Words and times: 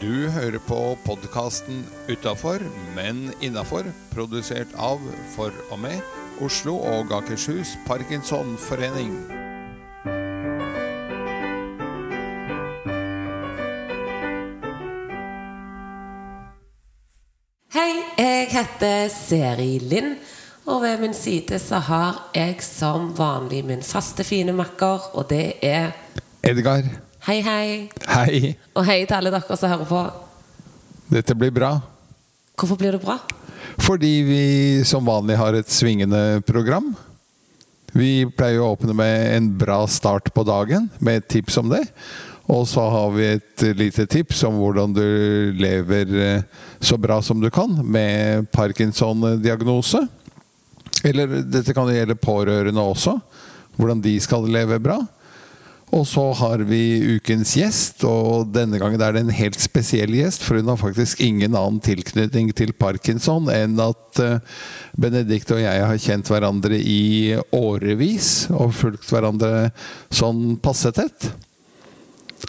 Du 0.00 0.30
hører 0.32 0.58
på 0.64 0.96
podkasten 1.04 1.82
'Utafor, 2.08 2.62
men 2.96 3.34
innafor', 3.44 3.90
produsert 4.14 4.72
av, 4.74 5.00
for 5.34 5.52
og 5.70 5.78
med, 5.78 6.00
Oslo 6.40 6.78
og 6.78 7.12
Akershus 7.12 7.74
Parkinsonforening. 7.86 9.12
Hei, 17.76 17.92
jeg 18.16 18.48
heter 18.54 19.12
Seri 19.12 19.78
Lind, 19.78 20.16
og 20.64 20.80
ved 20.82 21.04
min 21.04 21.14
side 21.14 21.58
så 21.58 21.76
har 21.76 22.30
jeg 22.34 22.56
som 22.64 23.12
vanlig 23.18 23.64
min 23.68 23.82
faste, 23.82 24.24
fine 24.24 24.56
makker, 24.56 25.12
og 25.12 25.28
det 25.28 25.52
er 25.60 25.92
Edgar, 26.42 26.88
Hei, 27.30 27.42
hei. 27.46 27.88
hei. 28.10 28.38
Og 28.74 28.82
hei 28.82 29.04
til 29.06 29.14
alle 29.14 29.30
dere 29.30 29.54
som 29.54 29.70
hører 29.70 29.86
på. 29.86 29.98
Dette 31.14 31.34
blir 31.38 31.52
bra. 31.54 31.68
Hvorfor 32.58 32.74
blir 32.80 32.96
det 32.96 32.98
bra? 33.04 33.20
Fordi 33.78 34.10
vi 34.26 34.46
som 34.88 35.06
vanlig 35.06 35.36
har 35.38 35.54
et 35.54 35.70
svingende 35.70 36.40
program. 36.42 36.88
Vi 37.94 38.24
pleier 38.34 38.64
å 38.64 38.72
åpne 38.72 38.96
med 38.98 39.26
en 39.36 39.46
bra 39.60 39.76
start 39.86 40.32
på 40.34 40.42
dagen, 40.48 40.88
med 40.98 41.20
et 41.20 41.28
tips 41.36 41.60
om 41.62 41.70
det. 41.70 41.84
Og 42.50 42.66
så 42.66 42.88
har 42.96 43.14
vi 43.14 43.28
et 43.36 43.66
lite 43.78 44.08
tips 44.10 44.42
om 44.50 44.58
hvordan 44.58 44.98
du 44.98 45.06
lever 45.54 46.16
eh, 46.24 46.66
så 46.82 46.98
bra 46.98 47.20
som 47.22 47.38
du 47.38 47.46
kan 47.54 47.78
med 47.78 48.50
Parkinson-diagnose. 48.50 50.02
Eller 51.06 51.38
dette 51.46 51.78
kan 51.78 51.94
gjelde 51.94 52.18
pårørende 52.18 52.90
også. 52.90 53.20
Hvordan 53.78 54.02
de 54.02 54.18
skal 54.18 54.50
leve 54.50 54.82
bra. 54.82 54.98
Og 55.90 56.04
så 56.06 56.22
har 56.38 56.62
vi 56.68 57.16
ukens 57.16 57.56
gjest, 57.58 58.04
og 58.06 58.52
denne 58.54 58.78
gangen 58.78 59.02
er 59.02 59.16
det 59.16 59.24
en 59.24 59.32
helt 59.34 59.58
spesiell 59.58 60.12
gjest. 60.14 60.44
For 60.46 60.60
hun 60.60 60.70
har 60.70 60.78
faktisk 60.78 61.22
ingen 61.24 61.56
annen 61.58 61.80
tilknytning 61.82 62.52
til 62.54 62.70
parkinson 62.78 63.50
enn 63.50 63.74
at 63.82 64.22
eh, 64.22 64.38
Benedicte 65.00 65.56
og 65.56 65.64
jeg 65.64 65.82
har 65.90 66.02
kjent 66.04 66.30
hverandre 66.30 66.78
i 66.78 67.34
årevis 67.56 68.50
og 68.54 68.76
fulgt 68.78 69.10
hverandre 69.10 69.70
sånn 70.14 70.60
passe 70.62 70.94
tett. 70.94 71.32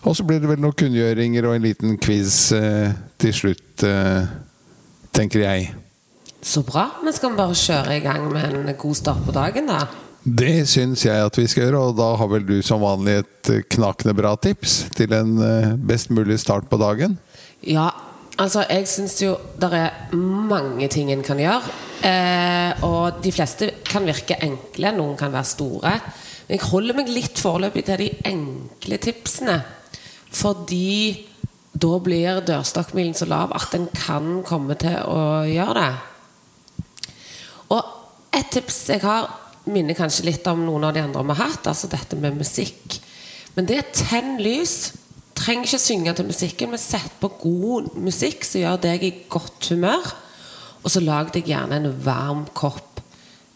Og 0.06 0.14
så 0.18 0.26
blir 0.26 0.42
det 0.42 0.50
vel 0.50 0.62
noen 0.62 0.78
kunngjøringer 0.78 1.50
og 1.50 1.58
en 1.58 1.66
liten 1.66 1.98
quiz 2.02 2.52
eh, 2.58 2.94
til 3.22 3.34
slutt, 3.36 3.86
eh, 3.90 4.30
tenker 5.18 5.48
jeg. 5.48 5.72
Så 6.42 6.62
bra. 6.66 6.88
Men 7.02 7.14
skal 7.14 7.34
vi 7.34 7.42
bare 7.42 7.58
kjøre 7.58 7.98
i 7.98 8.06
gang 8.06 8.30
med 8.30 8.54
en 8.62 8.78
god 8.78 9.02
start 9.02 9.26
på 9.26 9.34
dagen, 9.34 9.70
da? 9.70 9.86
Det 10.22 10.68
syns 10.70 11.02
jeg 11.08 11.18
at 11.18 11.38
vi 11.40 11.48
skal 11.50 11.66
gjøre, 11.66 11.82
og 11.82 11.98
da 11.98 12.12
har 12.20 12.30
vel 12.30 12.46
du 12.46 12.60
som 12.66 12.84
vanlig 12.84 13.24
et 13.24 13.52
knakende 13.74 14.14
bra 14.18 14.36
tips 14.38 14.84
til 14.94 15.16
en 15.18 15.34
eh, 15.42 15.72
best 15.82 16.12
mulig 16.14 16.38
start 16.44 16.68
på 16.70 16.78
dagen? 16.78 17.16
Ja, 17.66 17.88
altså 18.38 18.68
jeg 18.70 18.86
syns 18.90 19.18
jo 19.24 19.34
det 19.58 19.72
er 19.80 20.14
mange 20.14 20.92
ting 20.94 21.10
en 21.10 21.26
kan 21.26 21.42
gjøre. 21.42 21.74
Eh, 22.06 22.86
og 22.86 23.18
de 23.26 23.34
fleste 23.34 23.72
kan 23.88 24.06
virke 24.06 24.38
enkle, 24.46 24.94
noen 24.94 25.18
kan 25.18 25.34
være 25.34 25.52
store. 25.56 25.96
Men 26.46 26.58
jeg 26.58 26.70
holder 26.70 27.02
meg 27.02 27.10
litt 27.10 27.42
foreløpig 27.42 27.88
til 27.90 28.06
de 28.06 28.14
enkle 28.30 29.02
tipsene. 29.02 29.58
Fordi 30.32 31.18
da 31.82 31.98
blir 32.04 32.44
dørstokkmilen 32.46 33.18
så 33.18 33.26
lav 33.26 33.54
at 33.58 33.74
en 33.74 33.90
kan 33.96 34.42
komme 34.46 34.78
til 34.78 35.02
å 35.02 35.22
gjøre 35.50 35.82
det. 35.82 37.14
Og 37.74 38.36
et 38.38 38.52
tips 38.54 38.84
jeg 38.94 39.02
har, 39.02 39.32
minner 39.70 39.98
kanskje 39.98 40.26
litt 40.28 40.48
om 40.50 40.64
noen 40.66 40.88
av 40.88 40.96
de 40.96 41.04
andre 41.04 41.24
vi 41.26 41.36
har 41.36 41.52
hatt. 41.52 41.70
Altså 41.70 41.90
dette 41.92 42.18
med 42.20 42.40
musikk. 42.40 42.98
Men 43.56 43.68
det 43.70 43.78
er 43.82 43.94
tenn 43.96 44.38
lys. 44.42 44.94
Trenger 45.38 45.68
ikke 45.68 45.82
synge 45.82 46.14
til 46.18 46.28
musikken, 46.28 46.74
men 46.74 46.82
sett 46.82 47.14
på 47.22 47.32
god 47.42 47.94
musikk 48.00 48.46
som 48.46 48.62
gjør 48.62 48.82
deg 48.84 49.06
i 49.08 49.14
godt 49.32 49.72
humør. 49.74 50.12
Og 50.82 50.94
så 50.94 51.02
lag 51.04 51.32
deg 51.34 51.50
gjerne 51.50 51.80
en 51.80 51.90
varm 52.06 52.46
kopp 52.58 53.02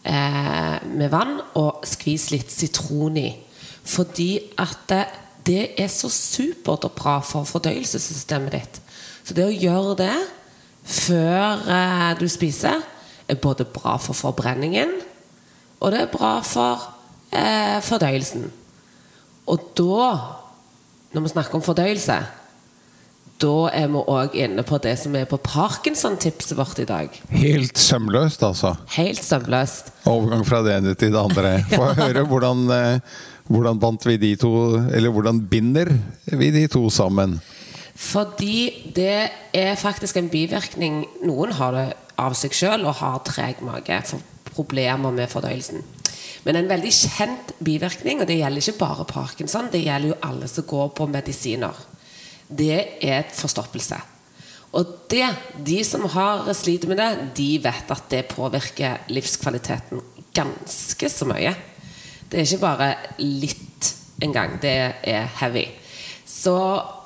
eh, 0.06 0.76
med 0.86 1.10
vann, 1.12 1.38
og 1.58 1.86
skvis 1.86 2.30
litt 2.34 2.52
sitron 2.54 3.18
i. 3.20 3.28
Fordi 3.86 4.30
at 4.62 4.82
det, 4.90 5.04
det 5.46 5.62
er 5.78 5.90
så 5.92 6.10
supert 6.10 6.86
og 6.88 6.96
bra 6.98 7.18
for 7.22 7.46
fordøyelsessystemet 7.46 8.56
ditt. 8.56 8.80
Så 9.26 9.34
det 9.34 9.46
å 9.46 9.54
gjøre 9.54 9.96
det 10.02 10.14
før 10.86 11.66
eh, 11.66 12.12
du 12.18 12.26
spiser, 12.30 12.82
er 13.26 13.42
både 13.42 13.66
bra 13.66 13.96
for 13.98 14.14
forbrenningen, 14.14 14.92
og 15.86 15.92
det 15.94 16.00
er 16.02 16.10
bra 16.10 16.40
for 16.42 16.82
eh, 17.30 17.78
fordøyelsen. 17.86 18.48
Og 19.46 19.68
da, 19.78 20.08
når 21.14 21.22
vi 21.22 21.30
snakker 21.30 21.54
om 21.54 21.62
fordøyelse, 21.62 22.16
da 23.36 23.52
er 23.70 23.86
vi 23.92 24.02
òg 24.10 24.34
inne 24.34 24.64
på 24.66 24.80
det 24.82 24.96
som 24.98 25.14
er 25.14 25.28
på 25.30 25.38
Parkinson-tipset 25.44 26.56
vårt 26.58 26.80
i 26.82 26.88
dag. 26.88 27.20
Helt 27.30 27.78
sømløst, 27.78 28.42
altså. 28.42 28.74
Helt 28.96 29.22
sømløst. 29.22 29.92
Overgang 30.10 30.42
fra 30.48 30.62
det 30.66 30.74
ene 30.74 30.96
til 30.98 31.14
det 31.14 31.22
andre. 31.22 31.58
Få 31.76 31.92
høre 32.00 32.26
hvordan, 32.26 32.66
eh, 32.74 33.18
hvordan 33.46 33.78
bandt 33.78 34.08
vi 34.08 34.16
de 34.18 34.34
to 34.40 34.52
Eller 34.90 35.14
hvordan 35.14 35.44
binder 35.46 35.92
vi 36.32 36.50
de 36.50 36.66
to 36.66 36.88
sammen? 36.90 37.38
Fordi 37.94 38.90
det 38.96 39.28
er 39.54 39.76
faktisk 39.78 40.16
en 40.16 40.28
bivirkning 40.28 41.04
Noen 41.24 41.54
har 41.56 41.76
det 41.76 41.86
av 42.18 42.34
seg 42.34 42.56
sjøl 42.56 42.88
og 42.88 42.98
har 42.98 43.20
treg 43.28 43.62
mage. 43.64 44.00
For 44.08 44.35
problemer 44.56 45.14
med 45.14 45.30
fordøyelsen. 45.30 45.84
Men 46.46 46.60
en 46.60 46.68
veldig 46.70 46.92
kjent 46.94 47.54
bivirkning, 47.64 48.20
og 48.22 48.28
det 48.28 48.38
gjelder 48.38 48.62
ikke 48.62 48.80
bare 48.80 49.06
parkinson, 49.10 49.70
det 49.72 49.82
gjelder 49.82 50.12
jo 50.12 50.20
alle 50.28 50.48
som 50.50 50.66
går 50.68 50.92
på 50.96 51.08
medisiner, 51.10 51.86
det 52.46 52.76
er 53.02 53.24
et 53.24 53.34
forstoppelse. 53.34 53.98
Og 54.76 54.92
det, 55.10 55.26
de 55.66 55.78
som 55.86 56.04
har 56.12 56.46
sliter 56.54 56.90
med 56.90 57.00
det, 57.00 57.10
de 57.38 57.48
vet 57.64 57.90
at 57.94 58.10
det 58.12 58.26
påvirker 58.30 59.08
livskvaliteten 59.10 60.02
ganske 60.36 61.10
så 61.10 61.26
mye. 61.28 61.54
Det 62.28 62.38
er 62.38 62.46
ikke 62.46 62.62
bare 62.62 62.90
litt 63.22 63.92
engang. 64.22 64.58
Det 64.60 64.74
er 65.06 65.30
heavy. 65.40 65.64
Så 66.26 66.56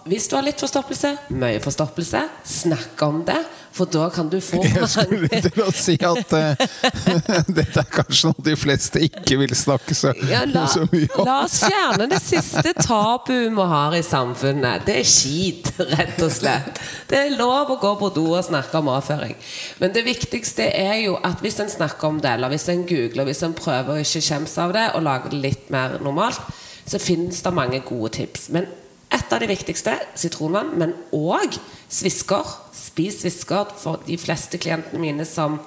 hvis 0.09 0.28
du 0.31 0.37
har 0.37 0.44
litt 0.47 0.61
forstoppelse, 0.61 1.15
mye 1.37 1.61
forstoppelse, 1.62 2.22
snakk 2.47 3.03
om 3.05 3.25
det. 3.28 3.41
For 3.71 3.87
da 3.87 4.09
kan 4.11 4.27
du 4.28 4.41
få 4.43 4.59
Jeg 4.66 4.88
skulle 4.91 5.41
til 5.44 5.61
å 5.62 5.71
si 5.75 5.94
at 6.03 6.33
uh, 6.34 6.62
dette 7.59 7.83
er 7.83 7.91
kanskje 7.93 8.33
noe 8.33 8.44
de 8.49 8.56
fleste 8.59 9.03
ikke 9.06 9.39
vil 9.44 9.55
snakke 9.55 9.94
så, 9.94 10.10
ja, 10.27 10.43
la, 10.50 10.65
så 10.71 10.89
mye 10.91 11.06
om. 11.15 11.22
La 11.28 11.37
oss 11.44 11.60
fjerne 11.62 12.09
det 12.10 12.19
siste 12.25 12.75
tabuet 12.81 13.55
vi 13.55 13.69
har 13.75 13.94
i 13.94 14.03
samfunnet. 14.06 14.87
Det 14.89 14.97
er 15.03 15.06
skit, 15.06 15.71
rett 15.93 16.19
og 16.27 16.34
slett. 16.34 16.83
Det 17.10 17.21
er 17.21 17.37
lov 17.39 17.77
å 17.77 17.78
gå 17.83 17.94
på 18.00 18.10
do 18.16 18.27
og 18.33 18.43
snakke 18.49 18.83
om 18.83 18.91
avføring. 18.91 19.37
Men 19.78 19.94
det 19.94 20.03
viktigste 20.09 20.66
er 20.66 20.97
jo 21.05 21.16
at 21.27 21.39
hvis 21.44 21.60
en 21.62 21.71
snakker 21.71 22.10
om 22.10 22.19
det, 22.22 22.34
eller 22.34 22.50
hvis 22.50 22.66
en 22.75 22.83
googler, 22.89 23.31
hvis 23.31 23.44
en 23.47 23.55
prøver 23.56 23.94
å 23.94 24.03
ikke 24.03 24.25
skjemmes 24.27 24.59
av 24.65 24.75
det 24.75 24.89
og 24.97 25.06
lage 25.06 25.31
det 25.31 25.44
litt 25.47 25.71
mer 25.71 26.00
normalt, 26.03 26.43
så 26.91 26.99
finnes 26.99 27.39
det 27.44 27.55
mange 27.55 27.84
gode 27.87 28.16
tips. 28.19 28.49
Men 28.50 28.66
et 29.10 29.32
av 29.32 29.43
de 29.43 29.48
viktigste 29.50 29.97
sitronvann, 30.19 30.72
men 30.78 30.94
òg 31.16 31.56
svisker. 31.91 32.47
Spis 32.75 33.21
svisker 33.25 33.72
for 33.81 34.03
de 34.06 34.19
fleste 34.21 34.60
klientene 34.62 35.03
mine 35.03 35.26
som 35.26 35.59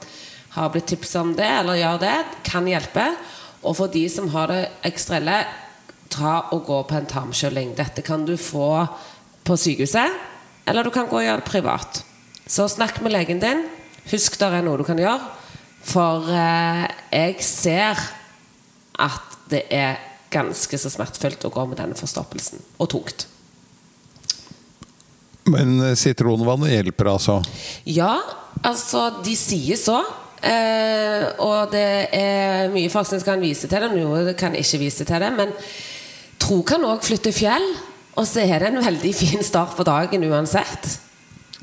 har 0.54 0.70
blitt 0.72 0.88
tipsa 0.94 1.24
om 1.26 1.34
det, 1.36 1.50
eller 1.59 1.80
gjør 1.81 2.00
det, 2.06 2.16
kan 2.48 2.68
hjelpe. 2.70 3.08
Og 3.64 3.76
for 3.80 3.92
de 3.92 4.06
som 4.12 4.30
har 4.31 4.52
det 4.52 4.62
ekstra 4.88 5.20
ille, 5.20 5.42
ta 6.14 6.36
og 6.54 6.64
gå 6.68 6.80
på 6.88 6.98
en 6.98 7.09
tarmkjøling. 7.09 7.74
Dette 7.76 8.04
kan 8.06 8.24
du 8.28 8.36
få 8.38 8.86
på 9.44 9.58
sykehuset, 9.60 10.20
eller 10.70 10.86
du 10.86 10.94
kan 10.94 11.10
gå 11.10 11.20
og 11.20 11.25
gjøre 11.25 11.42
det 11.42 11.50
privat. 11.50 12.04
Så 12.48 12.70
snakk 12.72 13.02
med 13.04 13.16
legen 13.16 13.42
din. 13.44 13.66
Husk 14.12 14.38
det 14.40 14.52
er 14.52 14.64
noe 14.64 14.80
du 14.80 14.86
kan 14.88 15.00
gjøre. 15.00 15.20
For 15.84 16.30
eh, 16.31 16.86
jeg 17.12 17.44
ser 17.44 18.00
at 19.04 19.38
det 19.52 19.66
er 19.74 20.00
ganske 20.34 20.80
så 20.80 20.92
smertefullt 20.92 21.44
å 21.48 21.54
gå 21.54 21.68
med 21.70 21.80
denne 21.81 21.98
forstoppelsen. 21.98 22.62
Og 22.80 22.92
tungt. 22.94 23.28
Men 25.44 25.75
sitronvann 25.75 25.98
sitronvannet 26.00 26.72
hjelper 26.72 27.10
altså? 27.12 27.40
Ja, 27.90 28.16
altså 28.63 29.10
de 29.25 29.36
sier 29.38 29.80
så. 29.80 30.00
Eh, 30.44 31.24
og 31.40 31.72
det 31.72 31.88
er 32.16 32.72
mye 32.74 32.92
forskning 32.92 33.22
som 33.22 33.30
kan 33.34 33.44
vise 33.44 33.69
til 33.72 33.84
det, 33.84 33.92
noe 33.95 34.36
kan 34.40 34.56
ikke 34.60 34.81
vise 34.81 35.07
til 35.07 35.24
det. 35.24 35.31
Men 35.36 35.54
tro 36.42 36.62
kan 36.68 36.84
òg 36.88 37.04
flytte 37.06 37.34
fjell. 37.36 37.68
Og 38.13 38.28
så 38.30 38.44
er 38.44 38.62
det 38.62 38.69
en 38.69 38.84
veldig 38.84 39.13
fin 39.18 39.42
start 39.45 39.74
på 39.78 39.86
dagen 39.88 40.25
uansett. 40.30 41.00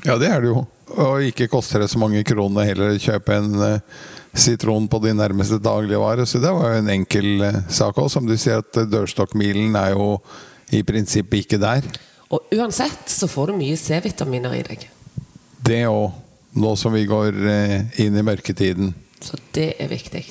Ja, 0.03 0.17
det 0.19 0.27
er 0.27 0.41
det 0.43 0.49
jo. 0.51 0.65
Og 0.99 1.23
ikke 1.29 1.47
koster 1.47 1.79
det 1.79 1.91
så 1.93 2.01
mange 2.01 2.25
kroner 2.27 2.67
heller 2.67 2.91
å 2.91 2.99
kjøpe 2.99 3.37
en 3.37 3.53
uh, 3.55 4.01
sitron 4.35 4.89
på 4.91 4.99
de 5.05 5.13
nærmeste 5.15 5.61
dagligvarer. 5.63 6.27
Så 6.27 6.41
det 6.43 6.51
var 6.51 6.73
jo 6.73 6.81
en 6.81 6.91
enkel 6.91 7.45
uh, 7.45 7.61
sak 7.71 8.01
òg. 8.01 8.09
Som 8.11 8.27
du 8.27 8.35
sier, 8.35 8.59
at 8.59 8.81
dørstokkmilen 8.91 9.77
er 9.79 9.93
jo 9.95 10.17
i 10.75 10.83
prinsippet 10.87 11.45
ikke 11.45 11.61
der. 11.61 11.87
Og 12.31 12.55
uansett 12.55 13.11
så 13.11 13.27
får 13.29 13.51
du 13.51 13.59
mye 13.59 13.77
C-vitaminer 13.79 14.55
i 14.57 14.63
deg. 14.67 14.87
Det 15.61 15.83
òg. 15.89 16.09
Nå 16.51 16.73
som 16.75 16.91
vi 16.91 17.05
går 17.07 17.37
uh, 17.47 18.01
inn 18.03 18.17
i 18.19 18.23
mørketiden. 18.27 18.89
Så 19.23 19.37
det 19.55 19.69
er 19.79 19.87
viktig. 19.87 20.25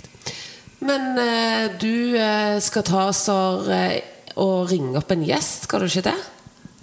Men 0.85 1.17
du 1.81 2.17
skal 2.65 2.85
ta 2.89 3.07
oss 3.11 3.27
og 3.29 3.69
ringe 4.69 4.97
opp 4.97 5.13
en 5.13 5.25
gjest, 5.29 5.67
skal 5.69 5.85
du 5.85 5.89
ikke 5.89 6.07
det? 6.09 6.17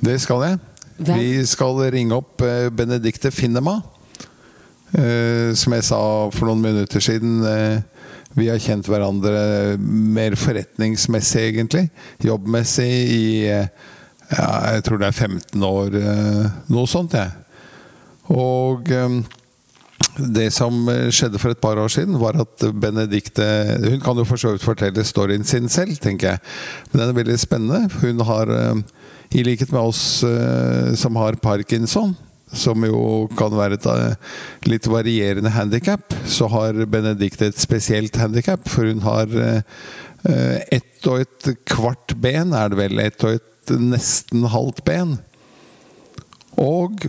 Det 0.05 0.17
skal 0.21 0.43
jeg. 0.45 0.59
Hvem? 0.97 1.19
Vi 1.19 1.45
skal 1.45 1.81
ringe 1.93 2.17
opp 2.17 2.41
eh, 2.41 2.69
Benedicte 2.73 3.31
Finnema. 3.31 3.79
Eh, 4.97 5.53
som 5.57 5.75
jeg 5.75 5.85
sa 5.85 5.99
for 6.33 6.49
noen 6.49 6.63
minutter 6.63 7.03
siden. 7.03 7.41
Eh, 7.45 7.81
vi 8.37 8.49
har 8.49 8.61
kjent 8.61 8.87
hverandre 8.89 9.77
mer 9.81 10.37
forretningsmessig, 10.37 11.51
egentlig. 11.51 11.87
Jobbmessig 12.25 12.89
i 13.13 13.27
eh, 13.49 13.69
ja, 14.27 14.75
jeg 14.75 14.83
tror 14.83 14.99
det 14.99 15.07
er 15.07 15.15
15 15.15 15.63
år, 15.63 15.95
eh, 15.95 16.47
noe 16.73 16.89
sånt, 16.89 17.15
jeg. 17.15 17.31
Og 18.33 18.89
eh, 18.91 19.15
det 20.17 20.49
som 20.51 20.89
skjedde 21.13 21.39
for 21.39 21.53
et 21.53 21.61
par 21.63 21.79
år 21.79 21.91
siden, 21.93 22.17
var 22.19 22.35
at 22.41 22.65
Benedicte 22.73 23.45
Hun 23.85 24.01
kan 24.03 24.17
jo 24.17 24.25
for 24.27 24.41
så 24.41 24.55
vidt 24.55 24.65
fortelle 24.65 25.05
storyen 25.05 25.45
sin 25.47 25.69
selv, 25.71 25.95
tenker 26.01 26.33
jeg. 26.33 26.43
Men 26.91 27.01
den 27.01 27.11
er 27.11 27.19
veldig 27.21 27.39
spennende. 27.39 27.99
Hun 28.01 28.23
har, 28.27 28.51
eh, 28.51 28.81
i 29.37 29.43
likhet 29.43 29.71
med 29.71 29.81
oss 29.81 30.23
som 30.95 31.17
har 31.19 31.35
parkinson, 31.43 32.13
som 32.55 32.83
jo 32.87 33.27
kan 33.35 33.51
være 33.51 33.75
et 33.75 33.87
litt 34.63 34.87
varierende 34.87 35.51
handikap, 35.51 36.15
så 36.23 36.47
har 36.47 36.85
Benedicte 36.87 37.49
et 37.49 37.59
spesielt 37.59 38.15
handikap. 38.15 38.63
For 38.71 38.87
hun 38.87 39.03
har 39.03 39.27
ett 40.23 41.11
og 41.11 41.25
et 41.25 41.51
kvart 41.67 42.15
ben, 42.23 42.55
er 42.55 42.71
det 42.71 42.79
vel. 42.79 43.03
Ett 43.03 43.27
og 43.27 43.35
et 43.35 43.56
nesten 43.75 44.45
halvt 44.51 44.83
ben. 44.87 45.17
Og 46.57 47.03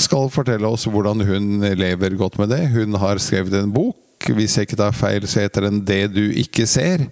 skal 0.00 0.30
fortelle 0.34 0.66
oss 0.66 0.88
hvordan 0.90 1.22
hun 1.26 1.66
lever 1.78 2.16
godt 2.18 2.38
med 2.40 2.50
det. 2.54 2.64
Hun 2.74 2.98
har 2.98 3.20
skrevet 3.22 3.54
en 3.60 3.72
bok. 3.74 3.96
Hvis 4.34 4.56
jeg 4.58 4.66
ikke 4.66 4.80
tar 4.80 4.96
feil, 4.96 5.28
så 5.30 5.44
heter 5.44 5.68
den 5.68 5.84
'Det 5.84 6.14
du 6.14 6.24
ikke 6.32 6.66
ser'. 6.66 7.06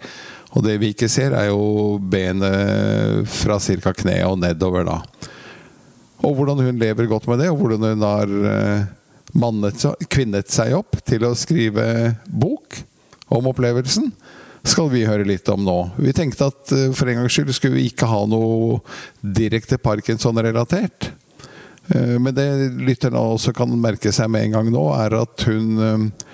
Og 0.57 0.65
det 0.65 0.79
vi 0.81 0.93
ikke 0.95 1.09
ser, 1.09 1.35
er 1.37 1.51
jo 1.51 1.99
benet 2.01 3.29
fra 3.29 3.59
ca. 3.61 3.93
kneet 3.93 4.25
og 4.25 4.39
nedover, 4.39 4.85
da. 4.85 5.01
Og 6.25 6.35
hvordan 6.35 6.65
hun 6.65 6.79
lever 6.79 7.07
godt 7.07 7.29
med 7.29 7.39
det, 7.39 7.51
og 7.51 7.57
hvordan 7.61 7.85
hun 7.93 8.03
har 8.03 8.25
eh, 8.25 8.87
mannet, 9.37 9.85
kvinnet 10.09 10.49
seg 10.51 10.73
opp 10.79 10.97
til 11.05 11.27
å 11.29 11.35
skrive 11.37 12.17
bok 12.27 12.79
om 13.29 13.51
opplevelsen, 13.51 14.09
skal 14.67 14.91
vi 14.91 15.05
høre 15.07 15.27
litt 15.27 15.49
om 15.53 15.63
nå. 15.67 15.77
Vi 15.99 16.15
tenkte 16.17 16.49
at 16.51 16.73
eh, 16.75 16.91
for 16.97 17.09
en 17.11 17.23
gangs 17.23 17.35
skyld 17.37 17.53
skulle 17.55 17.79
vi 17.79 17.87
ikke 17.91 18.09
ha 18.11 18.25
noe 18.29 18.81
direkte 19.23 19.79
Parkinson-relatert. 19.83 21.11
Eh, 21.95 22.17
Men 22.19 22.35
det 22.35 22.49
lytterne 22.75 23.23
også 23.37 23.55
kan 23.57 23.73
merke 23.81 24.13
seg 24.15 24.31
med 24.33 24.49
en 24.49 24.59
gang 24.59 24.73
nå, 24.75 24.89
er 24.99 25.19
at 25.23 25.47
hun 25.49 25.71
eh, 25.79 26.33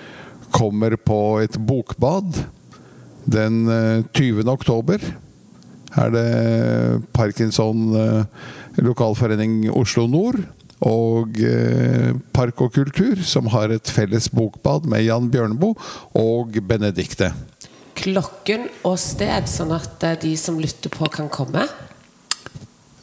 kommer 0.53 0.97
på 0.97 1.19
et 1.43 1.57
bokbad 1.61 2.43
den 3.29 3.63
eh, 3.69 4.01
20. 4.11 4.43
oktober. 4.49 5.05
Er 5.93 6.09
det 6.09 6.27
Parkinson 7.13 7.93
eh, 7.93 8.43
lokalforening 8.81 9.67
Oslo 9.77 10.07
Nord 10.09 10.41
og 10.83 11.37
Park 12.35 12.59
og 12.65 12.73
Kultur 12.75 13.21
som 13.23 13.45
har 13.53 13.71
et 13.71 13.87
felles 13.87 14.25
bokbad 14.33 14.83
med 14.91 15.05
Jan 15.05 15.29
Bjørneboe 15.31 15.77
og 16.19 16.57
Benedicte. 16.67 17.29
Klokken 18.03 18.67
og 18.83 18.97
sted, 18.99 19.47
sånn 19.47 19.71
at 19.75 20.03
eh, 20.03 20.17
de 20.25 20.33
som 20.39 20.59
lytter 20.59 20.91
på, 20.91 21.07
kan 21.13 21.29
komme. 21.31 21.63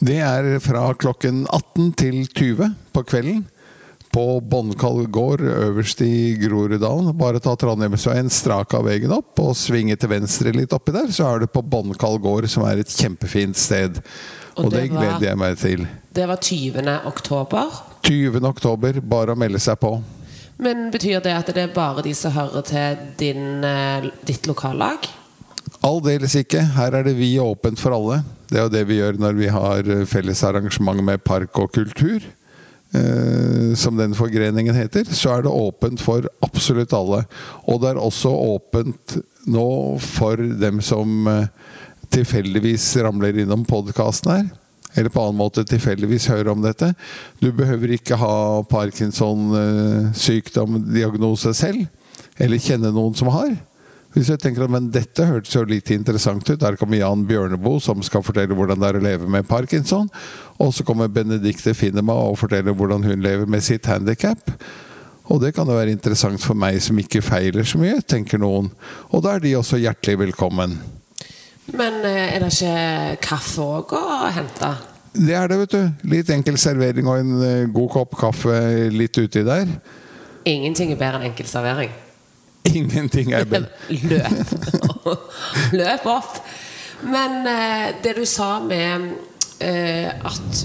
Det 0.01 0.19
er 0.25 0.59
fra 0.65 0.91
klokken 0.97 1.47
18 1.49 1.89
til 2.01 2.21
20 2.29 2.75
på 2.93 3.05
kvelden. 3.09 3.47
På 4.11 4.41
Bånnkall 4.43 5.05
gård 5.13 5.45
øverst 5.47 6.01
i 6.03 6.35
Groruddalen. 6.41 7.13
Bare 7.17 7.41
ta 7.41 7.55
Trondheimsveien 7.57 8.29
strak 8.33 8.75
av 8.75 8.89
veien 8.89 9.13
opp 9.15 9.39
og 9.39 9.53
svinge 9.57 9.95
til 10.01 10.11
venstre 10.11 10.53
litt 10.57 10.75
oppi 10.75 10.93
der, 10.97 11.13
så 11.15 11.29
er 11.29 11.45
du 11.45 11.51
på 11.53 11.63
Bånnkall 11.63 12.19
gård, 12.21 12.49
som 12.51 12.67
er 12.67 12.83
et 12.83 12.91
kjempefint 12.91 13.57
sted. 13.57 14.01
Og 14.57 14.67
Og, 14.67 14.73
det, 14.75 14.83
det 14.83 14.89
gleder 14.97 15.29
jeg 15.31 15.39
meg 15.39 15.61
til. 15.61 15.87
Det 16.13 16.27
var 16.27 16.41
20. 16.43 16.91
oktober. 17.07 17.77
20. 18.05 18.41
oktober, 18.51 18.99
bare 19.01 19.37
å 19.37 19.39
melde 19.39 19.63
seg 19.63 19.79
på. 19.81 19.95
Men 20.61 20.91
betyr 20.93 21.23
det 21.25 21.33
at 21.33 21.53
det 21.55 21.65
er 21.65 21.73
bare 21.75 22.05
de 22.05 22.13
som 22.17 22.35
hører 22.35 22.67
til 22.69 23.07
din, 23.21 23.65
eh, 23.65 24.11
ditt 24.29 24.47
lokallag? 24.47 25.09
Aldeles 25.87 26.35
ikke. 26.37 26.61
Her 26.77 26.99
er 26.99 27.07
det 27.07 27.17
vi 27.17 27.39
åpent 27.41 27.81
for 27.81 27.97
alle. 27.97 28.23
Det 28.51 28.59
er 28.59 28.67
jo 28.67 28.75
det 28.75 28.85
vi 28.89 28.99
gjør 28.99 29.21
når 29.23 29.39
vi 29.39 29.49
har 29.49 29.89
eh, 29.89 30.05
felles 30.09 30.45
arrangement 30.45 31.01
med 31.05 31.25
Park 31.25 31.57
og 31.59 31.73
kultur. 31.73 32.21
Eh, 32.93 33.75
som 33.75 33.97
den 33.97 34.15
forgreningen 34.19 34.75
heter. 34.75 35.05
Så 35.05 35.31
er 35.31 35.43
det 35.47 35.53
åpent 35.55 36.01
for 36.03 36.27
absolutt 36.43 36.93
alle. 36.93 37.23
Og 37.71 37.81
det 37.83 37.93
er 37.93 38.01
også 38.03 38.33
åpent 38.35 39.21
nå 39.47 39.99
for 40.03 40.37
dem 40.37 40.81
som 40.83 41.29
eh, 41.31 41.47
tilfeldigvis 42.11 42.97
ramler 43.07 43.39
innom 43.45 43.63
podkasten 43.65 44.33
her. 44.35 44.49
Eller 44.99 45.11
på 45.13 45.21
annen 45.23 45.39
måte 45.39 45.63
tilfeldigvis 45.69 46.29
hører 46.33 46.49
om 46.53 46.63
dette. 46.65 46.89
Du 47.39 47.53
behøver 47.55 47.89
ikke 47.95 48.17
ha 48.19 48.63
Parkinson-sykdom-diagnose 48.71 51.55
selv. 51.55 51.87
Eller 52.41 52.59
kjenne 52.63 52.91
noen 52.95 53.15
som 53.19 53.29
har. 53.35 53.51
Hvis 54.11 54.27
jeg 54.33 54.41
tenker 54.43 54.65
at 54.67 54.73
men 54.75 54.89
dette 54.91 55.23
hørtes 55.29 55.55
jo 55.55 55.63
litt 55.71 55.91
interessant 55.95 56.43
ut, 56.49 56.59
der 56.59 56.75
kommer 56.79 56.99
Jan 56.99 57.23
Bjørneboe 57.29 57.79
som 57.83 58.03
skal 58.03 58.25
fortelle 58.27 58.57
hvordan 58.59 58.81
det 58.83 58.89
er 58.89 58.99
å 58.99 59.03
leve 59.05 59.27
med 59.31 59.47
parkinson. 59.47 60.11
Og 60.59 60.75
så 60.75 60.83
kommer 60.87 61.13
Benedicte 61.13 61.75
Finnema 61.79 62.15
og 62.27 62.41
forteller 62.43 62.75
hvordan 62.75 63.07
hun 63.07 63.23
lever 63.23 63.47
med 63.47 63.63
sitt 63.63 63.87
handikap. 63.87 64.51
Og 65.31 65.39
det 65.45 65.55
kan 65.55 65.69
jo 65.71 65.79
være 65.79 65.95
interessant 65.95 66.43
for 66.43 66.59
meg 66.59 66.83
som 66.83 66.99
ikke 66.99 67.23
feiler 67.23 67.63
så 67.63 67.79
mye, 67.79 68.03
tenker 68.03 68.43
noen. 68.43 68.75
Og 69.15 69.23
da 69.23 69.37
er 69.37 69.41
de 69.45 69.55
også 69.61 69.79
hjertelig 69.79 70.19
velkommen. 70.27 70.75
Men 71.77 72.05
eh, 72.05 72.35
er 72.35 72.43
det 72.43 72.51
ikke 72.55 73.17
kaffe 73.25 73.65
òg 73.65 73.95
å 73.97 74.31
hente? 74.35 74.71
Det 75.15 75.35
er 75.35 75.51
det, 75.51 75.59
vet 75.65 75.75
du. 75.75 76.07
Litt 76.13 76.31
enkel 76.35 76.59
servering 76.61 77.09
og 77.11 77.23
en 77.23 77.43
eh, 77.47 77.65
god 77.73 77.91
kopp 77.95 78.17
kaffe 78.21 78.55
litt 78.95 79.19
uti 79.19 79.43
der. 79.47 79.71
Ingenting 80.49 80.95
er 80.95 81.01
bedre 81.01 81.21
enn 81.21 81.31
enkel 81.31 81.49
servering. 81.51 81.93
Ingenting 82.71 83.35
er 83.37 83.49
bedre. 83.49 83.71
Løp. 84.11 85.11
Løp 85.81 86.09
opp. 86.11 86.41
Men 87.07 87.43
eh, 87.49 87.87
det 88.03 88.17
du 88.19 88.25
sa 88.29 88.59
med 88.65 89.13
at 89.61 90.61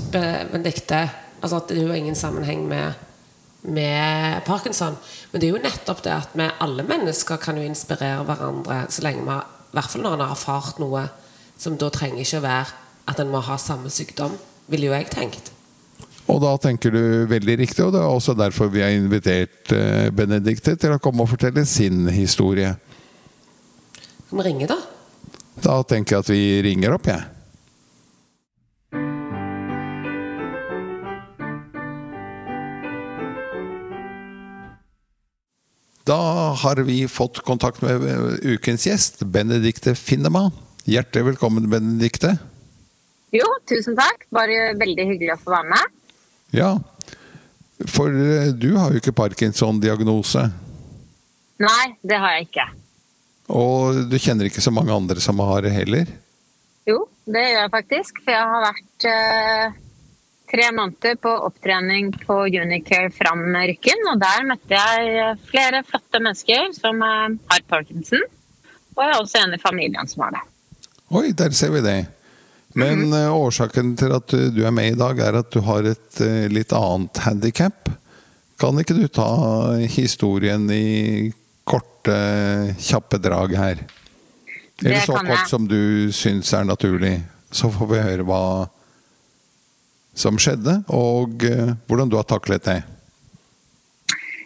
Benedicte 0.54 1.02
Altså 1.44 1.58
at 1.60 1.68
det 1.68 1.82
er 1.82 1.90
jo 1.90 1.98
ingen 1.98 2.16
sammenheng 2.16 2.62
med, 2.66 2.96
med 3.68 4.40
parkinson. 4.48 4.96
Men 5.30 5.42
det 5.42 5.50
er 5.50 5.52
jo 5.52 5.60
nettopp 5.62 6.00
det 6.06 6.14
at 6.16 6.32
vi 6.34 6.48
alle 6.64 6.86
mennesker 6.88 7.38
kan 7.44 7.60
jo 7.60 7.68
inspirere 7.68 8.24
hverandre 8.26 8.80
så 8.90 9.04
lenge 9.06 9.26
vi 9.28 9.36
har 9.36 9.44
I 9.76 9.78
hvert 9.82 9.92
fall 9.92 10.06
når 10.06 10.14
en 10.16 10.22
har 10.24 10.30
erfart 10.32 10.78
noe 10.80 11.02
som 11.60 11.74
da 11.76 11.90
trenger 11.92 12.22
ikke 12.24 12.40
å 12.40 12.44
være 12.46 13.10
at 13.12 13.20
en 13.20 13.28
må 13.34 13.42
ha 13.44 13.58
samme 13.60 13.90
sykdom, 13.92 14.38
ville 14.72 14.88
jo 14.88 14.94
jeg 14.96 15.10
tenkt. 15.12 15.50
Og 16.32 16.40
da 16.40 16.54
tenker 16.64 16.96
du 16.96 17.02
veldig 17.28 17.58
riktig, 17.60 17.84
og 17.84 17.92
det 17.92 18.00
er 18.00 18.08
også 18.08 18.38
derfor 18.40 18.72
vi 18.72 18.86
har 18.86 18.96
invitert 18.96 19.74
eh, 19.76 20.08
Benedicte 20.16 20.78
til 20.80 20.96
å 20.96 21.02
komme 21.04 21.26
og 21.26 21.34
fortelle 21.34 21.66
sin 21.68 22.08
historie. 22.08 22.72
Kan 24.30 24.40
vi 24.40 24.48
ringe, 24.48 24.72
da? 24.72 24.80
Da 25.60 25.82
tenker 25.84 26.16
jeg 26.16 26.24
at 26.24 26.32
vi 26.32 26.46
ringer 26.72 26.96
opp, 26.96 27.12
jeg. 27.12 27.35
Da 36.06 36.54
har 36.62 36.76
vi 36.76 37.08
fått 37.08 37.40
kontakt 37.40 37.82
med 37.82 38.04
eh, 38.06 38.52
ukens 38.54 38.84
gjest, 38.86 39.24
Benedicte 39.26 39.96
Finnema. 39.98 40.52
Hjertelig 40.86 41.32
velkommen, 41.32 41.66
Benedicte. 41.70 42.36
Jo, 43.34 43.48
tusen 43.66 43.98
takk. 43.98 44.28
Bare 44.30 44.76
veldig 44.78 45.08
hyggelig 45.10 45.34
å 45.34 45.40
få 45.42 45.56
være 45.56 45.72
med. 45.72 45.96
Ja, 46.54 46.70
for 47.90 48.14
eh, 48.14 48.52
du 48.54 48.76
har 48.78 48.94
jo 48.94 49.02
ikke 49.02 49.16
Parkinson-diagnose. 49.18 50.46
Nei, 51.66 51.88
det 52.06 52.22
har 52.22 52.38
jeg 52.38 52.52
ikke. 52.52 52.68
Og 53.58 54.06
du 54.06 54.20
kjenner 54.22 54.46
ikke 54.46 54.62
så 54.62 54.76
mange 54.78 54.94
andre 54.94 55.26
som 55.26 55.42
har 55.42 55.66
det 55.66 55.74
heller? 55.74 56.14
Jo, 56.86 57.02
det 57.26 57.48
gjør 57.48 57.64
jeg 57.64 57.74
faktisk. 57.80 58.22
For 58.22 58.36
jeg 58.38 58.54
har 58.54 58.68
vært 58.68 59.10
eh, 59.10 59.82
tre 60.56 60.72
måneder 60.72 61.16
på 61.20 61.30
opptrening 61.50 62.12
på 62.12 62.34
Unicare 62.48 63.12
Fram 63.12 63.44
Rykken. 63.56 64.08
Og 64.12 64.20
der 64.22 64.48
møtte 64.48 64.78
jeg 64.78 65.38
flere 65.50 65.82
flotte 65.88 66.22
mennesker 66.22 66.70
som 66.78 67.02
har 67.04 67.64
parkinson. 67.72 68.24
Og 68.96 69.04
jeg 69.04 69.12
er 69.12 69.20
også 69.20 69.42
en 69.42 69.56
i 69.58 69.60
familien 69.60 70.08
som 70.08 70.24
har 70.24 70.38
det. 70.38 70.44
Oi, 71.12 71.32
der 71.36 71.52
ser 71.56 71.74
vi 71.76 71.84
det. 71.84 71.98
Men 72.76 73.12
eh, 73.14 73.32
årsaken 73.32 73.94
til 74.00 74.16
at 74.16 74.32
du, 74.32 74.62
er 74.66 74.74
med 74.76 74.94
i 74.94 75.00
dag, 75.00 75.20
er 75.20 75.40
at 75.40 75.52
du 75.52 75.62
har 75.64 75.88
et 75.88 76.22
eh, 76.24 76.48
litt 76.52 76.74
annet 76.76 77.22
handikap. 77.24 77.92
Kan 78.60 78.80
ikke 78.80 78.96
du 78.96 79.06
ta 79.12 79.28
historien 79.92 80.68
i 80.72 81.32
korte, 81.68 82.16
kjappe 82.80 83.20
drag 83.24 83.56
her? 83.60 83.84
Eller 84.84 84.98
Det 85.00 85.06
så 85.08 85.16
kort 85.20 85.32
jeg. 85.32 85.50
som 85.52 85.68
du 85.72 86.12
syns 86.16 86.52
er 86.56 86.68
naturlig. 86.68 87.18
Så 87.52 87.72
får 87.72 87.92
vi 87.92 88.04
høre 88.04 88.28
hva 88.28 88.44
som 90.16 90.38
skjedde, 90.40 90.78
og 90.96 91.44
eh, 91.46 91.76
hvordan 91.88 92.10
du 92.10 92.16
har 92.18 92.24
taklet 92.28 92.66
det. 92.66 92.84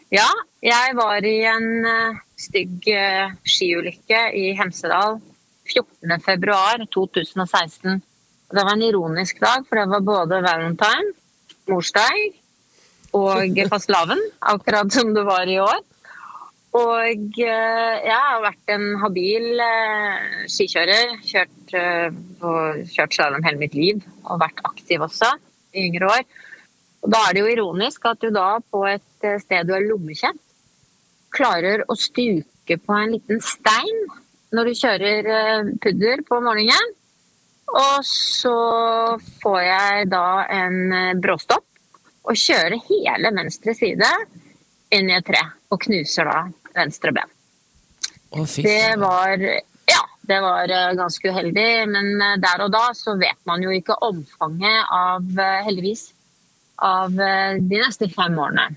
Ja, 0.10 0.28
jeg 0.66 0.96
var 0.98 1.26
i 1.26 1.46
en 1.48 1.86
eh, 1.86 2.16
stygg 2.40 2.88
eh, 2.90 3.32
skiulykke 3.46 4.32
i 4.36 4.56
Hemsedal 4.58 5.20
14.2.2016. 5.70 8.02
Det 8.50 8.64
var 8.66 8.74
en 8.74 8.88
ironisk 8.88 9.40
dag, 9.44 9.66
for 9.70 9.76
det 9.78 9.90
var 9.92 10.00
både 10.08 10.42
valentine 10.42 11.14
morsdag 11.70 12.34
og 13.14 13.58
fastelavn, 13.72 14.20
akkurat 14.42 14.94
som 14.94 15.14
det 15.14 15.26
var 15.28 15.46
i 15.46 15.60
år. 15.62 15.80
Og 16.80 17.04
jeg 17.34 18.14
har 18.14 18.42
vært 18.44 18.70
en 18.70 18.96
habil 19.02 19.58
skikjører. 20.54 21.18
Kjørt, 21.26 21.74
kjørt 22.94 23.14
slalåm 23.18 23.42
hele 23.42 23.58
mitt 23.58 23.74
liv 23.74 23.98
og 24.22 24.38
vært 24.44 24.62
aktiv 24.70 25.02
også 25.02 25.34
i 25.74 25.88
yngre 25.90 26.10
år. 26.10 26.24
Og 27.04 27.12
da 27.14 27.24
er 27.28 27.36
det 27.36 27.44
jo 27.44 27.52
ironisk 27.54 28.06
at 28.10 28.22
du 28.24 28.30
da 28.36 28.60
på 28.60 28.84
et 28.90 29.28
sted 29.44 29.68
du 29.68 29.76
er 29.76 29.88
lommekjent, 29.88 30.42
klarer 31.34 31.86
å 31.88 31.96
stuke 31.98 32.80
på 32.82 32.96
en 32.96 33.14
liten 33.16 33.42
stein 33.44 34.04
når 34.56 34.70
du 34.70 34.80
kjører 34.80 35.74
pudder 35.82 36.24
på 36.28 36.42
morgenen. 36.44 36.96
Og 37.70 38.06
så 38.06 38.56
får 39.44 39.60
jeg 39.62 40.08
da 40.10 40.28
en 40.50 41.20
bråstopp 41.22 41.66
og 42.30 42.38
kjører 42.38 42.82
hele 42.90 43.32
venstre 43.36 43.76
side 43.78 44.10
inn 44.94 45.10
i 45.10 45.18
et 45.18 45.26
tre 45.26 45.42
og 45.70 45.82
knuser 45.86 46.30
da 46.30 46.40
venstre 46.76 47.14
ben. 47.14 47.36
Å, 48.30 48.46
Det 48.46 48.98
var 49.02 49.46
det 50.30 50.38
var 50.44 50.70
eh, 50.70 50.92
ganske 50.98 51.32
uheldig, 51.32 51.70
men 51.90 52.12
eh, 52.22 52.38
der 52.42 52.66
og 52.66 52.74
da 52.74 52.90
så 52.98 53.16
vet 53.20 53.40
man 53.50 53.64
jo 53.66 53.74
ikke 53.74 53.98
omfanget 54.06 54.94
av, 54.94 55.26
eh, 55.42 55.64
heldigvis, 55.66 56.12
av 56.86 57.12
de 57.12 57.80
neste 57.82 58.08
fem 58.14 58.38
årene. 58.40 58.70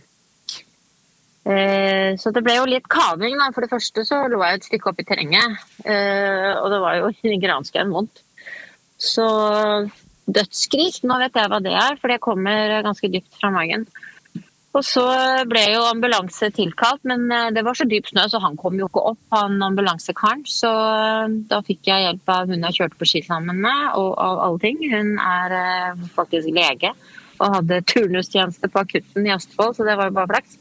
Så 2.18 2.30
det 2.34 2.42
ble 2.46 2.56
jo 2.56 2.66
litt 2.70 2.88
kaving. 2.90 3.36
da. 3.38 3.48
For 3.54 3.62
det 3.62 3.70
første 3.70 4.02
så 4.06 4.16
lå 4.30 4.40
jeg 4.42 4.58
et 4.58 4.66
stykke 4.66 4.90
opp 4.90 5.00
i 5.02 5.04
terrenget, 5.06 5.56
og 5.82 6.66
det 6.70 6.80
var 6.82 6.98
jo 6.98 7.10
i 7.30 7.38
granskauen 7.42 7.94
vondt. 7.94 8.24
Så 8.98 9.26
dødsskrik, 10.26 11.00
nå 11.06 11.20
vet 11.22 11.38
jeg 11.38 11.50
hva 11.50 11.60
det 11.62 11.76
er, 11.78 11.98
for 12.02 12.10
det 12.10 12.20
kommer 12.22 12.74
ganske 12.86 13.10
dypt 13.10 13.38
fra 13.38 13.52
magen. 13.54 13.86
Og 14.72 14.84
så 14.88 15.02
ble 15.50 15.62
jo 15.74 15.82
ambulanse 15.84 16.48
tilkalt, 16.56 17.02
men 17.08 17.26
eh, 17.28 17.50
det 17.52 17.64
var 17.64 17.76
så 17.76 17.84
dyp 17.88 18.08
snø, 18.08 18.24
så 18.32 18.40
han 18.40 18.56
kom 18.60 18.78
jo 18.80 18.88
ikke 18.88 19.04
opp, 19.12 19.20
han 19.34 19.60
ambulansekaren. 19.60 20.46
Så 20.48 20.70
eh, 20.72 21.34
da 21.50 21.60
fikk 21.66 21.90
jeg 21.90 22.06
hjelp 22.06 22.32
av 22.32 22.48
hun 22.48 22.64
jeg 22.68 22.78
kjørte 22.78 23.00
på 23.00 23.08
ski 23.10 23.20
sammen 23.26 23.60
med, 23.60 23.82
og 24.00 24.14
av 24.16 24.40
alle 24.46 24.62
ting. 24.62 24.80
Hun 24.88 25.18
er 25.20 25.56
eh, 25.58 26.06
faktisk 26.16 26.48
lege 26.56 26.94
og 27.42 27.56
hadde 27.58 27.82
turnustjeneste 27.90 28.70
på 28.70 28.84
akutten 28.84 29.26
i 29.26 29.32
Østfold, 29.34 29.74
så 29.76 29.84
det 29.84 29.96
var 29.98 30.08
jo 30.08 30.16
bare 30.16 30.30
flaks. 30.30 30.56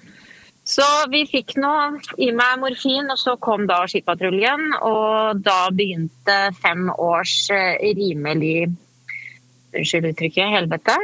Så 0.72 0.86
vi 1.12 1.22
fikk 1.30 1.56
nå 1.62 1.72
i 2.22 2.32
meg 2.36 2.60
morfin, 2.62 3.08
og 3.14 3.20
så 3.20 3.38
kom 3.42 3.64
da 3.70 3.80
skipatruljen. 3.90 4.76
Og 4.88 5.40
da 5.46 5.60
begynte 5.74 6.38
fem 6.62 6.90
års 6.94 7.48
rimelig 7.82 8.72
Unnskyld 9.72 10.10
uttrykket, 10.10 10.50
helvete. 10.52 10.98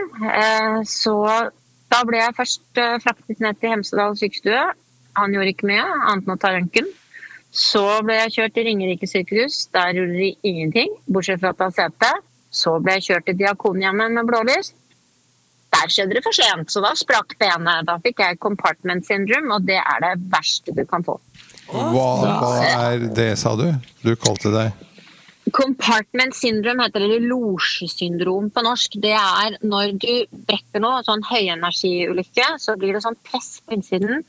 Så 0.91 1.13
da 1.91 2.03
ble 2.07 2.19
jeg 2.19 2.35
først 2.37 2.81
eh, 2.81 2.95
fraktet 3.03 3.43
ned 3.43 3.59
til 3.59 3.73
Hemsedal 3.75 4.15
sykestue. 4.19 4.63
Han 5.17 5.33
gjorde 5.33 5.53
ikke 5.53 5.69
mye, 5.69 5.83
annet 5.83 6.27
enn 6.27 6.35
å 6.35 6.39
ta 6.41 6.53
røntgen. 6.53 6.89
Så 7.57 7.83
ble 8.05 8.17
jeg 8.19 8.33
kjørt 8.35 8.57
til 8.57 8.67
Ringerike 8.67 9.07
sykehus. 9.09 9.61
Der 9.73 9.95
gjorde 9.95 10.17
de 10.19 10.33
ingenting, 10.45 10.91
bortsett 11.07 11.41
fra 11.41 11.53
å 11.55 11.57
ta 11.57 11.69
sete. 11.73 12.11
Så 12.53 12.75
ble 12.83 12.97
jeg 12.97 13.07
kjørt 13.07 13.27
til 13.29 13.39
Diakonhjemmet 13.39 14.13
med 14.17 14.27
blålys. 14.29 14.73
Der 15.73 15.91
skjedde 15.91 16.15
det 16.17 16.23
for 16.23 16.35
sent, 16.35 16.71
så 16.71 16.81
da 16.83 16.93
sprakk 16.95 17.35
benet. 17.39 17.87
Da 17.87 17.97
fikk 18.03 18.21
jeg 18.23 18.39
compartment 18.43 19.07
syndrome, 19.07 19.51
og 19.55 19.65
det 19.67 19.79
er 19.81 20.03
det 20.03 20.13
verste 20.31 20.75
du 20.75 20.83
kan 20.87 21.03
få. 21.07 21.17
Hva, 21.67 22.05
hva 22.23 22.51
er 22.63 23.09
det, 23.11 23.33
sa 23.39 23.55
du? 23.59 23.67
Du 24.03 24.13
kalte 24.15 24.53
det 24.53 24.69
Compartment 25.53 26.35
syndrome 26.35 26.83
heter 26.83 27.03
det, 27.03 27.07
eller 27.07 27.27
losjesyndrom 27.29 28.49
på 28.53 28.63
norsk. 28.65 28.97
Det 29.03 29.13
er 29.15 29.57
når 29.63 29.93
du 30.01 30.11
brekker 30.49 30.83
noe, 30.83 31.03
sånn 31.07 31.23
høyenergiulykke, 31.27 32.49
så 32.59 32.75
blir 32.79 32.97
det 32.97 33.03
sånn 33.05 33.19
press 33.27 33.57
på 33.63 33.77
innsiden. 33.77 34.25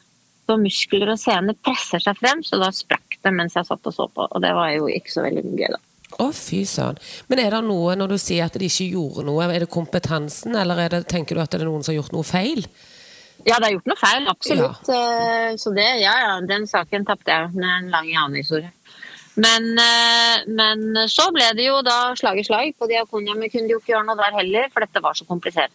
Så 0.48 0.56
muskler 0.60 1.12
og 1.12 1.20
sener 1.20 1.56
presser 1.60 2.00
seg 2.00 2.16
frem, 2.20 2.40
så 2.46 2.60
da 2.60 2.70
sprakk 2.72 3.18
det 3.25 3.32
mens 3.34 3.58
jeg 3.58 3.68
satt 3.68 3.90
og 3.90 3.94
så 3.94 4.06
på. 4.08 4.28
Og 4.28 4.44
det 4.44 4.54
var 4.56 4.70
jo 4.76 4.88
ikke 4.92 5.12
så 5.12 5.26
veldig 5.26 5.44
gøy, 5.48 5.70
da. 5.75 5.82
Å, 6.18 6.30
fy 6.32 6.62
søren. 6.66 6.96
Men 7.28 7.42
er 7.42 7.52
det 7.52 7.64
noe, 7.66 7.96
når 7.98 8.14
du 8.14 8.20
sier 8.20 8.46
at 8.46 8.56
de 8.56 8.70
ikke 8.70 8.88
gjorde 8.94 9.26
noe, 9.28 9.44
er 9.52 9.66
det 9.66 9.72
kompetansen, 9.72 10.56
eller 10.56 10.87
er 10.87 10.94
det, 10.96 11.02
tenker 11.10 11.37
du 11.37 11.42
at 11.42 11.52
det 11.52 11.60
er 11.60 11.68
noen 11.68 11.84
som 11.84 11.92
har 11.92 12.00
gjort 12.00 12.16
noe 12.16 12.26
feil? 12.26 12.64
Ja, 13.46 13.58
det 13.60 13.68
er 13.68 13.75
gjort 13.76 13.90
noe 13.92 14.00
feil, 14.00 14.25
absolutt. 14.30 14.88
Ja. 14.88 15.52
Så 15.60 15.70
det, 15.76 15.87
ja, 16.02 16.14
ja, 16.25 16.32
den 16.48 16.66
saken 16.70 17.06
tapte 17.06 17.34
jeg. 17.34 17.52
med 17.54 17.68
en 17.68 17.92
lang 17.92 18.08
annen-historie. 18.10 18.72
Men, 19.38 19.66
eh, 19.78 20.47
men 20.50 21.09
så 21.11 21.28
ble 21.35 21.52
det 21.54 21.68
jo 21.68 21.78
da 21.87 22.14
slag 22.18 22.40
i 22.40 22.47
slag 22.47 22.73
på 22.78 22.88
Diakonhjemmet. 22.90 23.52
Kunne 23.52 23.68
de 23.68 23.76
jo 23.76 23.83
ikke 23.83 23.95
gjøre 23.95 24.07
noe 24.09 24.18
der 24.18 24.35
heller, 24.40 24.71
for 24.73 24.83
dette 24.83 25.02
var 25.04 25.14
så 25.14 25.26
komplisert. 25.28 25.75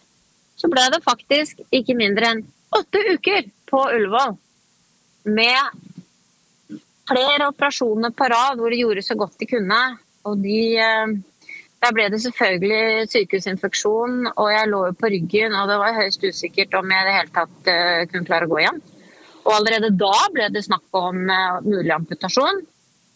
Så 0.60 0.68
ble 0.70 0.84
det 0.92 1.00
faktisk 1.04 1.62
ikke 1.74 1.96
mindre 1.96 2.30
enn 2.30 2.42
åtte 2.74 3.00
uker 3.14 3.48
på 3.70 3.80
Ullevål 3.96 4.34
med 5.32 5.80
flere 7.08 7.48
operasjoner 7.48 8.12
på 8.16 8.28
rad 8.32 8.60
hvor 8.60 8.72
de 8.72 8.82
gjorde 8.82 9.04
så 9.06 9.16
godt 9.16 9.38
de 9.40 9.48
kunne. 9.48 9.80
Og 10.28 10.42
de 10.44 10.58
eh, 10.80 11.14
Der 11.84 11.92
ble 11.92 12.06
det 12.08 12.22
selvfølgelig 12.22 13.10
sykehusinfeksjon, 13.12 14.30
og 14.40 14.46
jeg 14.48 14.68
lå 14.70 14.78
jo 14.86 14.92
på 14.96 15.08
ryggen, 15.12 15.52
og 15.52 15.68
det 15.68 15.74
var 15.76 15.98
høyst 15.98 16.22
usikkert 16.24 16.72
om 16.78 16.88
jeg 16.88 17.02
i 17.02 17.08
det 17.10 17.16
hele 17.18 17.34
tatt 17.34 17.68
eh, 17.68 18.06
kunne 18.08 18.24
klare 18.24 18.48
å 18.48 18.52
gå 18.52 18.60
igjen. 18.62 18.78
Og 19.44 19.50
allerede 19.52 19.90
da 19.92 20.14
ble 20.32 20.46
det 20.54 20.62
snakk 20.64 20.96
om 20.96 21.18
mulig 21.66 21.92
amputasjon. 21.92 22.62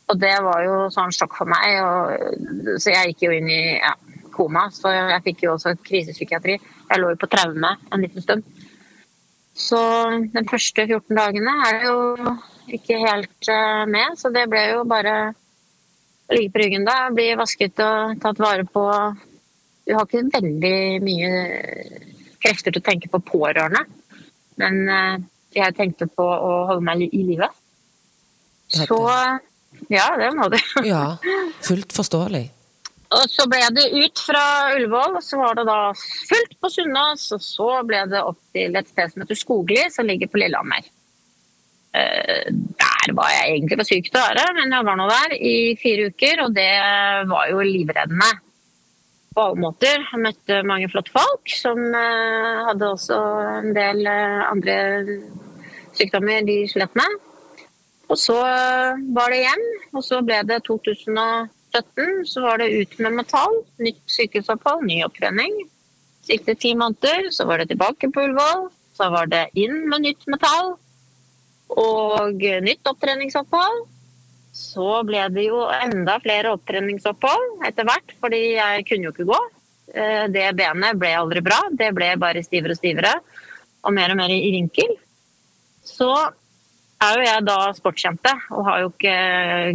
Og 0.09 0.21
det 0.21 0.37
var 0.45 0.63
jo 0.65 0.77
sånn 0.93 1.13
sjokk 1.13 1.37
for 1.37 1.51
meg, 1.51 1.81
og, 1.85 2.79
så 2.81 2.95
jeg 2.95 3.13
gikk 3.13 3.27
jo 3.27 3.35
inn 3.37 3.51
i 3.53 3.63
ja, 3.77 3.93
koma. 4.33 4.69
Så 4.73 4.93
jeg 4.95 5.25
fikk 5.27 5.45
jo 5.45 5.57
også 5.57 5.75
krisepsykiatri. 5.85 6.57
Jeg 6.89 7.03
lå 7.03 7.13
jo 7.13 7.21
på 7.21 7.29
traume 7.31 7.75
en 7.93 8.05
liten 8.05 8.25
stund. 8.25 8.47
Så 9.59 9.79
de 10.33 10.45
første 10.47 10.87
14 10.87 11.19
dagene 11.19 11.55
er 11.67 11.77
det 11.77 11.91
jo 11.91 12.35
ikke 12.79 13.01
helt 13.03 13.49
eh, 13.51 13.85
med, 13.91 14.15
så 14.21 14.31
det 14.31 14.47
ble 14.51 14.61
jo 14.71 14.85
bare 14.89 15.15
å 16.29 16.37
ligge 16.37 16.53
på 16.55 16.63
ryggen 16.63 16.87
da, 16.87 17.09
bli 17.15 17.33
vasket 17.39 17.81
og 17.83 18.21
tatt 18.23 18.39
vare 18.43 18.67
på. 18.69 18.85
Du 19.89 19.97
har 19.97 20.07
ikke 20.07 20.29
veldig 20.37 20.79
mye 21.03 21.33
krefter 22.39 22.71
til 22.71 22.83
å 22.83 22.87
tenke 22.87 23.11
på 23.11 23.23
pårørende, 23.33 23.83
men 24.63 24.81
eh, 24.95 25.27
jeg 25.59 25.75
tenkte 25.75 26.07
på 26.13 26.23
å 26.23 26.53
holde 26.71 26.85
meg 26.87 27.09
i 27.09 27.25
live. 27.33 27.51
Så 28.69 29.01
ja, 29.93 30.07
det 30.21 30.31
må 30.37 30.49
du. 30.53 30.59
Ja, 30.89 31.17
fullt 31.65 31.93
forståelig. 31.97 32.47
Og 33.09 33.25
så 33.33 33.47
ble 33.49 33.63
det 33.73 33.87
ut 33.97 34.21
fra 34.21 34.43
Ullevål, 34.75 35.15
og 35.17 35.25
så 35.25 35.39
var 35.41 35.57
det 35.57 35.65
da 35.69 35.79
fullt 36.29 36.59
på 36.61 36.69
Sunnaas. 36.73 37.25
Og 37.33 37.41
så 37.41 37.69
ble 37.89 38.03
det 38.11 38.21
opp 38.21 38.41
til 38.53 38.77
et 38.77 38.91
sted 38.91 39.15
som 39.15 39.25
heter 39.25 39.39
Skogli, 39.41 39.87
som 39.95 40.09
ligger 40.09 40.29
på 40.29 40.41
Lillehammer. 40.43 40.85
Eh, 41.97 42.51
Der 42.53 43.15
var 43.17 43.31
jeg 43.33 43.55
egentlig 43.55 43.79
for 43.81 43.89
syk 43.89 44.11
til 44.11 44.21
å 44.21 44.27
være, 44.27 44.45
men 44.59 44.75
jeg 44.77 44.85
var 44.85 44.99
nå 45.01 45.07
der 45.09 45.33
i 45.41 45.55
fire 45.81 46.11
uker, 46.13 46.43
og 46.45 46.53
det 46.59 46.69
var 47.31 47.49
jo 47.49 47.65
livreddende 47.65 48.29
på 49.33 49.45
alle 49.47 49.63
måter. 49.63 50.05
Jeg 50.11 50.21
møtte 50.27 50.61
mange 50.69 50.91
flotte 50.93 51.15
folk 51.15 51.55
som 51.55 51.81
eh, 51.97 52.61
hadde 52.69 52.93
også 52.93 53.19
en 53.63 53.73
del 53.77 54.05
eh, 54.05 54.45
andre 54.51 54.77
sykdommer 55.97 56.45
de 56.45 56.61
slet 56.69 56.93
med. 56.99 57.17
Og 58.09 58.17
så 58.17 58.37
var 59.15 59.33
det 59.33 59.43
hjem, 59.43 59.65
og 59.93 60.05
så 60.05 60.23
ble 60.25 60.41
det 60.49 60.63
2017. 60.69 62.25
Så 62.29 62.45
var 62.45 62.61
det 62.63 62.71
ut 62.73 62.95
med 63.05 63.19
metall, 63.21 63.61
nytt 63.85 64.01
sykehusopphold, 64.09 64.87
ny 64.89 65.03
opptrening. 65.05 65.59
Så 66.25 66.35
gikk 66.35 66.47
det 66.49 66.59
ti 66.63 66.73
måneder, 66.77 67.29
så 67.33 67.45
var 67.49 67.61
det 67.61 67.69
tilbake 67.73 68.09
på 68.13 68.25
Ullevål. 68.25 68.69
Så 68.97 69.11
var 69.13 69.29
det 69.31 69.45
inn 69.61 69.85
med 69.91 70.07
nytt 70.07 70.25
metall 70.33 70.75
og 71.69 72.43
nytt 72.65 72.89
opptreningsopphold. 72.89 73.85
Så 74.57 74.89
ble 75.07 75.27
det 75.31 75.45
jo 75.47 75.61
enda 75.71 76.17
flere 76.25 76.55
opptreningsopphold 76.57 77.67
etter 77.69 77.87
hvert, 77.87 78.17
fordi 78.23 78.41
jeg 78.57 78.87
kunne 78.89 79.11
jo 79.11 79.15
ikke 79.15 79.29
gå. 79.29 79.39
Eh, 79.95 80.25
Det 80.33 80.49
benet 80.57 80.99
ble 80.99 81.13
aldri 81.15 81.45
bra, 81.45 81.61
det 81.71 81.93
ble 81.95 82.15
bare 82.17 82.43
stivere 82.43 82.75
og 82.75 82.81
stivere, 82.81 83.13
og 83.85 83.95
mer 83.95 84.11
og 84.13 84.19
mer 84.19 84.33
i 84.33 84.51
vinkel. 84.57 84.97
Så 85.85 86.11
er 87.05 87.17
jo 87.19 87.25
jeg 87.27 87.47
da 87.47 87.57
sportsjente, 87.77 88.33
og 88.55 88.67
har 88.67 88.83
jo 88.83 88.93
ikke 88.93 89.17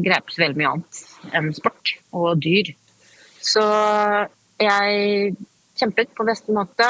grepet 0.04 0.36
så 0.36 0.44
veldig 0.44 0.60
mye 0.60 0.72
annet 0.74 1.02
enn 1.40 1.52
sport 1.56 1.94
og 2.12 2.42
dyr. 2.44 2.72
Så 3.44 3.64
jeg 4.62 5.36
kjempet 5.80 6.14
på 6.16 6.28
beste 6.28 6.56
måte. 6.56 6.88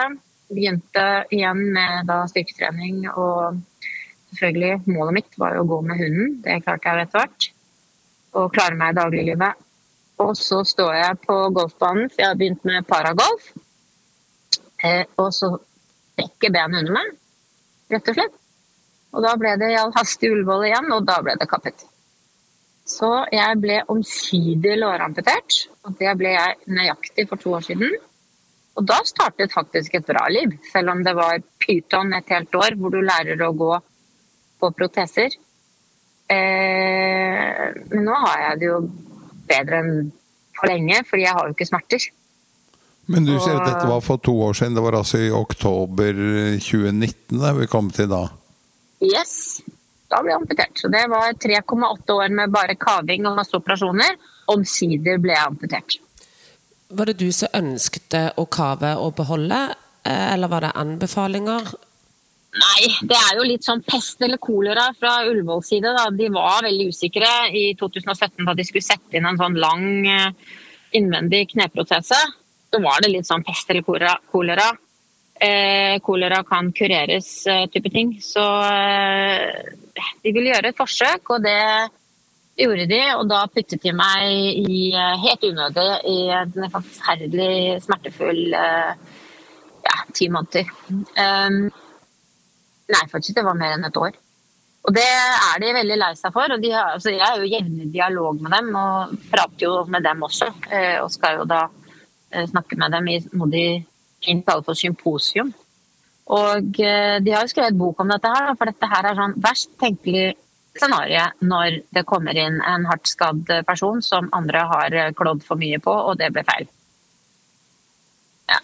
Begynte 0.54 1.06
igjen 1.34 1.62
med 1.74 2.10
da 2.10 2.24
styrketrening, 2.30 3.08
og 3.14 3.60
selvfølgelig 4.34 4.94
målet 4.94 5.18
mitt 5.20 5.38
var 5.42 5.58
jo 5.58 5.64
å 5.66 5.70
gå 5.72 5.82
med 5.88 6.02
hunden. 6.02 6.40
Det 6.46 6.62
klarte 6.66 6.90
jeg 6.90 7.08
etter 7.08 7.22
hvert. 7.22 7.50
Og 8.38 8.54
klare 8.54 8.78
meg 8.78 8.94
i 8.94 9.00
dagliglivet. 9.00 9.62
Og 10.24 10.36
så 10.38 10.62
står 10.68 10.94
jeg 10.98 11.22
på 11.26 11.38
golfbanen, 11.56 12.10
for 12.10 12.22
jeg 12.22 12.32
har 12.32 12.40
begynt 12.40 12.66
med 12.70 12.86
paragolf. 12.90 13.50
Eh, 14.84 15.06
og 15.18 15.30
så 15.34 15.54
brekker 16.18 16.54
benet 16.54 16.84
under 16.84 16.98
meg, 16.98 17.14
rett 17.94 18.10
og 18.12 18.18
slett. 18.18 18.43
Og 19.14 19.22
da 19.26 19.34
ble 19.38 19.54
det 19.62 19.74
i 19.74 19.78
all 19.78 19.94
hast 19.96 20.24
i 20.26 20.32
Ullevål 20.34 20.68
igjen, 20.70 20.90
og 20.96 21.06
da 21.06 21.20
ble 21.26 21.36
det 21.40 21.50
kappet. 21.50 21.86
Så 22.90 23.10
jeg 23.32 23.60
ble 23.64 23.78
omsider 23.92 24.80
låramputert, 24.82 25.60
og 25.86 25.96
det 26.00 26.16
ble 26.20 26.34
jeg 26.34 26.58
nøyaktig 26.68 27.28
for 27.30 27.40
to 27.40 27.54
år 27.60 27.64
siden. 27.70 27.94
Og 28.74 28.88
da 28.90 28.98
startet 29.06 29.54
faktisk 29.54 29.94
et 29.96 30.08
bra 30.08 30.26
liv, 30.34 30.58
selv 30.72 30.96
om 30.96 31.04
det 31.06 31.14
var 31.16 31.38
pyton 31.62 32.16
et 32.18 32.34
helt 32.34 32.58
år 32.58 32.76
hvor 32.80 32.94
du 32.94 33.00
lærer 33.06 33.40
å 33.46 33.54
gå 33.56 33.72
på 34.60 34.72
proteser. 34.74 35.38
Eh, 36.34 37.64
men 37.94 38.06
nå 38.08 38.18
har 38.26 38.44
jeg 38.48 38.60
det 38.64 38.70
jo 38.72 38.82
bedre 39.48 39.80
enn 39.84 39.96
for 40.58 40.72
lenge, 40.72 41.04
fordi 41.06 41.28
jeg 41.28 41.38
har 41.38 41.48
jo 41.48 41.56
ikke 41.56 41.70
smerter. 41.70 42.10
Men 43.14 43.28
du 43.28 43.34
sier 43.36 43.60
at 43.60 43.68
dette 43.68 43.88
var 43.90 44.04
for 44.04 44.22
to 44.24 44.34
år 44.46 44.56
siden. 44.58 44.78
Det 44.78 44.84
var 44.86 44.98
altså 44.98 45.20
i 45.20 45.32
oktober 45.36 46.18
2019 46.64 47.42
da 47.42 47.52
vi 47.58 47.68
kom 47.70 47.92
til 47.94 48.08
da? 48.12 48.26
Yes. 49.04 49.62
Da 50.12 50.22
ble 50.22 50.34
jeg 50.34 50.42
amputert. 50.42 50.80
Så 50.80 50.90
det 50.94 51.04
var 51.12 51.34
3,8 51.42 52.16
år 52.16 52.34
med 52.38 52.54
bare 52.54 52.78
kaving 52.80 53.26
og 53.30 53.38
masse 53.40 53.56
operasjoner. 53.58 54.18
Omsider 54.54 55.22
ble 55.22 55.36
jeg 55.36 55.48
amputert. 55.48 55.98
Var 56.94 57.10
det 57.10 57.18
du 57.24 57.32
som 57.34 57.56
ønsket 57.58 58.20
å 58.38 58.46
kave 58.46 58.94
og 59.02 59.16
beholde, 59.18 59.64
eh, 60.06 60.34
eller 60.34 60.52
var 60.52 60.68
det 60.68 60.76
anbefalinger? 60.78 61.74
Nei, 62.54 62.82
det 63.10 63.18
er 63.18 63.40
jo 63.40 63.48
litt 63.50 63.66
sånn 63.66 63.82
pest 63.82 64.22
eller 64.22 64.38
kolera 64.38 64.92
fra 64.94 65.24
Ullevåls 65.26 65.72
side. 65.72 65.90
Da. 65.98 66.06
De 66.14 66.30
var 66.30 66.62
veldig 66.68 66.92
usikre 66.94 67.32
i 67.50 67.72
2017 67.80 68.46
da 68.46 68.54
de 68.54 68.66
skulle 68.68 68.86
sette 68.86 69.18
inn 69.18 69.26
en 69.26 69.40
sånn 69.40 69.58
lang 69.58 69.88
eh, 70.06 70.36
innvendig 70.94 71.48
kneprotese. 71.56 72.20
Så 72.70 72.82
var 72.82 73.02
det 73.02 73.10
litt 73.10 73.30
sånn 73.30 73.46
pest 73.46 73.74
eller 73.74 73.82
kolera. 74.30 74.70
Eh, 75.44 75.98
kolera 76.06 76.44
kan 76.48 76.72
kureres, 76.72 77.48
eh, 77.52 77.66
type 77.74 77.92
ting. 77.92 78.16
Så 78.24 78.44
eh, 78.64 79.74
de 80.24 80.32
ville 80.32 80.54
gjøre 80.54 80.72
et 80.72 80.80
forsøk, 80.80 81.34
og 81.36 81.44
det 81.44 81.60
gjorde 82.62 82.88
de. 82.88 83.02
Og 83.18 83.28
da 83.28 83.44
puttet 83.52 83.84
de 83.84 83.94
meg 83.98 84.32
i, 84.64 84.90
eh, 84.96 85.16
helt 85.26 85.44
unødig 85.50 85.88
i 86.14 86.20
en 86.40 86.70
forferdelig 86.72 87.82
smertefull 87.84 88.44
ja, 88.54 89.96
ti 90.16 90.30
måneder. 90.32 90.70
Um, 91.20 91.66
Nei, 92.94 93.06
faktisk 93.12 93.38
det 93.38 93.46
var 93.46 93.58
mer 93.58 93.78
enn 93.78 93.88
et 93.88 93.98
år. 94.00 94.16
Og 94.84 94.92
det 94.96 95.06
er 95.08 95.62
de 95.64 95.70
veldig 95.78 95.98
lei 96.00 96.12
seg 96.20 96.34
for. 96.36 96.52
og 96.52 96.66
har, 96.68 96.98
altså 96.98 97.14
Jeg 97.14 97.24
er 97.24 97.40
jo 97.40 97.52
jevnlig 97.54 97.88
dialog 97.94 98.42
med 98.42 98.52
dem 98.52 98.76
og 98.76 99.14
prater 99.32 99.66
jo 99.66 99.86
med 99.88 100.04
dem 100.04 100.26
også. 100.28 100.50
Eh, 100.70 100.98
og 101.00 101.12
skal 101.14 101.40
jo 101.40 101.48
da 101.48 101.62
eh, 102.34 102.46
snakke 102.50 102.78
med 102.80 102.92
dem 102.92 103.08
i 103.08 103.20
noe 103.32 103.50
de 103.54 103.66
fint 104.24 104.46
kaller 104.48 104.66
for 104.66 104.80
symposium. 104.80 105.52
Og 106.34 106.80
eh, 106.80 107.20
de 107.24 107.34
har 107.34 107.44
jo 107.44 107.52
skrevet 107.52 107.78
bok 107.78 108.00
om 108.00 108.14
dette 108.14 108.32
her, 108.32 108.54
for 108.60 108.72
dette 108.72 108.90
her 108.90 109.10
er 109.10 109.20
sånn 109.20 109.36
verst 109.44 109.74
tenkelig 109.82 110.32
scenario 110.74 111.28
når 111.46 111.82
det 111.94 112.06
kommer 112.10 112.38
inn 112.40 112.56
en 112.66 112.88
hardt 112.90 113.06
skadd 113.12 113.52
person 113.68 114.00
som 114.02 114.32
andre 114.34 114.64
har 114.72 114.96
klådd 115.18 115.44
for 115.46 115.60
mye 115.60 115.78
på, 115.84 115.92
og 115.92 116.18
det 116.22 116.32
ble 116.34 116.42
feil. 116.48 116.66
Ja. 118.50 118.58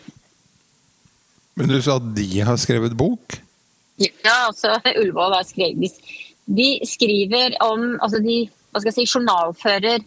Men 1.59 1.69
du 1.69 1.77
sa 1.83 1.99
at 1.99 2.07
de 2.15 2.29
har 2.47 2.57
skrevet 2.61 2.95
bok? 2.97 3.37
Ja, 3.99 4.47
altså 4.47 4.77
Ullevål 4.99 5.35
har 5.35 5.43
skrevet 5.47 5.97
De 6.47 6.69
skriver 6.87 7.57
om 7.59 7.97
Altså 7.99 8.21
de 8.23 8.45
hva 8.69 8.79
skal 8.79 8.91
jeg 8.91 8.97
si, 8.99 9.17
journalfører 9.17 10.03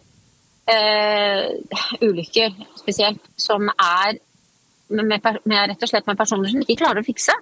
eh, 0.70 1.48
ulykker 1.98 2.52
spesielt, 2.78 3.18
som 3.34 3.66
er 3.74 4.20
med, 4.92 5.22
med, 5.44 5.58
rett 5.70 5.84
og 5.84 5.90
slett 5.90 6.08
med 6.08 6.18
personer 6.18 6.52
som 6.52 6.62
ikke 6.64 6.80
klarer 6.84 7.02
å 7.02 7.06
fikse. 7.06 7.34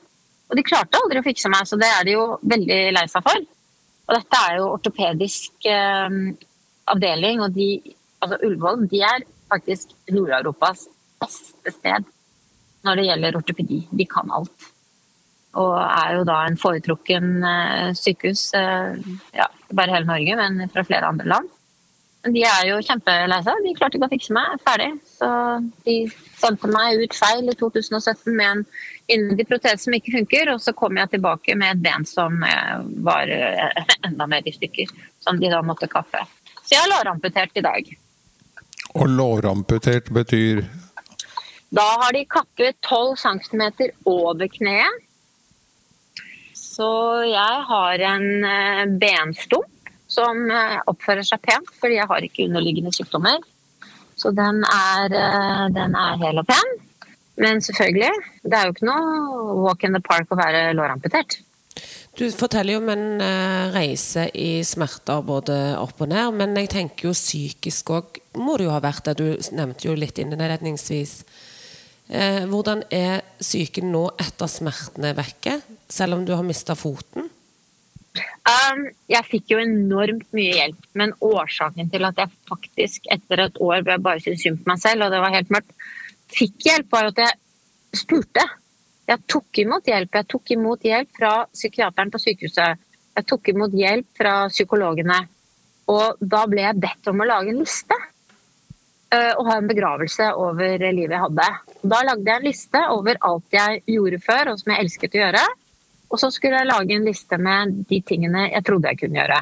Og 0.50 0.58
de 0.58 0.66
klarte 0.66 0.98
aldri 0.98 1.20
å 1.20 1.26
fikse 1.26 1.50
meg, 1.52 1.66
så 1.68 1.78
det 1.78 1.88
er 1.90 2.06
de 2.06 2.16
jo 2.16 2.24
veldig 2.50 2.78
lei 2.96 3.04
seg 3.10 3.26
for. 3.26 3.42
Og 4.10 4.16
dette 4.16 4.40
er 4.46 4.56
jo 4.58 4.70
ortopedisk 4.74 5.68
eh, 5.70 6.16
avdeling, 6.90 7.44
og 7.44 7.54
de, 7.54 7.68
altså 8.18 8.40
Ullevål 8.46 8.88
de 8.90 9.04
er 9.06 9.26
faktisk 9.50 9.94
Nord-Europas 10.10 10.88
beste 11.20 11.74
sted 11.74 12.08
når 12.86 12.98
det 12.98 13.06
gjelder 13.06 13.38
ortopedi. 13.38 13.80
De 13.94 14.06
kan 14.08 14.30
alt. 14.34 14.70
Og 15.60 15.74
er 15.82 16.16
jo 16.16 16.26
da 16.26 16.40
en 16.46 16.58
foretrukken 16.58 17.30
eh, 17.46 17.88
sykehus, 17.98 18.50
eh, 18.58 18.98
ja, 19.36 19.48
ikke 19.64 19.78
bare 19.78 19.96
hele 19.96 20.08
Norge, 20.08 20.36
men 20.38 20.70
fra 20.72 20.86
flere 20.86 21.10
andre 21.10 21.30
land. 21.30 21.50
Men 22.20 22.34
de 22.36 22.42
er 22.44 22.66
jo 22.68 22.80
kjempelei 22.84 23.38
seg. 23.46 23.62
De 23.64 23.74
klarte 23.78 23.96
ikke 23.96 24.08
å 24.08 24.12
fikse 24.12 24.34
meg. 24.36 24.60
Ferdig. 24.66 24.90
Så 25.08 25.28
de 25.86 25.94
sendte 26.40 26.68
meg 26.72 27.00
ut 27.00 27.16
feil 27.16 27.48
i 27.48 27.56
2017 27.56 28.34
med 28.36 28.46
en 28.50 28.64
innvendig 29.10 29.46
protese 29.48 29.86
som 29.86 29.96
ikke 29.96 30.14
funker, 30.18 30.52
og 30.52 30.60
så 30.62 30.74
kom 30.76 31.00
jeg 31.00 31.14
tilbake 31.14 31.56
med 31.58 31.74
et 31.74 31.82
ben 31.86 32.04
som 32.06 32.36
eh, 32.46 32.76
var 33.06 33.32
enda 34.06 34.28
mer 34.30 34.46
i 34.46 34.54
stykker, 34.54 34.92
som 35.24 35.40
de 35.40 35.50
da 35.50 35.62
måtte 35.66 35.88
kappe. 35.90 36.22
Så 36.60 36.76
jeg 36.76 36.84
har 36.84 36.92
låramputert 36.92 37.56
i 37.56 37.64
dag. 37.64 37.90
Og 39.00 39.06
låramputert 39.08 40.12
betyr? 40.14 40.62
Da 41.70 41.86
har 42.04 42.12
de 42.14 42.26
kappet 42.28 42.76
12 42.86 43.16
cm 43.22 43.64
over 44.10 44.50
kneet 44.50 45.06
så 46.80 46.90
jeg 47.28 47.64
har 47.68 48.02
en 48.08 48.44
eh, 48.46 48.86
benstump 49.02 49.79
som 50.10 50.46
eh, 50.50 50.78
oppfører 50.90 51.26
seg 51.26 51.42
pent, 51.44 51.70
fordi 51.80 51.98
jeg 52.00 52.10
har 52.10 52.26
ikke 52.26 52.46
underliggende 52.48 52.92
sykdommer. 52.94 53.42
Så 54.18 54.32
den 54.36 54.64
er, 54.66 55.14
eh, 55.16 55.66
den 55.76 55.94
er 55.96 56.18
hel 56.24 56.42
og 56.42 56.48
pen. 56.48 56.74
Men 57.40 57.62
selvfølgelig, 57.64 58.10
det 58.44 58.56
er 58.56 58.66
jo 58.66 58.74
ikke 58.74 58.88
noe 58.90 59.60
walk 59.64 59.86
in 59.86 59.96
the 59.96 60.02
park 60.04 60.28
å 60.34 60.40
være 60.40 60.74
låramputert. 60.76 61.38
Du 62.18 62.26
forteller 62.34 62.74
jo 62.74 62.80
om 62.82 62.90
en 62.92 63.22
reise 63.72 64.26
i 64.36 64.60
smerter 64.66 65.22
både 65.24 65.54
opp 65.80 66.02
og 66.02 66.10
ned, 66.10 66.34
men 66.36 66.58
jeg 66.58 66.68
tenker 66.74 67.08
jo 67.08 67.14
psykisk 67.16 67.94
òg 67.94 68.18
må 68.36 68.58
det 68.58 68.66
jo 68.66 68.74
ha 68.74 68.82
vært 68.82 69.06
det. 69.06 69.14
Du 69.22 69.54
nevnte 69.56 69.88
jo 69.88 69.94
litt 69.96 70.20
innledningsvis 70.20 71.14
Eh, 72.10 72.42
hvordan 72.50 72.82
er 72.90 73.20
psyken 73.38 73.92
nå 73.94 74.08
etter 74.18 74.50
smertene 74.50 75.12
vekke, 75.14 75.60
selv 75.86 76.16
om 76.16 76.24
du 76.26 76.32
har 76.34 76.46
mista 76.46 76.74
foten? 76.74 77.28
Um, 78.18 78.86
jeg 79.10 79.26
fikk 79.28 79.52
jo 79.52 79.60
enormt 79.62 80.26
mye 80.34 80.54
hjelp, 80.56 80.86
men 80.98 81.12
årsaken 81.22 81.90
til 81.92 82.06
at 82.08 82.18
jeg 82.18 82.32
faktisk 82.50 83.06
etter 83.14 83.44
et 83.46 83.60
år 83.62 83.84
hvor 83.84 83.92
jeg 83.94 84.04
bare 84.06 84.22
syntes 84.24 84.42
synd 84.46 84.62
på 84.62 84.72
meg 84.72 84.82
selv, 84.82 85.06
og 85.06 85.14
det 85.14 85.20
var 85.22 85.34
helt 85.36 85.52
mørkt, 85.54 85.74
fikk 86.34 86.66
hjelp, 86.66 86.88
var 86.90 87.10
at 87.10 87.22
jeg 87.22 88.00
spurte. 88.00 88.46
Jeg 89.10 89.26
tok 89.30 89.60
imot 89.62 89.90
hjelp. 89.90 90.14
Jeg 90.20 90.28
tok 90.30 90.54
imot 90.54 90.86
hjelp 90.86 91.10
fra 91.18 91.32
psykiateren 91.50 92.12
på 92.14 92.20
sykehuset. 92.22 92.82
Jeg 93.18 93.26
tok 93.26 93.50
imot 93.50 93.74
hjelp 93.74 94.06
fra 94.18 94.34
psykologene. 94.52 95.18
Og 95.90 96.20
da 96.22 96.44
ble 96.50 96.62
jeg 96.62 96.82
bedt 96.82 97.10
om 97.10 97.22
å 97.22 97.26
lage 97.26 97.50
en 97.50 97.62
liste. 97.62 97.96
Eh, 99.10 99.32
og 99.34 99.48
ha 99.50 99.56
en 99.58 99.70
begravelse 99.70 100.28
over 100.38 100.78
livet 100.94 101.16
jeg 101.16 101.24
hadde. 101.24 101.48
Da 101.82 102.04
lagde 102.06 102.30
jeg 102.30 102.38
en 102.38 102.46
liste 102.46 102.84
over 102.94 103.18
alt 103.26 103.56
jeg 103.56 103.82
gjorde 103.96 104.20
før, 104.22 104.52
og 104.52 104.60
som 104.60 104.70
jeg 104.70 104.84
elsket 104.84 105.16
å 105.16 105.22
gjøre. 105.24 105.42
Og 106.10 106.18
så 106.18 106.30
skulle 106.34 106.60
jeg 106.60 106.68
lage 106.70 106.96
en 106.96 107.06
liste 107.06 107.38
med 107.38 107.82
de 107.90 108.00
tingene 108.06 108.48
jeg 108.50 108.64
trodde 108.66 108.90
jeg 108.90 109.00
kunne 109.04 109.20
gjøre. 109.20 109.40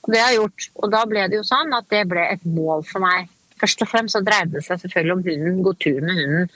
Og 0.00 0.12
det 0.12 0.20
har 0.20 0.32
jeg 0.32 0.40
gjort. 0.40 0.66
Og 0.80 0.92
da 0.92 1.04
ble 1.08 1.26
det 1.28 1.38
jo 1.40 1.46
sånn 1.46 1.76
at 1.76 1.88
det 1.92 2.02
ble 2.08 2.26
et 2.34 2.44
mål 2.48 2.84
for 2.88 3.04
meg. 3.04 3.30
Først 3.60 3.84
og 3.84 3.90
fremst 3.90 4.16
så 4.16 4.22
dreide 4.24 4.56
det 4.58 4.64
seg 4.64 4.80
selvfølgelig 4.82 5.16
om 5.16 5.24
hunden, 5.26 5.62
gå 5.64 5.74
tur 5.80 6.00
med 6.04 6.20
hunden. 6.20 6.50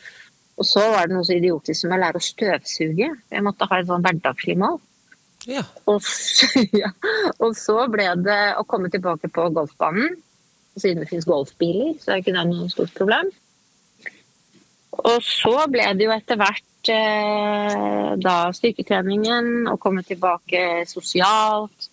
Og 0.55 0.69
så 0.69 0.85
var 0.93 1.09
det 1.09 1.17
noe 1.17 1.27
så 1.27 1.37
idiotisk 1.37 1.81
som 1.81 1.95
å 1.97 2.01
lære 2.01 2.21
å 2.21 2.25
støvsuge. 2.25 3.09
Jeg 3.33 3.45
måtte 3.45 3.69
ha 3.69 3.81
et 3.81 3.89
sånn 3.89 4.05
hverdagslig 4.05 4.57
mål. 4.61 4.79
Ja. 5.51 5.65
Og, 5.91 6.05
så, 6.05 6.49
ja. 6.83 6.93
og 7.37 7.57
så 7.59 7.85
ble 7.93 8.07
det 8.25 8.43
å 8.61 8.65
komme 8.69 8.93
tilbake 8.93 9.33
på 9.33 9.49
golfbanen 9.57 10.15
siden 10.75 11.05
det 11.05 11.11
finnes 11.11 11.27
golfbiler, 11.29 11.95
så 12.03 12.13
er 12.13 12.23
ikke 12.23 12.35
det 12.35 12.47
noe 12.49 12.71
stort 12.73 12.95
problem. 12.99 13.29
Og 14.95 15.19
så 15.27 15.55
ble 15.71 15.87
det 15.99 16.07
jo 16.07 16.15
etter 16.15 16.39
hvert 16.41 16.65
eh, 16.93 18.13
da 18.21 18.37
styrketreningen, 18.55 19.69
å 19.73 19.77
komme 19.81 20.05
tilbake 20.07 20.85
sosialt. 20.91 21.91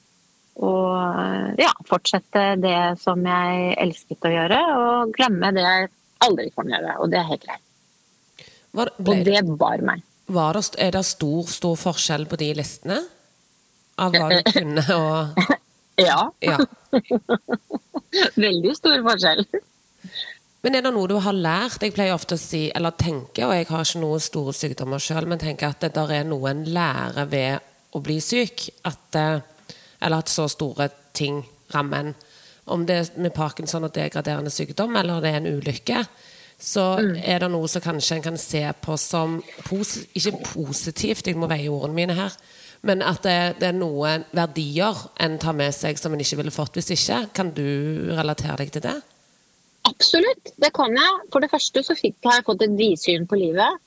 Og 0.62 0.92
eh, 0.98 1.64
ja, 1.64 1.72
fortsette 1.88 2.46
det 2.62 2.78
som 3.02 3.24
jeg 3.26 3.76
elsket 3.82 4.28
å 4.28 4.34
gjøre, 4.34 4.62
og 4.78 5.16
glemme 5.16 5.54
det 5.56 5.66
jeg 5.66 5.92
aldri 6.28 6.50
kan 6.54 6.70
gjøre. 6.70 6.98
Og 7.02 7.12
det 7.12 7.22
er 7.22 7.30
helt 7.32 7.48
greit. 7.48 7.68
Var, 8.72 8.94
og 9.04 9.26
det 9.28 9.42
bar 9.60 9.84
meg. 9.84 10.04
Var 10.32 10.56
det, 10.56 10.64
er 10.80 10.94
det 10.96 11.04
stor, 11.08 11.48
stor 11.52 11.76
forskjell 11.80 12.28
på 12.32 12.40
de 12.40 12.52
listene? 12.62 13.02
Av 14.02 14.14
hva 14.16 14.30
du 14.32 14.40
kunne 14.56 14.86
og 14.96 15.42
Ja. 16.00 16.22
ja. 16.42 16.58
Veldig 18.46 18.72
stor 18.78 19.02
forskjell. 19.06 19.44
Men 20.62 20.78
er 20.78 20.84
det 20.86 20.92
noe 20.94 21.10
du 21.10 21.16
har 21.18 21.34
lært? 21.34 21.82
Jeg 21.82 21.96
pleier 21.96 22.14
ofte 22.14 22.38
å 22.38 22.42
si, 22.42 22.68
eller 22.76 22.94
tenke, 22.94 23.48
og 23.48 23.54
jeg 23.56 23.68
har 23.72 23.86
ikke 23.86 24.02
noen 24.04 24.22
store 24.22 24.54
sykdommer 24.54 25.02
sjøl, 25.02 25.26
men 25.30 25.42
tenker 25.42 25.72
at 25.72 25.82
det 25.82 25.96
der 25.96 26.14
er 26.20 26.28
noe 26.30 26.52
en 26.52 26.66
lærer 26.70 27.30
ved 27.32 27.72
å 27.98 28.02
bli 28.04 28.20
syk. 28.22 28.68
At, 28.86 29.18
eh, 29.18 29.42
eller 30.02 30.22
at 30.22 30.30
så 30.30 30.46
store 30.52 30.92
ting 31.18 31.42
rammer 31.74 32.06
en. 32.06 32.14
Om 32.72 32.86
det 32.86 32.96
er 32.96 33.10
med 33.18 33.34
parkinson 33.34 33.88
og 33.88 33.96
degraderende 33.96 34.54
sykdom, 34.54 34.96
eller 34.96 35.22
det 35.22 35.32
er 35.32 35.42
en 35.42 35.50
ulykke, 35.50 36.04
så 36.62 36.84
mm. 37.02 37.16
er 37.26 37.42
det 37.42 37.50
noe 37.50 37.68
som 37.72 37.82
kanskje 37.82 38.20
en 38.20 38.26
kan 38.28 38.38
se 38.38 38.62
på 38.86 38.98
som 39.02 39.40
posi 39.66 40.04
Ikke 40.14 40.44
positivt, 40.46 41.26
jeg 41.26 41.40
må 41.42 41.50
veie 41.50 41.72
ordene 41.74 41.98
mine 41.98 42.14
her. 42.14 42.36
Men 42.86 43.02
at 43.06 43.24
det, 43.26 43.38
det, 43.62 43.72
er 43.72 43.78
noen 43.78 44.28
verdier 44.34 44.98
en 45.22 45.40
tar 45.42 45.58
med 45.58 45.74
seg 45.74 45.98
som 45.98 46.14
en 46.14 46.22
ikke 46.22 46.38
ville 46.38 46.54
fått 46.54 46.78
hvis 46.78 46.94
ikke. 46.94 47.24
Kan 47.34 47.50
du 47.58 47.66
relatere 48.14 48.62
deg 48.62 48.74
til 48.78 48.86
det? 48.86 49.00
Absolutt, 49.90 50.52
det 50.62 50.70
kan 50.76 50.94
jeg. 50.96 51.22
For 51.34 51.44
det 51.44 51.52
første 51.52 51.84
så 51.86 51.96
fikk, 51.98 52.20
har 52.26 52.40
jeg 52.40 52.48
fått 52.50 52.66
et 52.66 52.78
vidsyn 52.78 53.26
på 53.30 53.40
livet. 53.40 53.80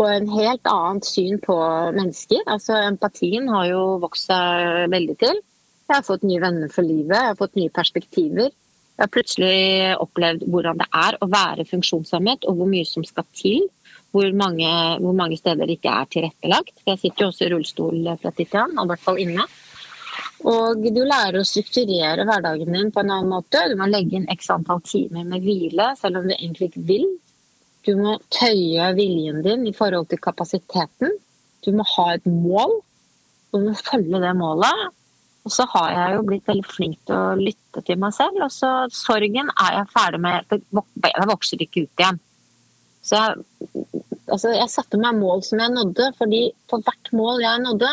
Og 0.00 0.08
en 0.08 0.28
helt 0.32 0.68
annet 0.68 1.06
syn 1.06 1.40
på 1.42 1.56
mennesker. 1.96 2.44
Altså 2.50 2.78
Empatien 2.86 3.48
har 3.52 3.68
jo 3.70 3.82
vokst 4.02 4.30
seg 4.30 4.88
veldig 4.92 5.16
til. 5.20 5.40
Jeg 5.88 5.98
har 5.98 6.06
fått 6.06 6.24
nye 6.24 6.40
venner 6.40 6.70
for 6.72 6.86
livet, 6.86 7.18
jeg 7.18 7.32
har 7.34 7.36
fått 7.36 7.58
nye 7.58 7.72
perspektiver. 7.74 8.52
Jeg 8.92 9.02
har 9.02 9.10
plutselig 9.12 9.96
opplevd 10.00 10.44
hvordan 10.52 10.78
det 10.80 10.86
er 10.94 11.16
å 11.20 11.28
være 11.28 11.66
funksjonshemmet, 11.68 12.46
og 12.48 12.60
hvor 12.60 12.70
mye 12.70 12.86
som 12.88 13.04
skal 13.04 13.26
til. 13.36 13.66
Hvor 14.12 14.28
mange, 14.36 14.68
hvor 15.00 15.14
mange 15.16 15.38
steder 15.40 15.68
det 15.68 15.78
ikke 15.78 15.92
er 15.96 16.08
tilrettelagt. 16.12 16.74
Jeg 16.84 17.00
sitter 17.00 17.24
jo 17.24 17.28
også 17.32 17.46
i 17.46 17.52
rullestol 17.52 18.10
fra 18.20 18.32
tid 18.36 18.50
til 18.52 18.60
annen, 18.60 18.82
i 18.84 18.90
hvert 18.90 19.04
fall 19.04 19.20
inne. 19.20 19.46
Og 20.42 20.80
du 20.82 21.02
lærer 21.06 21.38
å 21.38 21.46
strukturere 21.46 22.24
hverdagen 22.26 22.74
din 22.74 22.90
på 22.94 23.02
en 23.02 23.12
annen 23.14 23.30
måte. 23.30 23.60
Du 23.70 23.76
må 23.78 23.86
legge 23.90 24.18
inn 24.18 24.30
x 24.32 24.50
antall 24.50 24.82
timer 24.86 25.26
med 25.28 25.44
hvile, 25.44 25.92
selv 25.98 26.18
om 26.18 26.26
du 26.26 26.34
egentlig 26.34 26.72
ikke 26.72 26.86
vil. 26.88 27.06
Du 27.86 27.94
må 27.98 28.16
tøye 28.30 28.88
viljen 28.98 29.42
din 29.44 29.68
i 29.70 29.74
forhold 29.76 30.08
til 30.10 30.22
kapasiteten. 30.22 31.14
Du 31.62 31.70
må 31.76 31.86
ha 31.94 32.08
et 32.14 32.26
mål, 32.26 32.80
du 33.52 33.60
må 33.68 33.76
følge 33.78 34.22
det 34.22 34.34
målet. 34.38 34.90
Og 35.42 35.50
så 35.50 35.66
har 35.72 35.88
jeg 35.94 36.16
jo 36.16 36.26
blitt 36.26 36.46
veldig 36.46 36.68
flink 36.68 37.00
til 37.06 37.18
å 37.18 37.38
lytte 37.38 37.82
til 37.86 37.98
meg 38.02 38.14
selv. 38.14 38.44
Og 38.46 38.52
så 38.54 38.70
sorgen 38.94 39.50
er 39.50 39.78
jeg 39.78 39.90
ferdig 39.94 40.20
med. 40.22 40.52
Det 40.52 41.26
vokser 41.30 41.64
ikke 41.64 41.86
ut 41.86 42.02
igjen. 42.02 42.20
Så 43.02 43.18
jeg, 43.18 43.82
altså 44.30 44.52
jeg 44.54 44.70
satte 44.70 45.00
meg 45.02 45.18
mål 45.18 45.42
som 45.42 45.58
jeg 45.58 45.74
nådde, 45.74 46.12
fordi 46.18 46.44
på 46.70 46.78
hvert 46.86 47.10
mål 47.18 47.42
jeg 47.42 47.64
nådde, 47.64 47.90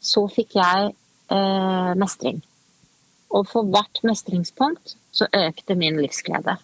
så 0.00 0.24
fikk 0.32 0.56
jeg 0.56 0.94
eh, 1.30 1.92
mestring. 1.98 2.40
Og 3.34 3.44
for 3.50 3.68
hvert 3.68 4.00
mestringspunkt 4.08 4.96
så 5.12 5.28
økte 5.34 5.76
min 5.78 5.98
livsglede. 6.00 6.56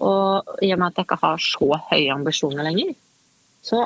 Og 0.00 0.60
i 0.64 0.70
og 0.72 0.80
med 0.80 0.92
at 0.92 1.00
jeg 1.00 1.08
ikke 1.08 1.22
har 1.22 1.42
så 1.44 1.80
høye 1.90 2.12
ambisjoner 2.14 2.66
lenger, 2.66 2.94
så 3.62 3.84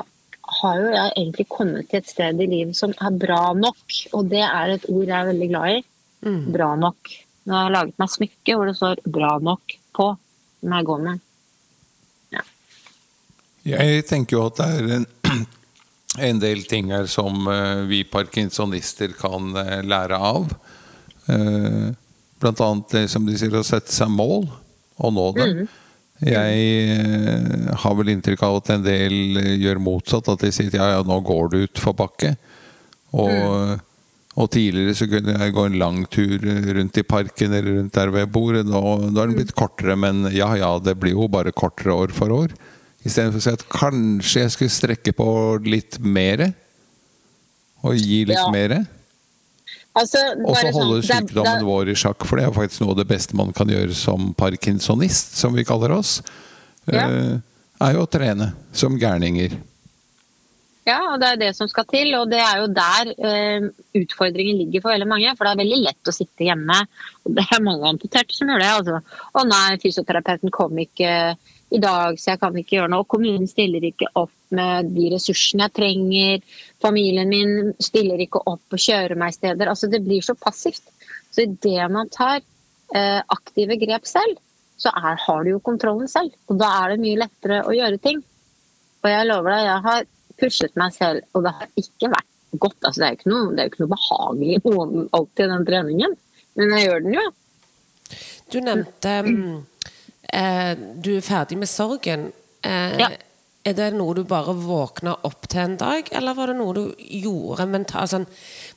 har 0.61 0.79
jo 0.79 0.91
jeg 0.93 1.13
egentlig 1.17 1.47
kommet 1.49 1.89
til 1.89 1.99
et 1.99 2.09
sted 2.09 2.41
i 2.41 2.47
livet 2.49 2.77
som 2.77 2.93
er 2.93 3.19
bra 3.19 3.41
nok. 3.57 3.99
Og 4.13 4.29
det 4.31 4.43
er 4.45 4.75
et 4.75 4.87
ord 4.91 5.07
jeg 5.07 5.17
er 5.17 5.31
veldig 5.31 5.49
glad 5.51 5.79
i. 5.79 5.83
Mm. 6.25 6.43
Bra 6.53 6.69
nok. 6.79 7.15
Nå 7.45 7.53
har 7.53 7.67
jeg 7.67 7.75
laget 7.75 8.01
meg 8.01 8.13
smykke 8.13 8.55
hvor 8.57 8.69
det 8.69 8.77
står 8.77 9.01
'bra 9.05 9.31
nok' 9.41 9.77
på, 9.95 10.07
som 10.61 10.73
jeg 10.73 10.85
går 10.85 11.01
med. 11.07 11.19
Ja. 12.33 12.41
Jeg 13.65 14.05
tenker 14.09 14.37
jo 14.37 14.45
at 14.45 14.57
det 14.61 14.65
er 14.65 14.95
en 14.99 15.07
en 16.19 16.39
del 16.39 16.63
ting 16.69 16.91
her 16.93 17.07
som 17.11 17.47
uh, 17.47 17.83
vi 17.89 18.03
parkinsonister 18.07 19.15
kan 19.19 19.51
uh, 19.55 19.79
lære 19.85 20.17
av. 20.17 20.51
Uh, 21.29 21.91
blant 22.41 22.61
annet 22.61 22.93
det 22.93 23.07
som 23.11 23.25
de 23.25 23.37
sier, 23.39 23.55
å 23.55 23.65
sette 23.65 23.93
seg 23.93 24.11
mål 24.13 24.47
og 25.01 25.15
nå 25.15 25.31
det. 25.37 25.49
Mm. 25.49 25.73
Jeg 26.25 27.71
har 27.81 27.95
vel 27.99 28.13
inntrykk 28.13 28.45
av 28.47 28.61
at 28.61 28.69
en 28.77 28.85
del 28.85 29.41
gjør 29.59 29.81
motsatt. 29.83 30.29
At 30.31 30.45
de 30.45 30.51
sier 30.55 30.71
ja, 30.71 30.93
ja, 30.93 31.01
nå 31.03 31.17
går 31.27 31.49
du 31.51 31.57
utfor 31.65 31.95
bakke. 31.97 32.31
Og, 33.11 33.31
mm. 33.31 33.81
og, 34.37 34.47
tidligere 34.53 34.95
så 34.95 35.09
kunne 35.11 35.35
jeg 35.35 35.55
gå 35.57 35.65
en 35.67 35.75
lang 35.81 35.99
tur 36.11 36.45
rundt 36.77 37.01
i 37.01 37.03
parken 37.03 37.51
eller 37.51 37.81
rundt 37.81 37.99
der 37.99 38.13
hvor 38.13 38.23
jeg 38.23 38.31
bor. 38.31 38.61
Nå, 38.63 38.83
nå 39.09 39.11
er 39.11 39.27
den 39.27 39.35
blitt 39.41 39.51
kortere, 39.59 39.97
men 39.99 40.29
ja 40.31 40.53
ja, 40.55 40.71
det 40.79 40.95
blir 41.01 41.17
jo 41.17 41.27
bare 41.31 41.51
kortere 41.55 41.99
år 42.05 42.15
for 42.15 42.31
år. 42.31 42.55
Istedenfor 43.05 43.41
å 43.41 43.45
si 43.45 43.53
at 43.53 43.65
kanskje 43.69 44.43
jeg 44.43 44.53
skulle 44.55 44.73
strekke 44.73 45.13
på 45.15 45.29
litt 45.65 45.99
mer. 46.01 46.47
Og 47.85 47.97
gi 47.99 48.23
litt 48.25 48.39
ja. 48.39 48.47
mer. 48.53 48.79
Altså, 49.95 50.19
og 50.43 50.57
så 50.57 50.71
holde 50.75 50.97
sånn, 51.05 51.27
sykdommen 51.27 51.61
det, 51.61 51.67
vår 51.67 51.93
i 51.93 51.95
sjakk, 51.95 52.25
for 52.27 52.39
det 52.39 52.49
er 52.49 52.55
faktisk 52.55 52.81
noe 52.83 52.95
av 52.95 52.99
det 52.99 53.07
beste 53.07 53.37
man 53.39 53.53
kan 53.55 53.69
gjøre 53.71 53.95
som 53.95 54.33
parkinsonist, 54.35 55.37
som 55.39 55.55
vi 55.55 55.63
kaller 55.67 55.93
oss. 55.95 56.17
Ja. 56.89 57.05
Uh, 57.07 57.37
er 57.85 57.95
jo 57.95 58.03
å 58.03 58.09
trene 58.09 58.49
som 58.75 58.97
gærninger. 58.99 59.55
Ja, 60.85 60.99
og 61.09 61.17
det 61.21 61.31
er 61.31 61.39
det 61.41 61.51
som 61.57 61.69
skal 61.69 61.87
til. 61.89 62.11
Og 62.19 62.29
det 62.29 62.39
er 62.43 62.59
jo 62.61 62.67
der 62.69 63.09
eh, 63.15 63.67
utfordringen 63.97 64.59
ligger 64.61 64.83
for 64.83 64.93
veldig 64.93 65.07
mange. 65.09 65.31
For 65.33 65.47
det 65.47 65.53
er 65.55 65.61
veldig 65.63 65.79
lett 65.81 66.11
å 66.11 66.13
sitte 66.13 66.45
hjemme. 66.45 66.77
Og 67.25 67.33
det 67.39 67.45
er 67.49 67.63
mange 67.65 67.89
amputerte 67.89 68.37
som 68.37 68.51
gjør 68.51 68.61
det. 68.61 68.69
Altså. 68.69 68.99
Å 69.33 69.45
nei, 69.49 69.79
fysioterapeuten 69.81 70.53
kom 70.53 70.77
ikke 70.85 71.09
i 71.73 71.79
dag, 71.81 72.17
så 72.19 72.33
jeg 72.33 72.41
kan 72.41 72.57
ikke 72.59 72.77
gjøre 72.77 72.91
noe. 72.93 73.07
Kommunen 73.09 73.47
stiller 73.49 73.83
ikke 73.87 74.07
opp 74.19 74.33
med 74.55 74.91
de 74.95 75.09
ressursene 75.15 75.65
jeg 75.65 75.75
trenger. 75.75 76.43
Familien 76.83 77.31
min 77.31 77.71
stiller 77.81 78.21
ikke 78.21 78.43
opp 78.45 78.75
og 78.75 78.81
kjører 78.81 79.17
meg 79.19 79.33
steder. 79.35 79.71
Altså, 79.71 79.89
det 79.91 80.03
blir 80.05 80.23
så 80.25 80.37
passivt. 80.37 80.83
Så 81.33 81.47
idet 81.47 81.89
man 81.91 82.11
tar 82.13 82.39
eh, 82.39 83.21
aktive 83.33 83.79
grep 83.81 84.05
selv, 84.07 84.37
så 84.79 84.91
er, 84.93 85.17
har 85.25 85.43
du 85.43 85.55
jo 85.55 85.63
kontrollen 85.63 86.09
selv. 86.11 86.35
Og 86.51 86.59
da 86.61 86.69
er 86.83 86.93
det 86.93 87.01
mye 87.03 87.23
lettere 87.25 87.63
å 87.65 87.75
gjøre 87.75 88.01
ting. 88.03 88.21
Og 89.03 89.11
jeg 89.11 89.29
lover 89.29 89.55
deg, 89.55 89.65
jeg 89.65 89.85
har 89.89 90.09
pushet 90.41 90.79
meg 90.79 90.95
selv, 90.95 91.25
og 91.33 91.45
det 91.45 91.55
har 91.59 91.69
ikke 91.81 92.11
vært 92.13 92.59
godt. 92.61 92.79
Altså, 92.83 92.99
det 92.99 93.07
er 93.07 93.13
jo 93.13 93.19
ikke 93.19 93.33
noe, 93.33 93.53
det 93.55 93.69
ikke 93.71 93.83
noe 93.83 93.95
behagelig 93.95 94.61
alltid, 95.17 95.45
den 95.49 95.69
treningen. 95.71 96.19
Men 96.55 96.75
jeg 96.77 96.87
gjør 96.87 97.07
den 97.07 97.17
jo. 97.17 97.29
Du 98.53 98.59
nevnte 98.61 99.15
um 99.25 99.39
du 100.31 101.11
er 101.15 101.25
ferdig 101.25 101.57
med 101.61 101.69
sorgen. 101.69 102.29
Eh, 102.65 102.97
ja. 102.99 103.09
Er 103.65 103.73
det 103.73 103.87
noe 103.95 104.13
du 104.13 104.21
bare 104.29 104.53
våkna 104.53 105.15
opp 105.25 105.47
til 105.49 105.63
en 105.63 105.77
dag, 105.81 106.09
eller 106.13 106.35
var 106.37 106.51
det 106.51 106.57
noe 106.59 106.73
du 106.77 106.83
gjorde? 106.99 107.65
Mental, 107.65 108.03
altså 108.03 108.19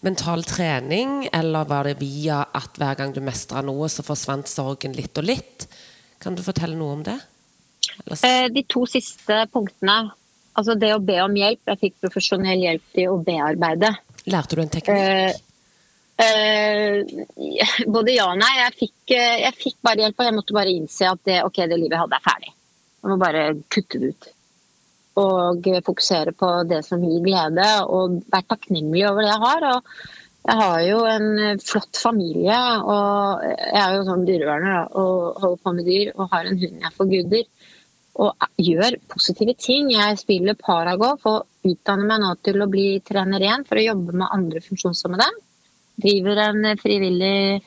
mental 0.01 0.45
trening, 0.49 1.27
eller 1.29 1.69
var 1.69 1.85
det 1.85 1.99
via 2.01 2.41
at 2.57 2.79
hver 2.81 2.97
gang 2.97 3.13
du 3.13 3.21
mestra 3.25 3.61
noe, 3.65 3.91
så 3.93 4.05
forsvant 4.07 4.49
sorgen 4.49 4.97
litt 4.97 5.21
og 5.21 5.29
litt? 5.29 5.67
Kan 6.25 6.39
du 6.39 6.43
fortelle 6.47 6.79
noe 6.79 6.97
om 6.97 7.05
det? 7.05 7.19
Eller? 8.07 8.49
de 8.55 8.65
to 8.65 8.87
siste 8.89 9.43
punktene. 9.53 9.99
Altså 10.59 10.75
det 10.75 10.95
å 10.95 11.03
be 11.05 11.19
om 11.23 11.37
hjelp. 11.37 11.61
Jeg 11.69 11.81
fikk 11.83 12.01
profesjonell 12.07 12.65
hjelp 12.65 12.97
til 12.97 13.13
å 13.13 13.21
bearbeide. 13.23 13.93
Lærte 14.33 14.57
du 14.57 14.65
en 14.65 14.73
teknikk? 14.73 15.45
Eh, 16.19 17.07
både 17.87 18.15
ja 18.17 18.27
og 18.33 18.41
nei. 18.41 18.55
Jeg 18.59 18.75
fikk, 18.81 18.97
uh, 19.15 19.37
jeg 19.45 19.55
fikk, 19.59 19.77
bare 19.87 20.05
hjelp, 20.05 20.19
og 20.19 20.27
jeg 20.29 20.37
måtte 20.41 20.57
bare 20.57 20.75
innse 20.75 21.07
at 21.07 21.23
det, 21.29 21.39
okay, 21.47 21.69
det 21.71 21.79
livet 21.79 21.95
jeg 21.95 22.05
hadde, 22.05 22.19
er 22.19 22.27
ferdig. 22.27 22.55
Jeg 22.99 23.13
må 23.13 23.19
bare 23.21 23.45
kutte 23.71 24.03
det 24.03 24.13
ut. 24.13 24.31
Og 25.19 25.69
fokusere 25.87 26.35
på 26.39 26.49
det 26.71 26.83
som 26.87 27.03
gir 27.03 27.23
glede, 27.23 27.67
og 27.87 28.21
være 28.31 28.51
takknemlig 28.55 29.07
over 29.07 29.25
det 29.25 29.31
jeg 29.31 29.45
har. 29.45 29.67
Og 29.71 29.95
jeg 30.49 30.59
har 30.61 30.83
jo 30.87 30.99
en 31.11 31.63
flott 31.63 31.99
familie, 32.03 32.59
og 32.83 33.43
jeg 33.47 33.81
er 33.83 33.97
jo 33.97 34.05
sånn 34.07 34.27
dyreverner 34.27 34.95
og 34.99 35.41
holder 35.43 35.65
på 35.65 35.75
med 35.75 35.91
dyr, 35.91 36.13
og 36.15 36.31
har 36.35 36.47
en 36.47 36.63
hund 36.63 36.87
jeg 36.87 36.95
forguder. 36.99 37.75
Og 38.19 38.47
gjør 38.59 38.99
positive 39.11 39.55
ting. 39.59 39.93
Jeg 39.95 40.19
spiller 40.19 40.59
paragolf 40.59 41.27
og 41.31 41.67
utdanner 41.67 42.11
meg 42.11 42.23
nå 42.23 42.33
til 42.43 42.63
å 42.63 42.71
bli 42.71 42.89
trener 43.07 43.43
igjen 43.43 43.67
for 43.67 43.79
å 43.79 43.91
jobbe 43.91 44.19
med 44.19 44.35
andre 44.35 44.63
funksjonshemmede 44.65 45.29
driver 45.99 46.41
en 46.49 46.71
frivillig 46.81 47.61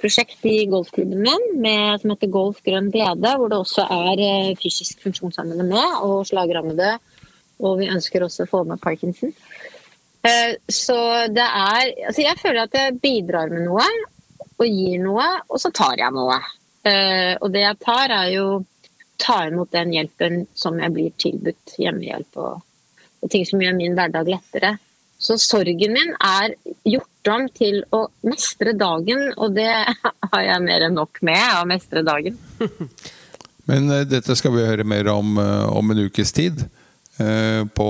prosjekt 0.00 0.44
i 0.44 0.66
golfklubben 0.68 1.22
min 1.24 1.46
med, 1.62 2.00
som 2.00 2.12
heter 2.12 2.32
Golf 2.32 2.60
grønn 2.64 2.90
glede, 2.92 3.32
hvor 3.36 3.50
det 3.52 3.60
også 3.60 3.86
er 3.92 4.22
eh, 4.22 4.52
fysisk 4.60 5.00
funksjonshemmede 5.04 5.64
med, 5.66 5.96
og 6.04 6.26
slagrammede. 6.28 6.96
Og 7.64 7.80
vi 7.80 7.88
ønsker 7.88 8.24
også 8.24 8.44
å 8.44 8.50
få 8.50 8.62
med 8.68 8.82
Parkinson. 8.82 9.32
Eh, 10.26 10.52
så 10.68 10.98
det 11.32 11.46
er 11.46 11.94
Altså, 12.08 12.22
jeg 12.26 12.40
føler 12.42 12.66
at 12.66 12.76
jeg 12.76 13.00
bidrar 13.00 13.52
med 13.52 13.66
noe, 13.68 13.86
og 14.56 14.68
gir 14.68 15.00
noe, 15.02 15.26
og 15.48 15.60
så 15.60 15.72
tar 15.74 15.96
jeg 16.00 16.12
noe. 16.16 16.38
Eh, 16.86 17.34
og 17.40 17.50
det 17.52 17.64
jeg 17.64 17.82
tar, 17.84 18.12
er 18.12 18.32
jo 18.36 18.46
ta 19.20 19.46
imot 19.48 19.72
den 19.72 19.94
hjelpen 19.96 20.44
som 20.56 20.76
jeg 20.80 20.92
blir 20.92 21.12
tilbudt. 21.20 21.76
Hjemmehjelp 21.80 22.40
og, 22.42 22.60
og 23.24 23.32
ting 23.32 23.46
som 23.48 23.62
gjør 23.62 23.78
min 23.78 23.96
hverdag 23.96 24.28
lettere. 24.28 24.76
Så 25.18 25.38
sorgen 25.40 25.94
min 25.96 26.12
er 26.20 26.54
gjort 26.84 27.30
om 27.32 27.46
til 27.56 27.80
å 27.94 28.04
mestre 28.28 28.74
dagen, 28.76 29.30
og 29.36 29.56
det 29.56 29.70
har 30.32 30.42
jeg 30.44 30.64
mer 30.66 30.86
enn 30.88 30.98
nok 30.98 31.22
med, 31.26 31.44
å 31.60 31.68
mestre 31.68 32.04
dagen. 32.06 32.36
Men 33.68 33.90
uh, 33.90 34.02
dette 34.06 34.36
skal 34.38 34.54
vi 34.54 34.66
høre 34.66 34.86
mer 34.86 35.08
om 35.10 35.38
uh, 35.40 35.66
om 35.72 35.94
en 35.94 36.04
ukes 36.06 36.34
tid. 36.36 36.66
Uh, 37.16 37.64
på 37.72 37.86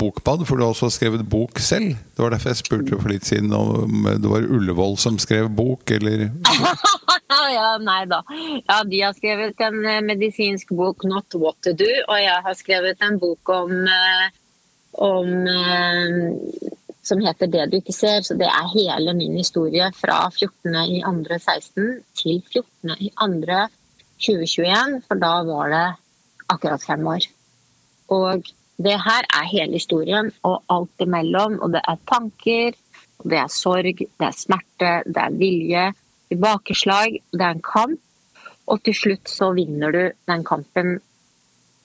Bokbad, 0.00 0.46
for 0.48 0.56
du 0.56 0.64
har 0.64 0.72
også 0.72 0.88
skrevet 0.94 1.26
bok 1.28 1.60
selv. 1.60 1.92
Det 1.92 2.24
var 2.24 2.32
derfor 2.32 2.54
jeg 2.54 2.62
spurte 2.62 2.96
for 2.96 3.12
litt 3.12 3.28
siden 3.28 3.52
om 3.52 4.08
det 4.08 4.30
var 4.32 4.48
Ullevål 4.48 4.96
som 4.96 5.20
skrev 5.20 5.50
bok, 5.52 5.92
eller 5.92 6.30
Ja, 7.52 7.74
nei 7.80 8.02
da. 8.08 8.22
Ja, 8.64 8.78
de 8.88 9.00
har 9.02 9.12
skrevet 9.16 9.60
en 9.60 9.82
medisinsk 10.08 10.72
bok, 10.72 11.04
'Not 11.04 11.36
What 11.36 11.60
To 11.66 11.74
Do', 11.76 12.04
og 12.06 12.16
jeg 12.16 12.44
har 12.46 12.56
skrevet 12.56 13.04
en 13.04 13.18
bok 13.20 13.52
om 13.52 13.72
om 14.92 15.48
eh, 15.48 16.36
som 17.02 17.20
heter 17.20 17.46
'Det 17.46 17.70
du 17.70 17.76
ikke 17.76 17.92
ser'. 17.92 18.22
Så 18.22 18.34
det 18.34 18.46
er 18.46 18.78
hele 18.78 19.14
min 19.14 19.36
historie 19.36 19.92
fra 19.92 20.30
14.2.16 20.30 22.02
til 22.14 22.42
14.2.2021, 22.54 25.02
for 25.08 25.14
da 25.14 25.42
var 25.42 25.68
det 25.68 25.94
akkurat 26.48 26.82
fem 26.82 27.06
år. 27.06 27.20
Og 28.08 28.42
det 28.78 29.00
her 29.06 29.22
er 29.40 29.44
hele 29.52 29.72
historien, 29.72 30.32
og 30.42 30.62
alt 30.70 31.00
imellom. 31.00 31.60
Og 31.60 31.72
det 31.72 31.80
er 31.88 31.96
tanker, 32.12 32.72
det 33.24 33.38
er 33.38 33.48
sorg, 33.48 33.98
det 33.98 34.26
er 34.26 34.32
smerte, 34.36 35.02
det 35.06 35.16
er 35.16 35.30
vilje, 35.38 35.92
tilbakeslag, 36.28 37.22
det 37.32 37.40
er 37.40 37.50
en 37.56 37.62
kamp. 37.62 38.00
Og 38.66 38.82
til 38.84 38.94
slutt 38.94 39.28
så 39.28 39.52
vinner 39.52 39.90
du 39.90 40.10
den 40.28 40.44
kampen 40.44 41.00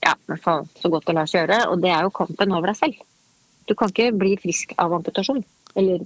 ja, 0.08 0.14
i 0.16 0.32
hvert 0.32 0.44
fall 0.44 0.66
så 0.80 0.90
godt 0.92 1.06
det 1.08 1.14
lar 1.18 1.28
seg 1.30 1.44
gjøre, 1.44 1.60
og 1.72 1.82
det 1.84 1.92
er 1.94 2.06
jo 2.06 2.14
kampen 2.16 2.52
over 2.56 2.72
deg 2.72 2.78
selv. 2.80 2.98
Du 3.68 3.74
kan 3.76 3.92
ikke 3.92 4.10
bli 4.16 4.34
frisk 4.40 4.72
av 4.80 4.94
amputasjon. 4.96 5.42
Eller 5.76 6.00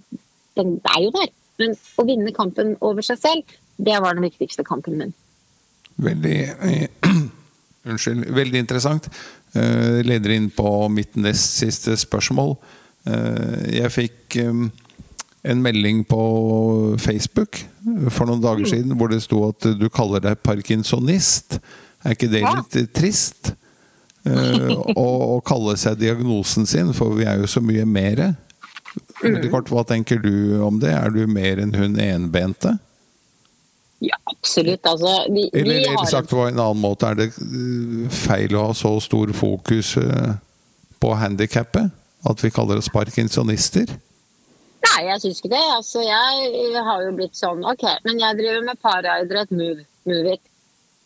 den 0.58 0.76
er 0.90 0.98
jo 1.04 1.12
der. 1.14 1.30
Men 1.62 1.76
å 2.00 2.04
vinne 2.08 2.32
kampen 2.34 2.74
over 2.82 3.04
seg 3.06 3.20
selv, 3.22 3.54
det 3.78 3.94
var 4.02 4.16
den 4.18 4.24
viktigste 4.26 4.64
kampen 4.66 4.98
min. 4.98 5.12
Veldig 6.02 6.36
eh, 6.66 6.88
Unnskyld. 7.92 8.26
Veldig 8.34 8.60
interessant. 8.62 9.08
Eh, 9.58 10.00
leder 10.06 10.34
inn 10.36 10.50
på 10.54 10.68
mitt 10.92 11.16
nest 11.20 11.58
siste 11.62 11.96
spørsmål. 11.98 12.56
Eh, 13.06 13.78
jeg 13.78 13.90
fikk 13.94 14.36
eh, 14.42 14.62
en 15.52 15.62
melding 15.64 16.04
på 16.06 16.22
Facebook 17.02 17.58
for 18.14 18.30
noen 18.30 18.42
dager 18.44 18.68
siden 18.70 18.94
hvor 18.98 19.10
det 19.10 19.22
sto 19.24 19.40
at 19.48 19.66
du 19.78 19.88
kaller 19.90 20.22
deg 20.22 20.38
parkinsonist. 20.46 21.58
Er 22.06 22.14
ikke 22.16 22.30
det 22.30 22.44
Ja. 22.44 22.54
litt 22.60 22.78
eh, 22.78 22.86
trist? 22.94 23.52
Eh, 24.22 24.72
å 24.94 25.40
kalle 25.46 25.74
seg 25.80 25.98
diagnosen 25.98 26.66
sin, 26.68 26.92
for 26.94 27.16
vi 27.18 27.26
er 27.26 27.42
jo 27.42 27.50
så 27.50 27.62
mye 27.64 27.84
mere. 27.88 28.32
Veldig 29.22 29.50
kort, 29.50 29.70
Hva 29.72 29.84
tenker 29.88 30.20
du 30.22 30.60
om 30.62 30.78
det? 30.82 30.92
Er 30.94 31.10
du 31.14 31.24
mer 31.26 31.62
enn 31.62 31.74
hun 31.74 31.98
enbente? 32.00 32.76
Ja, 34.02 34.18
absolutt. 34.26 34.84
Altså, 34.86 35.10
vi, 35.30 35.48
vi 35.52 35.60
Eller, 35.60 35.80
vi 35.80 35.96
har 35.96 36.06
sagt 36.10 36.30
på 36.30 36.46
en 36.46 36.58
annen 36.58 36.82
måte, 36.82 37.06
er 37.06 37.18
det 37.18 37.28
eh, 37.38 38.06
feil 38.12 38.54
å 38.58 38.68
ha 38.68 38.76
så 38.76 38.96
stor 39.02 39.32
fokus 39.36 39.96
eh, 40.00 40.32
på 41.02 41.12
handikappet? 41.18 41.90
At 42.22 42.42
vi 42.42 42.52
kaller 42.54 42.78
oss 42.78 42.90
parkinsonister? 42.94 43.90
Nei, 44.82 45.00
jeg 45.08 45.22
syns 45.22 45.40
ikke 45.40 45.52
det. 45.54 45.62
Altså, 45.76 46.02
jeg 46.06 46.82
har 46.86 47.02
jo 47.06 47.14
blitt 47.18 47.38
sånn 47.38 47.62
OK, 47.66 47.86
men 48.06 48.22
jeg 48.22 48.38
driver 48.38 48.66
med 48.66 48.82
paraidrett, 48.82 49.54
move, 49.54 49.86
move 50.06 50.34
it. 50.36 50.42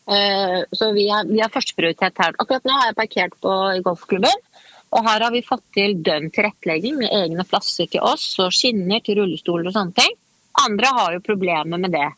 Eh, 0.06 0.60
så 0.72 0.92
vi 0.94 1.08
har, 1.10 1.26
vi 1.26 1.40
har 1.42 1.50
førsteprioritet 1.52 2.22
her. 2.22 2.36
Akkurat 2.38 2.66
nå 2.66 2.74
har 2.76 2.90
jeg 2.90 2.98
parkert 3.00 3.40
på 3.42 3.54
golfklubben. 3.86 4.44
Og 4.94 5.02
her 5.02 5.24
har 5.24 5.32
vi 5.34 5.42
fått 5.44 5.64
til 5.74 5.98
dønn 6.06 6.30
tilrettelegging 6.34 7.00
med 7.00 7.12
egne 7.12 7.44
plasser 7.48 7.90
til 7.90 8.04
oss 8.06 8.28
og 8.42 8.54
skinner 8.54 9.02
til 9.04 9.18
rullestoler 9.20 9.68
og 9.68 9.74
sånne 9.74 9.96
ting. 9.98 10.14
Andre 10.62 10.92
har 10.98 11.16
jo 11.16 11.24
problemer 11.26 11.80
med 11.82 11.92
det. 11.92 12.08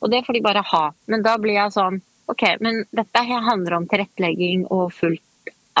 Og 0.00 0.12
det 0.12 0.22
får 0.26 0.36
de 0.36 0.44
bare 0.44 0.64
ha. 0.72 0.84
Men 1.10 1.24
da 1.24 1.36
blir 1.40 1.56
jeg 1.56 1.74
sånn 1.74 2.00
OK, 2.30 2.44
men 2.62 2.84
dette 2.94 3.24
handler 3.26 3.80
om 3.80 3.88
tilrettelegging 3.90 4.68
og 4.70 4.92
full, 4.94 5.16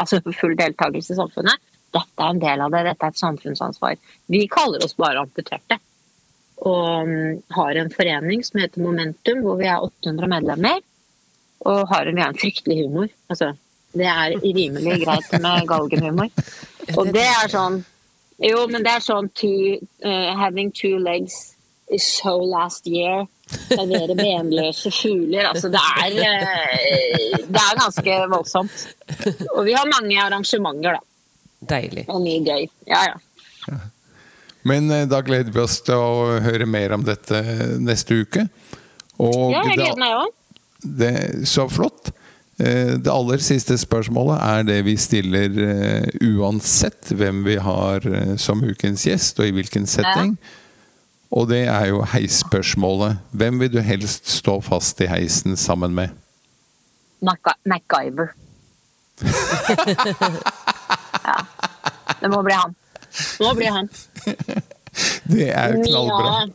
altså 0.00 0.18
full 0.24 0.56
deltakelse 0.58 1.14
i 1.14 1.20
samfunnet. 1.20 1.60
Dette 1.94 2.24
er 2.24 2.32
en 2.32 2.42
del 2.42 2.64
av 2.64 2.74
det. 2.74 2.82
Dette 2.88 3.06
er 3.06 3.14
et 3.14 3.20
samfunnsansvar. 3.20 4.00
Vi 4.30 4.42
kaller 4.50 4.82
oss 4.82 4.96
bare 4.98 5.22
amputerte. 5.22 5.78
Og 6.60 7.08
mm, 7.08 7.42
har 7.56 7.78
en 7.78 7.92
forening 7.94 8.42
som 8.46 8.60
heter 8.60 8.82
Momentum, 8.82 9.44
hvor 9.44 9.60
vi 9.60 9.68
er 9.70 9.84
800 9.86 10.30
medlemmer. 10.34 10.82
Og 11.68 11.88
har 11.90 12.08
en, 12.08 12.18
har 12.18 12.32
en 12.32 12.38
fryktelig 12.40 12.84
humor. 12.84 13.08
Altså, 13.28 13.52
det 13.92 14.06
er 14.06 14.36
rimelig 14.40 15.00
greit 15.04 15.32
med 15.42 15.66
galgenhumor. 15.68 16.30
Og 16.98 17.10
det 17.14 17.26
er 17.26 17.50
sånn 17.52 17.82
Jo, 18.40 18.64
men 18.72 18.82
det 18.86 18.94
er 18.96 19.02
sånn 19.04 19.28
two, 19.36 19.76
uh, 20.00 20.30
Having 20.40 20.70
two 20.72 20.96
legs 20.98 21.52
is 21.92 22.06
so 22.06 22.38
last 22.40 22.86
year. 22.88 23.26
Servere 23.50 24.14
benløse 24.16 24.92
fugler. 24.94 25.50
Altså, 25.50 25.68
det 25.68 25.82
er 26.00 26.16
uh, 26.16 27.36
Det 27.44 27.62
er 27.66 27.80
ganske 27.82 28.18
voldsomt. 28.32 28.84
Og 29.56 29.64
vi 29.68 29.76
har 29.76 29.90
mange 29.90 30.16
arrangementer, 30.22 30.96
da. 30.96 31.04
Deilig. 31.74 32.06
Og 32.08 32.22
mye 32.24 32.40
gøy. 32.46 32.68
Ja, 32.88 33.04
ja. 33.10 33.80
Men 34.62 34.90
eh, 34.92 35.06
da 35.08 35.20
gleder 35.24 35.52
vi 35.52 35.62
oss 35.62 35.78
til 35.84 36.00
å 36.00 36.40
høre 36.44 36.66
mer 36.68 36.94
om 36.96 37.04
dette 37.04 37.40
neste 37.80 38.22
uke. 38.24 38.46
Og 39.20 39.52
Ja, 39.52 39.62
jeg 39.68 39.80
gleder 39.80 40.00
meg 40.00 40.16
òg. 40.16 40.36
Det, 40.82 41.46
så 41.48 41.68
flott. 41.68 42.12
Eh, 42.60 42.96
Det 43.00 43.12
aller 43.12 43.38
siste 43.44 43.78
spørsmålet 43.80 44.40
er 44.44 44.62
det 44.68 44.78
vi 44.84 44.96
stiller 45.00 45.50
eh, 45.64 46.08
uansett 46.36 47.12
hvem 47.16 47.44
vi 47.46 47.56
har 47.62 48.04
eh, 48.06 48.36
som 48.36 48.62
ukens 48.64 49.06
gjest, 49.08 49.40
og 49.40 49.46
i 49.48 49.54
hvilken 49.56 49.86
setting. 49.88 50.36
Og 51.30 51.48
det 51.48 51.62
er 51.70 51.86
jo 51.92 52.02
heisspørsmålet. 52.10 53.20
Hvem 53.30 53.60
vil 53.62 53.72
du 53.72 53.80
helst 53.86 54.28
stå 54.28 54.58
fast 54.66 55.00
i 55.00 55.06
heisen 55.06 55.56
sammen 55.56 55.94
med? 55.94 56.08
MacGyver. 57.22 58.32
ja. 61.24 61.36
Det 62.20 62.28
må 62.32 62.42
bli 62.42 62.56
han. 62.56 62.74
Det 63.38 63.44
må 63.46 63.52
bli 63.54 63.68
han. 63.70 63.88
Det 65.30 65.50
er 65.54 65.76
knallbra. 65.84 66.48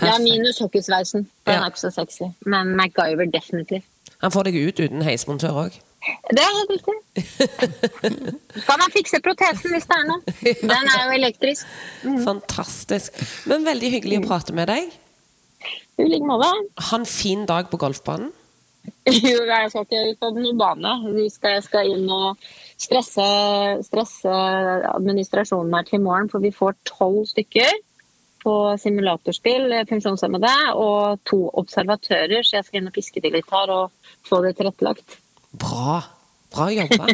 Ja, 0.00 0.12
ja 0.14 0.18
minus 0.22 0.58
hockeysveisen. 0.62 1.26
Den 1.46 1.54
Ja. 1.54 1.64
er 1.64 1.70
ikke 1.72 1.80
så 1.84 1.90
sexy. 1.94 2.28
Men 2.46 2.74
MacGyver 2.76 3.30
definitivt. 3.32 3.84
Han 4.22 4.30
får 4.34 4.48
deg 4.48 4.56
ut 4.68 4.80
uten 4.80 5.02
heismontør 5.06 5.58
òg. 5.66 5.76
Det 6.30 6.40
er 6.42 6.54
helt 6.56 6.70
riktig. 6.70 6.96
Kan 8.68 8.80
han 8.80 8.90
fikse 8.94 9.20
protesen 9.22 9.74
hvis 9.74 9.86
det 9.90 9.96
er 9.98 10.06
noe? 10.08 10.20
Den 10.44 10.90
er 10.94 11.04
jo 11.04 11.14
elektrisk. 11.18 11.66
Fantastisk. 12.24 13.18
Men 13.50 13.66
veldig 13.66 13.90
hyggelig 13.96 14.20
å 14.22 14.26
prate 14.28 14.54
med 14.56 14.70
deg. 14.70 14.90
I 15.98 16.06
like 16.06 16.26
måte. 16.26 16.48
Ha 16.90 16.98
en 17.00 17.06
fin 17.10 17.46
dag 17.50 17.70
på 17.72 17.80
golfbanen. 17.82 18.30
Jo, 19.08 19.42
jeg 19.44 19.70
skal 19.72 19.84
ikke 19.84 20.00
ut 20.12 20.18
på 20.22 20.28
noen 20.36 20.56
bane. 20.60 20.92
Vi 21.16 21.26
skal, 21.32 21.58
jeg 21.58 21.64
skal 21.66 21.90
inn 21.92 22.06
og 22.12 22.38
stresse, 22.80 23.24
stresse 23.84 24.32
administrasjonen 24.94 25.74
her 25.76 25.84
til 25.88 25.98
i 25.98 26.04
morgen, 26.04 26.28
for 26.32 26.40
vi 26.44 26.52
får 26.54 26.76
tolv 26.88 27.24
stykker 27.28 27.68
på 28.48 28.58
simulatorspill, 28.80 29.72
eh, 29.72 29.86
funksjonshemmede, 29.88 30.54
og 30.74 31.20
to 31.28 31.40
observatører, 31.60 32.42
så 32.42 32.58
jeg 32.58 32.68
skal 32.68 32.80
inn 32.80 32.90
og 32.90 32.96
piske 32.96 33.24
de 33.24 33.32
litt 33.36 33.50
her 33.52 33.72
og 33.74 34.14
få 34.28 34.40
det 34.46 34.56
tilrettelagt. 34.58 35.18
Bra. 35.52 36.00
Bra 36.54 36.70
jobba. 36.72 37.10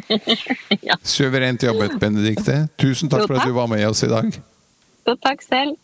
Suverent 1.16 1.64
jobbet, 1.66 1.99
Benedikte. 1.99 2.68
Tusen 2.79 3.11
takk 3.11 3.25
Jo, 3.25 3.31
for 3.33 3.40
at 3.40 3.49
du 3.49 3.57
var 3.57 3.66
med 3.73 3.83
oss 3.88 4.05
i 4.07 4.11
dag. 4.12 4.31
Jo, 5.09 5.16
takk 5.18 5.42
selv. 5.42 5.81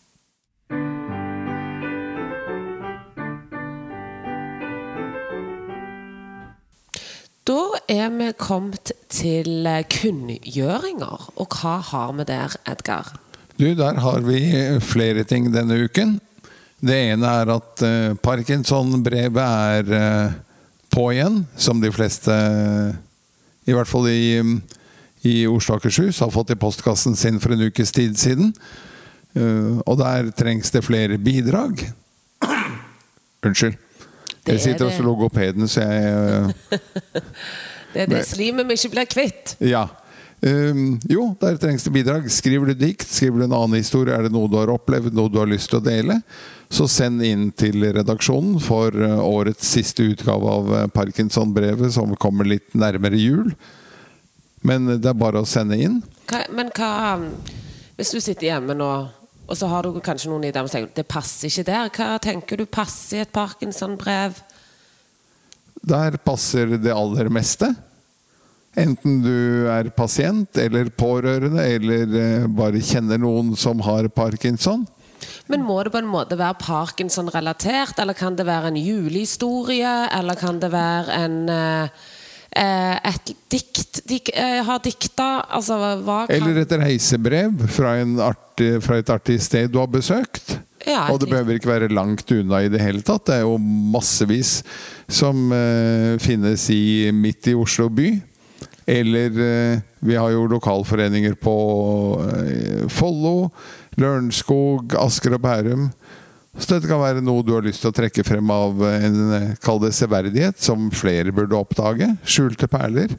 Da 7.49 7.63
er 7.89 8.07
vi 8.15 8.29
kommet 8.37 8.93
til 9.11 9.67
kunngjøringer. 9.91 11.27
Og 11.35 11.59
hva 11.59 11.75
har 11.91 12.15
vi 12.15 12.27
der, 12.29 12.55
Edgar? 12.69 13.11
Du, 13.57 13.67
der 13.75 13.99
har 14.01 14.21
vi 14.25 14.41
flere 14.83 15.23
ting 15.27 15.49
denne 15.53 15.77
uken. 15.85 16.19
Det 16.81 16.97
ene 17.11 17.33
er 17.41 17.51
at 17.53 17.83
eh, 17.85 18.13
Parkinson-brevet 18.17 19.41
er 19.41 19.91
eh, 19.97 20.37
på 20.91 21.11
igjen, 21.13 21.43
som 21.55 21.81
de 21.81 21.91
fleste, 21.93 22.33
i 23.69 23.75
hvert 23.75 23.89
fall 23.89 24.09
i, 24.09 24.41
i 25.29 25.35
Oslo 25.47 25.75
og 25.75 25.83
Akershus, 25.83 26.23
har 26.23 26.33
fått 26.33 26.55
i 26.55 26.59
postkassen 26.59 27.15
sin 27.15 27.37
for 27.39 27.53
en 27.53 27.67
ukes 27.69 27.93
tid 27.93 28.17
siden. 28.19 28.55
Eh, 29.37 29.77
og 29.85 29.99
der 30.01 30.31
trengs 30.35 30.73
det 30.73 30.83
flere 30.87 31.19
bidrag. 31.21 31.85
Unnskyld. 33.45 33.77
Det 34.41 34.55
Jeg 34.55 34.55
er 34.55 34.63
sitter 34.63 34.89
hos 34.89 34.99
logopeden, 35.05 35.67
så 35.69 35.85
jeg 35.85 36.49
eh, 36.71 36.79
Det 37.93 38.05
er 38.05 38.07
det 38.07 38.21
slimet 38.25 38.65
vi 38.69 38.77
ikke 38.79 38.93
blir 38.95 39.07
kvitt. 39.11 39.55
Ja. 39.59 39.85
Um, 40.41 40.95
jo, 41.05 41.35
der 41.37 41.57
trengs 41.61 41.83
det 41.85 41.93
bidrag. 41.93 42.25
Skriver 42.33 42.71
du 42.71 42.73
dikt, 42.73 43.05
skriver 43.05 43.43
du 43.43 43.45
en 43.45 43.53
annen 43.53 43.77
historie, 43.77 44.15
er 44.15 44.25
det 44.25 44.33
noe 44.33 44.49
du 44.49 44.57
har 44.57 44.71
opplevd, 44.73 45.13
noe 45.13 45.29
du 45.29 45.37
har 45.37 45.49
lyst 45.49 45.69
til 45.69 45.77
å 45.77 45.85
dele, 45.85 46.17
så 46.71 46.87
send 46.89 47.21
inn 47.25 47.51
til 47.53 47.85
redaksjonen 47.93 48.57
for 48.63 48.95
uh, 48.97 49.19
årets 49.21 49.69
siste 49.77 50.07
utgave 50.09 50.55
av 50.55 50.73
uh, 50.73 50.87
Parkinson-brevet, 50.89 51.93
som 51.93 52.15
kommer 52.17 52.49
litt 52.49 52.73
nærmere 52.73 53.21
jul. 53.21 53.53
Men 54.65 54.89
det 54.95 55.09
er 55.09 55.17
bare 55.17 55.43
å 55.43 55.49
sende 55.49 55.77
inn. 55.77 56.01
Hva, 56.29 56.45
men 56.53 56.69
hva 56.77 57.17
Hvis 57.97 58.13
du 58.15 58.21
sitter 58.21 58.47
hjemme 58.47 58.73
nå, 58.77 58.89
og 59.45 59.57
så 59.57 59.67
har 59.69 59.85
du 59.85 59.99
kanskje 60.01 60.31
noen 60.31 60.47
ideer 60.47 60.65
som 60.65 60.73
sier 60.73 60.89
det 60.95 61.05
passer 61.05 61.51
ikke 61.51 61.67
der, 61.67 61.93
hva 61.93 62.17
tenker 62.23 62.57
du 62.57 62.65
passer 62.65 63.19
i 63.19 63.23
et 63.27 63.33
Parkinson-brev? 63.35 64.41
Der 65.85 66.17
passer 66.23 66.77
det 66.81 66.93
aller 66.93 67.29
meste. 67.33 67.73
Enten 68.79 69.19
du 69.23 69.67
er 69.67 69.89
pasient 69.91 70.57
eller 70.57 70.87
pårørende, 70.95 71.65
eller 71.75 72.15
uh, 72.15 72.47
bare 72.47 72.79
kjenner 72.79 73.19
noen 73.19 73.51
som 73.59 73.83
har 73.83 74.07
parkinson. 74.15 74.85
Men 75.51 75.65
må 75.67 75.81
det 75.83 75.91
på 75.93 75.99
en 76.01 76.09
måte 76.09 76.37
være 76.39 76.59
Parkinson-relatert, 76.61 77.99
eller 78.01 78.17
kan 78.17 78.37
det 78.39 78.47
være 78.47 78.71
en 78.71 78.79
julehistorie, 78.79 79.91
eller 80.17 80.39
kan 80.39 80.61
det 80.61 80.71
være 80.73 81.19
en 81.25 81.37
eh, 81.51 82.01
eh, 82.57 82.95
et 83.11 83.33
dikt 83.51 84.01
de 84.09 84.21
eh, 84.33 84.61
har 84.65 84.81
dikta? 84.83 85.29
Altså, 85.49 85.77
kan 86.05 86.35
Eller 86.37 86.63
et 86.63 86.75
reisebrev 86.85 87.67
fra, 87.69 87.97
en 88.01 88.19
artig, 88.23 88.73
fra 88.85 89.01
et 89.01 89.13
artig 89.13 89.41
sted 89.43 89.71
du 89.71 89.81
har 89.81 89.91
besøkt. 89.91 90.57
Ja, 90.87 91.11
og 91.13 91.19
det 91.21 91.29
behøver 91.29 91.59
ikke 91.59 91.69
være 91.69 91.91
langt 91.93 92.31
unna 92.33 92.63
i 92.65 92.69
det 92.71 92.81
hele 92.81 93.03
tatt. 93.05 93.27
Det 93.27 93.35
er 93.35 93.43
jo 93.45 93.57
massevis 93.61 94.61
som 95.11 95.51
eh, 95.53 96.17
finnes 96.21 96.65
i, 96.73 97.11
midt 97.13 97.51
i 97.51 97.57
Oslo 97.57 97.91
by. 97.93 98.15
Eller 98.89 99.41
eh, 99.45 99.81
vi 99.99 100.17
har 100.17 100.31
jo 100.33 100.47
lokalforeninger 100.49 101.35
på 101.41 101.55
eh, 102.25 102.87
Follo, 102.91 103.51
Lørenskog, 104.01 104.95
Asker 104.99 105.37
og 105.37 105.43
Bærum. 105.43 105.89
Så 106.57 106.73
dette 106.73 106.89
kan 106.89 106.99
være 106.99 107.23
noe 107.23 107.45
du 107.45 107.53
har 107.55 107.63
lyst 107.63 107.83
til 107.83 107.91
å 107.93 107.95
trekke 107.95 108.25
frem 108.27 108.49
av 108.51 108.81
en 108.89 109.21
eh, 109.37 109.51
kall 109.63 109.81
det 109.83 109.93
severdighet, 109.97 110.59
som 110.59 110.89
flere 110.95 111.33
burde 111.35 111.57
oppdage. 111.59 112.09
Skjulte 112.25 112.69
perler. 112.71 113.13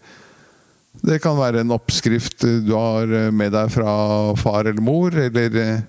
Det 1.02 1.22
kan 1.24 1.38
være 1.38 1.62
en 1.62 1.72
oppskrift 1.74 2.44
du 2.66 2.74
har 2.74 3.08
med 3.32 3.54
deg 3.54 3.70
fra 3.72 3.92
far 4.36 4.66
eller 4.66 4.84
mor, 4.84 5.14
eller 5.16 5.80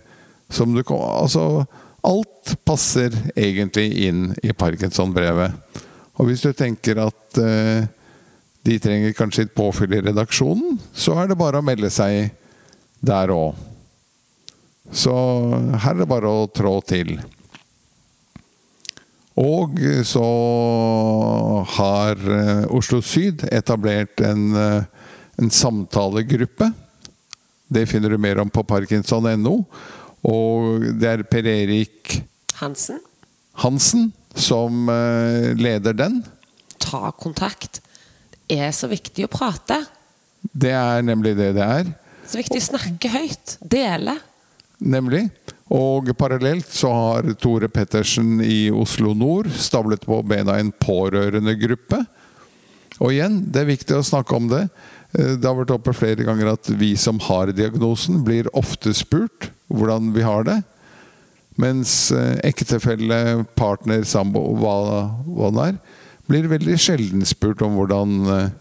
som 0.53 0.71
du 0.73 0.81
Altså, 0.87 1.65
alt 2.03 2.55
passer 2.63 3.15
egentlig 3.35 3.89
inn 4.07 4.29
i 4.43 4.53
Parkinson-brevet. 4.55 5.81
Og 6.19 6.29
hvis 6.29 6.43
du 6.45 6.51
tenker 6.53 6.99
at 7.01 7.39
eh, 7.41 7.89
de 8.63 8.79
trenger 8.79 9.15
kanskje 9.17 9.47
et 9.47 9.55
påfyll 9.55 9.97
i 9.97 10.01
redaksjonen, 10.05 10.79
så 10.95 11.17
er 11.19 11.31
det 11.31 11.39
bare 11.39 11.59
å 11.59 11.65
melde 11.65 11.89
seg 11.91 12.31
der 13.03 13.33
òg. 13.33 13.57
Så 14.93 15.13
her 15.83 15.95
er 15.95 16.03
det 16.03 16.09
bare 16.11 16.29
å 16.31 16.47
trå 16.51 16.77
til. 16.87 17.17
Og 19.39 19.79
så 20.05 20.25
har 21.75 22.19
eh, 22.35 22.65
Oslo 22.69 22.99
Syd 23.01 23.47
etablert 23.49 24.21
en, 24.21 24.43
eh, 24.53 24.83
en 25.41 25.49
samtalegruppe. 25.49 26.69
Det 27.73 27.87
finner 27.89 28.13
du 28.13 28.19
mer 28.21 28.43
om 28.43 28.51
på 28.53 28.61
parkinson.no. 28.69 29.55
Og 30.29 30.85
det 31.01 31.09
er 31.09 31.25
Per 31.27 31.49
Erik 31.49 32.19
Hansen, 32.61 33.01
Hansen 33.65 34.11
som 34.37 34.87
eh, 34.93 35.51
leder 35.57 35.97
den. 35.97 36.21
ta 36.77 37.11
kontakt. 37.11 37.81
Er 38.51 38.71
så 38.75 38.89
viktig 38.91 39.25
å 39.27 39.31
prate. 39.31 39.79
Det 40.51 40.73
er 40.75 41.03
nemlig 41.05 41.35
det 41.37 41.53
det 41.55 41.63
er. 41.63 41.91
Så 42.27 42.39
viktig 42.39 42.59
å 42.59 42.67
snakke 42.71 43.11
høyt. 43.13 43.57
Dele. 43.63 44.17
Nemlig. 44.83 45.27
Og 45.73 46.11
parallelt 46.19 46.67
så 46.69 46.91
har 46.93 47.29
Tore 47.39 47.69
Pettersen 47.71 48.41
i 48.43 48.67
Oslo 48.69 49.13
nord 49.17 49.49
stablet 49.55 50.03
på 50.05 50.19
bena 50.27 50.57
en 50.59 50.73
pårørendegruppe. 50.75 52.03
Og 52.99 53.13
igjen, 53.15 53.39
det 53.49 53.63
er 53.63 53.71
viktig 53.71 53.95
å 53.97 54.05
snakke 54.05 54.35
om 54.37 54.51
det. 54.51 54.67
Eh, 55.17 55.33
Det 55.39 55.47
har 55.47 55.57
vært 55.57 55.73
oppe 55.73 55.95
flere 55.95 56.27
ganger 56.27 56.53
at 56.53 56.69
vi 56.69 56.93
som 56.99 57.19
har 57.25 57.51
diagnosen, 57.55 58.21
blir 58.23 58.51
ofte 58.53 58.93
spurt 58.93 59.49
hvordan 59.71 60.11
vi 60.13 60.21
har 60.21 60.45
det. 60.45 60.59
Mens 61.57 62.11
eh, 62.11 62.37
ektefelle, 62.43 63.45
partner, 63.55 64.03
sambo, 64.03 64.45
hva, 64.59 64.75
hva 65.25 65.49
det 65.53 65.67
er, 65.71 65.81
blir 66.29 66.49
veldig 66.51 66.77
sjelden 66.79 67.25
spurt 67.27 67.61
om 67.65 67.77
hvordan 67.77 68.19
eh, 68.31 68.53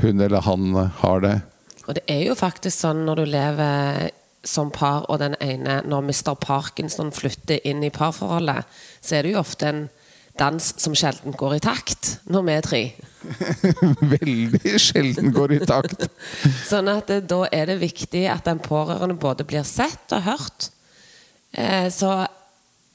hun 0.00 0.20
eller 0.20 0.46
han 0.46 0.74
har 1.02 1.24
det. 1.24 1.36
Og 1.86 1.96
det 1.98 2.04
er 2.08 2.24
jo 2.28 2.38
faktisk 2.38 2.84
sånn 2.84 3.04
når 3.06 3.22
du 3.22 3.30
lever 3.32 4.10
som 4.46 4.70
par, 4.72 5.04
og 5.10 5.18
den 5.20 5.34
ene 5.40 5.82
Når 5.84 6.06
Mr. 6.06 6.34
Parkinson 6.40 7.10
flytter 7.12 7.60
inn 7.68 7.82
i 7.84 7.90
parforholdet, 7.92 8.64
så 9.02 9.18
er 9.18 9.26
det 9.26 9.34
jo 9.34 9.42
ofte 9.42 9.68
en 9.68 9.82
dans 10.40 10.68
som 10.80 10.94
sjelden 10.96 11.34
går 11.36 11.58
i 11.58 11.62
takt 11.64 12.14
når 12.30 12.44
vi 12.46 12.54
er 12.54 12.64
tre. 12.64 12.80
Veldig 14.16 14.80
sjelden 14.80 15.32
går 15.36 15.56
i 15.58 15.60
takt. 15.68 16.06
Sånn 16.70 16.88
at 16.88 17.10
det, 17.10 17.24
da 17.28 17.42
er 17.52 17.68
det 17.68 17.80
viktig 17.82 18.24
at 18.32 18.46
den 18.48 18.62
pårørende 18.64 19.18
både 19.20 19.44
blir 19.48 19.66
sett 19.68 20.14
og 20.16 20.24
hørt. 20.24 20.70
Eh, 21.52 21.90
så 21.92 22.24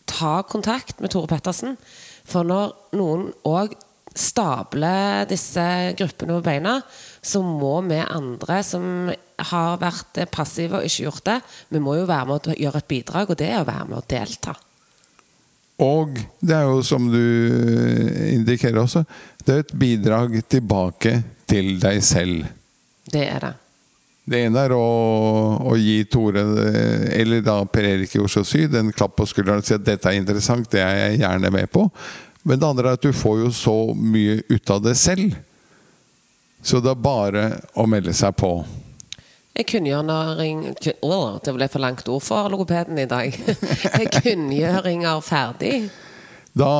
ta 0.09 0.35
kontakt 0.47 1.01
med 1.03 1.13
Tore 1.13 1.29
Pettersen. 1.29 1.77
For 2.25 2.47
når 2.47 2.73
noen 2.97 3.29
òg 3.45 3.75
stabler 4.15 5.25
disse 5.30 5.63
gruppene 5.99 6.38
på 6.38 6.45
beina, 6.45 6.78
så 7.21 7.41
må 7.43 7.82
vi 7.89 7.99
andre 7.99 8.62
som 8.63 9.12
har 9.51 9.82
vært 9.82 10.21
passive 10.32 10.80
og 10.80 10.88
ikke 10.88 11.08
gjort 11.10 11.25
det, 11.28 11.39
vi 11.75 11.82
må 11.84 11.97
jo 11.99 12.08
være 12.08 12.30
med 12.30 12.47
å 12.54 12.56
gjøre 12.56 12.82
et 12.84 12.91
bidrag, 12.91 13.34
og 13.34 13.39
det 13.39 13.51
er 13.51 13.60
å 13.62 13.67
være 13.67 13.89
med 13.91 13.99
å 13.99 14.08
delta. 14.15 14.56
Og 15.84 16.15
det 16.39 16.56
er 16.56 16.69
jo 16.69 16.80
som 16.88 17.10
du 17.12 17.19
indikerer 18.32 18.80
også, 18.80 19.04
det 19.43 19.54
er 19.54 19.65
et 19.65 19.75
bidrag 19.75 20.39
tilbake 20.47 21.17
til 21.49 21.75
deg 21.84 21.99
selv. 22.06 22.47
Det 23.12 23.28
er 23.28 23.43
det. 23.43 23.54
Det 24.25 24.39
ene 24.47 24.62
er 24.65 24.73
å, 24.73 24.86
å 25.69 25.75
gi 25.78 25.99
Tore, 26.10 26.41
eh, 26.63 27.04
eller 27.19 27.43
da 27.45 27.60
Per 27.69 27.86
Erik 27.86 28.15
i 28.17 28.21
Oslo 28.23 28.41
Syd, 28.47 28.73
en 28.73 28.89
klapp 28.95 29.13
på 29.19 29.28
skulderen 29.30 29.62
og 29.62 29.67
si 29.67 29.75
at 29.75 29.86
dette 29.86 30.10
er 30.10 30.17
interessant, 30.17 30.65
det 30.71 30.82
er 30.82 30.95
jeg 30.97 31.19
gjerne 31.21 31.51
med 31.54 31.69
på. 31.69 31.84
Men 32.45 32.62
det 32.62 32.67
andre 32.67 32.91
er 32.91 32.99
at 32.99 33.05
du 33.05 33.13
får 33.15 33.39
jo 33.41 33.51
så 33.58 33.75
mye 33.97 34.39
ut 34.51 34.69
av 34.69 34.84
det 34.86 34.93
selv. 35.01 35.34
Så 36.65 36.81
det 36.81 36.91
er 36.93 37.01
bare 37.01 37.45
å 37.77 37.86
melde 37.89 38.13
seg 38.13 38.36
på. 38.38 38.60
Er 39.55 39.63
kunngjøring 39.63 40.65
kun, 40.84 41.39
Det 41.41 41.53
ble 41.55 41.67
for 41.71 41.81
langt 41.81 42.08
ord 42.12 42.23
for 42.25 42.49
logopeden 42.51 42.99
i 42.99 43.08
dag. 43.10 43.34
Er 44.01 44.10
kunngjøringer 44.12 45.21
ferdig? 45.25 45.88
Da 46.55 46.71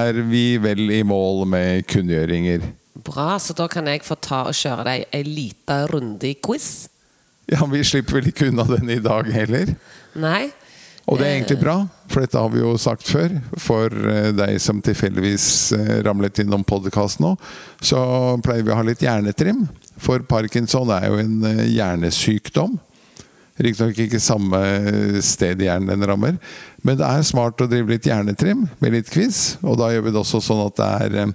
er 0.00 0.20
vi 0.28 0.58
vel 0.60 0.90
i 0.94 1.02
mål 1.04 1.46
med 1.48 1.86
kunngjøringer. 1.90 2.62
Bra, 3.04 3.34
så 3.38 3.56
da 3.56 3.66
kan 3.72 3.88
jeg 3.88 4.04
få 4.04 4.16
ta 4.20 4.44
og 4.50 4.56
kjøre 4.56 4.86
deg 4.86 5.04
ei 5.16 5.24
lita 5.26 5.82
runde 5.90 6.28
i 6.28 6.36
quiz? 6.38 6.88
Ja, 7.50 7.64
vi 7.66 7.82
slipper 7.84 8.20
vel 8.20 8.30
ikke 8.30 8.50
unna 8.52 8.66
den 8.68 8.90
i 8.94 9.00
dag 9.02 9.28
heller. 9.34 9.74
Nei? 10.20 10.50
Og 11.10 11.18
det 11.18 11.26
er 11.26 11.32
egentlig 11.40 11.58
bra, 11.58 11.74
for 12.06 12.22
dette 12.22 12.38
har 12.38 12.52
vi 12.52 12.60
jo 12.60 12.76
sagt 12.78 13.08
før. 13.10 13.32
For 13.58 13.90
eh, 13.90 14.28
deg 14.36 14.60
som 14.62 14.78
tilfeldigvis 14.84 15.46
eh, 15.74 15.96
ramlet 16.06 16.38
innom 16.44 16.62
podkasten 16.66 17.26
nå, 17.26 17.32
så 17.82 17.98
pleier 18.44 18.62
vi 18.62 18.70
å 18.70 18.78
ha 18.78 18.84
litt 18.86 19.02
hjernetrim. 19.02 19.64
For 19.98 20.22
parkinson 20.22 20.92
er 20.94 21.08
jo 21.10 21.18
en 21.18 21.34
eh, 21.48 21.64
hjernesykdom. 21.74 22.78
Riktignok 23.60 23.98
ikke 24.06 24.22
samme 24.22 24.60
sted 25.26 25.60
i 25.60 25.66
hjernen 25.66 25.90
den 25.90 26.06
rammer. 26.08 26.38
Men 26.86 27.00
det 27.02 27.08
er 27.10 27.26
smart 27.26 27.60
å 27.60 27.68
drive 27.68 27.90
litt 27.90 28.06
hjernetrim 28.06 28.68
med 28.78 28.94
litt 28.94 29.10
quiz. 29.10 29.58
Og 29.66 29.80
da 29.82 29.90
gjør 29.90 30.06
vi 30.06 30.14
det 30.14 30.22
også 30.22 30.40
sånn 30.46 30.62
at 30.68 30.78
det 30.78 30.92
er 31.10 31.34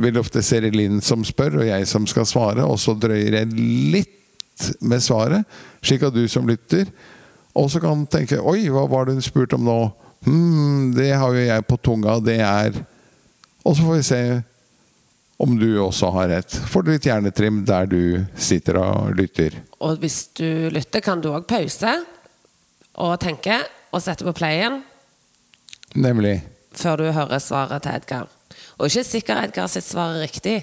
vil 0.00 0.16
ofte 0.16 0.40
Seri 0.40 0.70
Linn 0.72 1.02
som 1.04 1.20
spør, 1.20 1.60
og 1.60 1.68
jeg 1.68 1.84
som 1.90 2.08
skal 2.08 2.24
svare. 2.24 2.64
Og 2.64 2.80
så 2.80 2.96
drøyer 2.96 3.42
jeg 3.42 3.52
litt 3.92 4.72
med 4.80 5.04
svaret, 5.04 5.44
slik 5.84 6.08
at 6.08 6.16
du 6.16 6.24
som 6.32 6.48
lytter 6.48 6.88
også 7.58 7.80
kan 7.82 8.06
tenke 8.10 8.38
Oi, 8.40 8.68
hva 8.72 8.86
var 8.88 9.06
det 9.06 9.18
hun 9.18 9.24
spurte 9.24 9.58
om 9.58 9.66
nå? 9.66 9.78
Hm, 10.24 10.92
det 10.96 11.10
har 11.18 11.34
jo 11.34 11.42
jeg 11.42 11.66
på 11.68 11.76
tunga. 11.82 12.16
Det 12.22 12.38
er 12.40 12.78
Og 13.64 13.76
så 13.76 13.82
får 13.82 13.96
vi 13.98 14.02
se 14.06 14.22
om 15.42 15.56
du 15.58 15.66
også 15.82 16.10
har 16.14 16.28
rett. 16.30 16.54
Får 16.70 16.84
du 16.86 16.90
litt 16.92 17.06
hjernetrim 17.06 17.64
der 17.66 17.86
du 17.90 18.24
sitter 18.38 18.78
og 18.78 19.16
lytter. 19.18 19.56
Og 19.82 19.98
hvis 19.98 20.28
du 20.38 20.70
lytter, 20.70 21.02
kan 21.02 21.20
du 21.22 21.32
òg 21.34 21.48
pause 21.50 21.96
og 22.94 23.16
tenke, 23.22 23.56
og 23.90 24.02
sette 24.04 24.24
på 24.24 24.34
playen. 24.36 24.82
Nemlig. 25.94 26.42
før 26.72 26.96
du 26.96 27.10
hører 27.12 27.38
svaret 27.38 27.82
til 27.82 27.92
Edgar. 27.92 28.28
Og 28.78 28.86
ikke 28.86 29.04
sikker 29.04 29.42
Edgar 29.42 29.66
sitt 29.68 29.84
svar 29.84 30.14
er 30.14 30.22
riktig. 30.24 30.62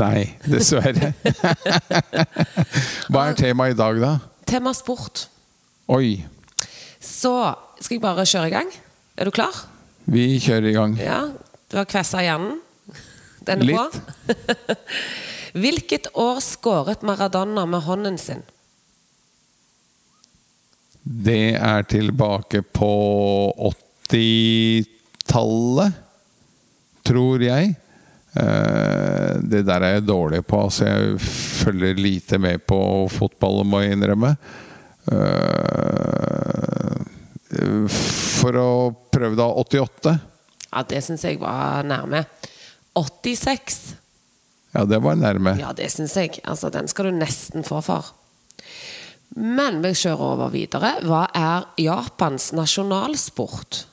Nei, 0.00 0.24
dessverre. 0.48 1.12
Hva 3.12 3.28
er 3.28 3.36
temaet 3.38 3.76
i 3.76 3.78
dag, 3.78 4.00
da? 4.02 4.14
Tema 4.48 4.72
sport. 4.74 5.28
Oi. 5.92 6.24
Så 7.04 7.34
skal 7.80 7.96
jeg 7.98 8.02
bare 8.04 8.24
kjøre 8.28 8.48
i 8.48 8.54
gang. 8.54 8.70
Er 9.20 9.24
du 9.28 9.32
klar? 9.34 9.52
Vi 10.08 10.38
kjører 10.42 10.68
i 10.70 10.76
gang. 10.76 10.94
Ja, 11.00 11.20
du 11.70 11.76
har 11.80 11.84
kvessa 11.88 12.22
hjernen? 12.24 12.60
Den 13.44 13.60
er 13.60 13.66
Litt. 13.68 13.76
på? 13.76 13.90
Hvilket 15.64 16.08
år 16.18 16.40
skåret 16.42 17.02
Maradona 17.06 17.66
med 17.68 17.84
hånden 17.86 18.16
sin? 18.18 18.40
Det 21.04 21.54
er 21.60 21.82
tilbake 21.84 22.62
på 22.74 22.90
80-tallet, 24.08 25.92
tror 27.04 27.44
jeg. 27.44 27.74
Eh, 28.34 29.34
Det 29.44 29.60
der 29.68 29.80
er 29.84 29.92
jeg 29.98 30.06
dårlig 30.08 30.40
på. 30.48 30.62
Altså, 30.64 30.84
jeg 30.88 31.20
følger 31.20 31.94
lite 32.00 32.38
med 32.40 32.64
på 32.66 32.80
fotball, 33.12 33.60
må 33.68 33.80
jeg 33.84 33.92
innrømme. 33.98 34.32
Eh, 35.12 37.00
For 38.40 38.56
å 38.58 38.70
prøve 39.14 39.36
da 39.38 39.46
88. 39.46 40.14
Ja, 40.72 40.82
Det 40.82 41.00
syns 41.06 41.22
jeg 41.24 41.38
var 41.40 41.84
nærme. 41.86 42.24
86. 42.94 43.94
Ja, 44.74 44.84
det 44.84 44.98
var 45.02 45.14
nærme. 45.16 45.54
Ja, 45.58 45.72
det 45.72 45.90
syns 45.92 46.16
jeg. 46.18 46.40
Altså, 46.44 46.70
Den 46.70 46.88
skal 46.88 47.04
du 47.10 47.18
nesten 47.18 47.62
få 47.66 47.80
for. 47.82 48.04
Men 49.36 49.80
vi 49.82 49.90
kjører 49.94 50.20
over 50.34 50.50
videre. 50.50 50.96
Hva 51.02 51.24
er 51.34 51.64
Japans 51.82 52.52
nasjonalsport? 52.54 53.84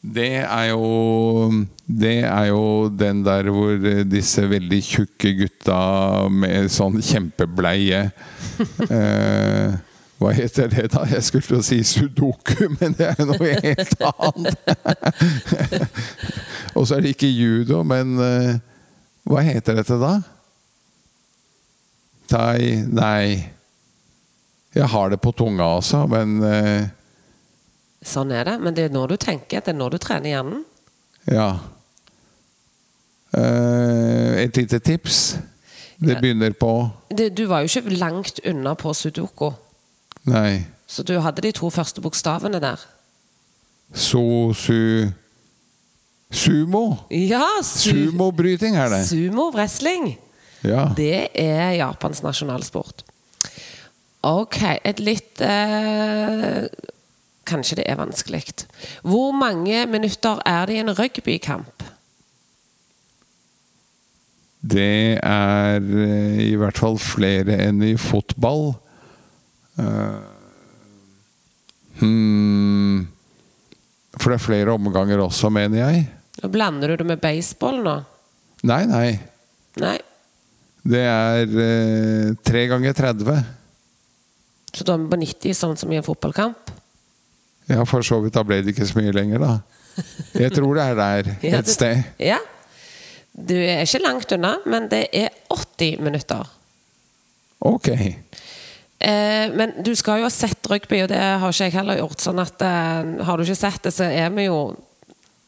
Det 0.00 0.32
er 0.40 0.64
jo 0.72 1.50
Det 1.86 2.24
er 2.24 2.44
jo 2.48 2.88
den 2.88 3.24
der 3.24 3.50
hvor 3.52 3.76
disse 4.08 4.46
veldig 4.48 4.80
tjukke 4.82 5.34
gutta 5.36 6.28
med 6.32 6.70
sånn 6.72 6.96
kjempebleie 7.04 8.06
eh, 8.96 9.76
Hva 10.20 10.32
heter 10.36 10.72
det, 10.72 10.86
da? 10.94 11.04
Jeg 11.08 11.24
skulle 11.24 11.48
til 11.48 11.60
å 11.60 11.64
si 11.64 11.82
sudoku, 11.84 12.68
men 12.80 12.96
det 12.96 13.12
er 13.12 13.28
noe 13.28 13.54
helt 13.64 14.02
annet. 14.04 14.74
Og 16.76 16.84
så 16.84 16.98
er 16.98 17.04
det 17.04 17.14
ikke 17.14 17.30
judo, 17.32 17.80
men 17.88 18.18
eh, 18.20 18.58
hva 19.24 19.44
heter 19.46 19.80
dette 19.80 19.96
da? 20.00 20.18
Tai 22.28 22.60
Nei. 22.92 23.48
Jeg 24.76 24.92
har 24.92 25.08
det 25.10 25.22
på 25.24 25.32
tunga 25.34 25.72
også, 25.80 26.04
men 26.12 26.36
eh, 26.46 26.84
Sånn 28.06 28.32
er 28.32 28.46
det. 28.48 28.56
Men 28.60 28.76
det 28.76 28.88
er 28.88 28.94
når 28.94 29.14
du 29.14 29.20
tenker. 29.20 29.60
Det 29.60 29.74
er 29.74 29.78
når 29.78 29.96
du 29.96 30.00
trener 30.02 30.32
hjernen. 30.32 30.64
Ja. 31.30 31.50
Uh, 33.36 34.40
et 34.40 34.56
lite 34.56 34.80
tips. 34.82 35.38
Det 36.00 36.16
begynner 36.16 36.54
på 36.56 36.88
Det, 37.12 37.28
du 37.36 37.44
var 37.46 37.60
jo 37.60 37.68
ikke 37.68 37.92
langt 38.00 38.40
unna 38.48 38.72
på 38.74 38.94
sudoku. 38.96 39.50
Nei. 40.24 40.64
Så 40.88 41.04
du 41.04 41.18
hadde 41.20 41.44
de 41.44 41.52
to 41.52 41.68
første 41.70 42.00
bokstavene 42.00 42.60
der. 42.62 42.80
So, 43.92 44.52
su 44.56 45.10
Sumo. 46.30 46.96
Ja! 47.10 47.44
Su 47.62 47.90
Sumobryting 47.90 48.76
er 48.78 48.88
det. 48.88 49.04
Sumo-wrestling. 49.08 50.14
Ja. 50.62 50.88
Det 50.96 51.28
er 51.34 51.72
Japans 51.80 52.22
nasjonalsport. 52.22 53.04
Ok, 54.22 54.60
et 54.84 55.00
litt 55.00 55.40
eh, 55.40 56.68
Kanskje 57.50 57.80
det 57.80 57.86
er 57.90 57.98
vanskelig. 57.98 58.44
Hvor 59.02 59.34
mange 59.34 59.84
minutter 59.90 60.38
er 60.46 60.68
det 60.70 60.76
i 60.78 60.82
en 60.84 60.94
rugbykamp? 60.94 61.86
Det 64.60 65.16
er 65.24 65.80
eh, 65.80 66.40
i 66.50 66.56
hvert 66.60 66.78
fall 66.78 66.98
flere 67.00 67.56
enn 67.64 67.80
i 67.82 67.94
fotball. 67.98 68.74
Uh, 69.80 70.20
hmm. 72.02 73.06
For 74.18 74.28
det 74.28 74.36
er 74.36 74.44
flere 74.44 74.74
omganger 74.76 75.22
også, 75.24 75.48
mener 75.54 75.80
jeg. 75.80 76.04
Og 76.44 76.52
Blander 76.52 76.92
du 76.92 77.00
det 77.00 77.08
med 77.08 77.22
baseball 77.22 77.80
nå? 77.84 77.96
Nei, 78.68 78.82
nei. 78.90 79.08
Nei. 79.80 79.96
Det 80.80 81.00
er 81.04 81.56
eh, 81.64 82.34
tre 82.44 82.66
ganger 82.68 82.96
30. 82.96 83.40
Så 84.76 84.84
da 84.86 84.94
er 84.94 85.02
vi 85.02 85.10
på 85.12 85.20
90, 85.24 85.56
sånn 85.56 85.80
som 85.80 85.92
i 85.92 85.98
en 85.98 86.06
fotballkamp? 86.06 86.69
Ja, 87.70 87.84
for 87.86 88.02
så 88.06 88.20
vidt. 88.24 88.34
Da 88.34 88.44
ble 88.46 88.60
det 88.64 88.74
ikke 88.74 88.88
så 88.88 88.98
mye 88.98 89.14
lenger, 89.14 89.42
da. 89.42 89.52
Jeg 90.34 90.52
tror 90.54 90.78
det 90.78 90.86
er 90.90 90.98
der 90.98 91.30
et 91.60 91.70
sted. 91.70 92.02
Ja. 92.22 92.40
Du 93.30 93.54
er 93.54 93.84
ikke 93.84 94.02
langt 94.02 94.32
unna, 94.34 94.56
men 94.66 94.88
det 94.90 95.06
er 95.16 95.30
80 95.52 96.02
minutter. 96.04 96.48
Ok. 97.60 97.88
Eh, 97.92 99.46
men 99.56 99.74
du 99.84 99.94
skal 99.96 100.20
jo 100.20 100.28
ha 100.28 100.32
sett 100.32 100.66
rugby, 100.70 101.02
og 101.04 101.10
det 101.12 101.20
har 101.20 101.52
ikke 101.52 101.68
jeg 101.68 101.76
heller 101.78 102.00
gjort. 102.02 102.24
Sånn 102.24 102.42
at 102.42 102.64
eh, 102.66 103.12
har 103.26 103.38
du 103.38 103.46
ikke 103.46 103.60
sett 103.62 103.86
det, 103.86 103.94
så 103.96 104.08
er 104.10 104.30
vi 104.36 104.48
jo 104.50 104.60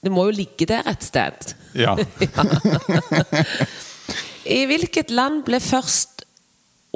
Det 0.03 0.11
må 0.11 0.25
jo 0.27 0.33
ligge 0.35 0.67
der 0.67 0.83
et 0.91 1.05
sted. 1.07 1.53
Ja. 1.79 1.93
I 4.59 4.65
hvilket 4.67 5.13
land 5.15 5.45
ble 5.47 5.61
først 5.63 6.25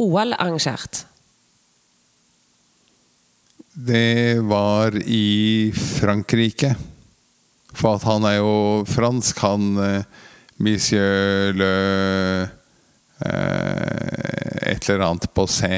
OL 0.03 0.35
arrangert? 0.35 1.06
Det 3.77 4.41
var 4.41 4.97
i 5.05 5.73
Frankrike. 5.77 6.73
For 7.77 7.99
at 7.99 8.07
han 8.09 8.25
er 8.25 8.39
jo 8.39 8.85
fransk, 8.89 9.43
han 9.45 9.77
eh, 9.85 10.07
Monsieur 10.65 11.53
Le 11.53 11.69
eh, 13.21 14.73
Et 14.73 14.89
eller 14.89 15.05
annet 15.05 15.29
på 15.29 15.45
C. 15.45 15.69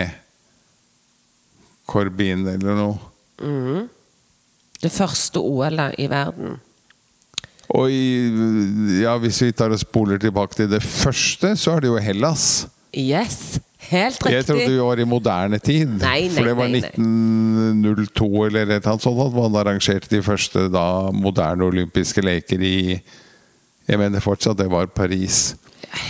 Corbin 1.91 2.47
eller 2.47 2.79
noe. 2.79 3.85
Det 4.79 4.91
første 4.95 5.43
OL-et 5.43 5.99
i 5.99 6.07
verden. 6.11 6.59
Og 7.75 7.91
i, 7.93 8.31
ja, 9.03 9.17
hvis 9.21 9.43
vi 9.43 9.51
tar 9.53 9.75
og 9.75 9.81
spoler 9.81 10.21
tilbake 10.23 10.55
til 10.57 10.71
det 10.71 10.85
første, 10.87 11.57
så 11.59 11.75
er 11.75 11.85
det 11.85 11.91
jo 11.91 11.99
Hellas. 12.01 12.69
Yes! 12.95 13.59
Helt 13.89 14.19
riktig. 14.21 14.35
Jeg 14.35 14.47
trodde 14.49 14.67
vi 14.69 14.81
var 14.85 15.01
i 15.01 15.07
moderne 15.09 15.59
tid. 15.65 15.95
Nei, 16.03 16.27
nei, 16.29 16.35
for 16.37 16.49
det 16.49 16.57
var 16.59 16.69
nei, 16.69 16.83
nei. 16.85 16.91
1902 16.93 18.29
eller 18.49 18.67
et 18.67 18.75
eller 18.75 18.91
annet 18.93 19.07
sånt 19.07 19.23
at 19.25 19.37
man 19.39 19.57
arrangerte 19.63 20.11
de 20.13 20.21
første 20.25 20.67
da, 20.73 20.85
moderne 21.15 21.65
olympiske 21.69 22.25
leker 22.25 22.65
i 22.65 22.77
Jeg 23.89 23.97
mener 24.01 24.21
fortsatt 24.21 24.59
det 24.61 24.69
var 24.69 24.91
Paris. 24.93 25.57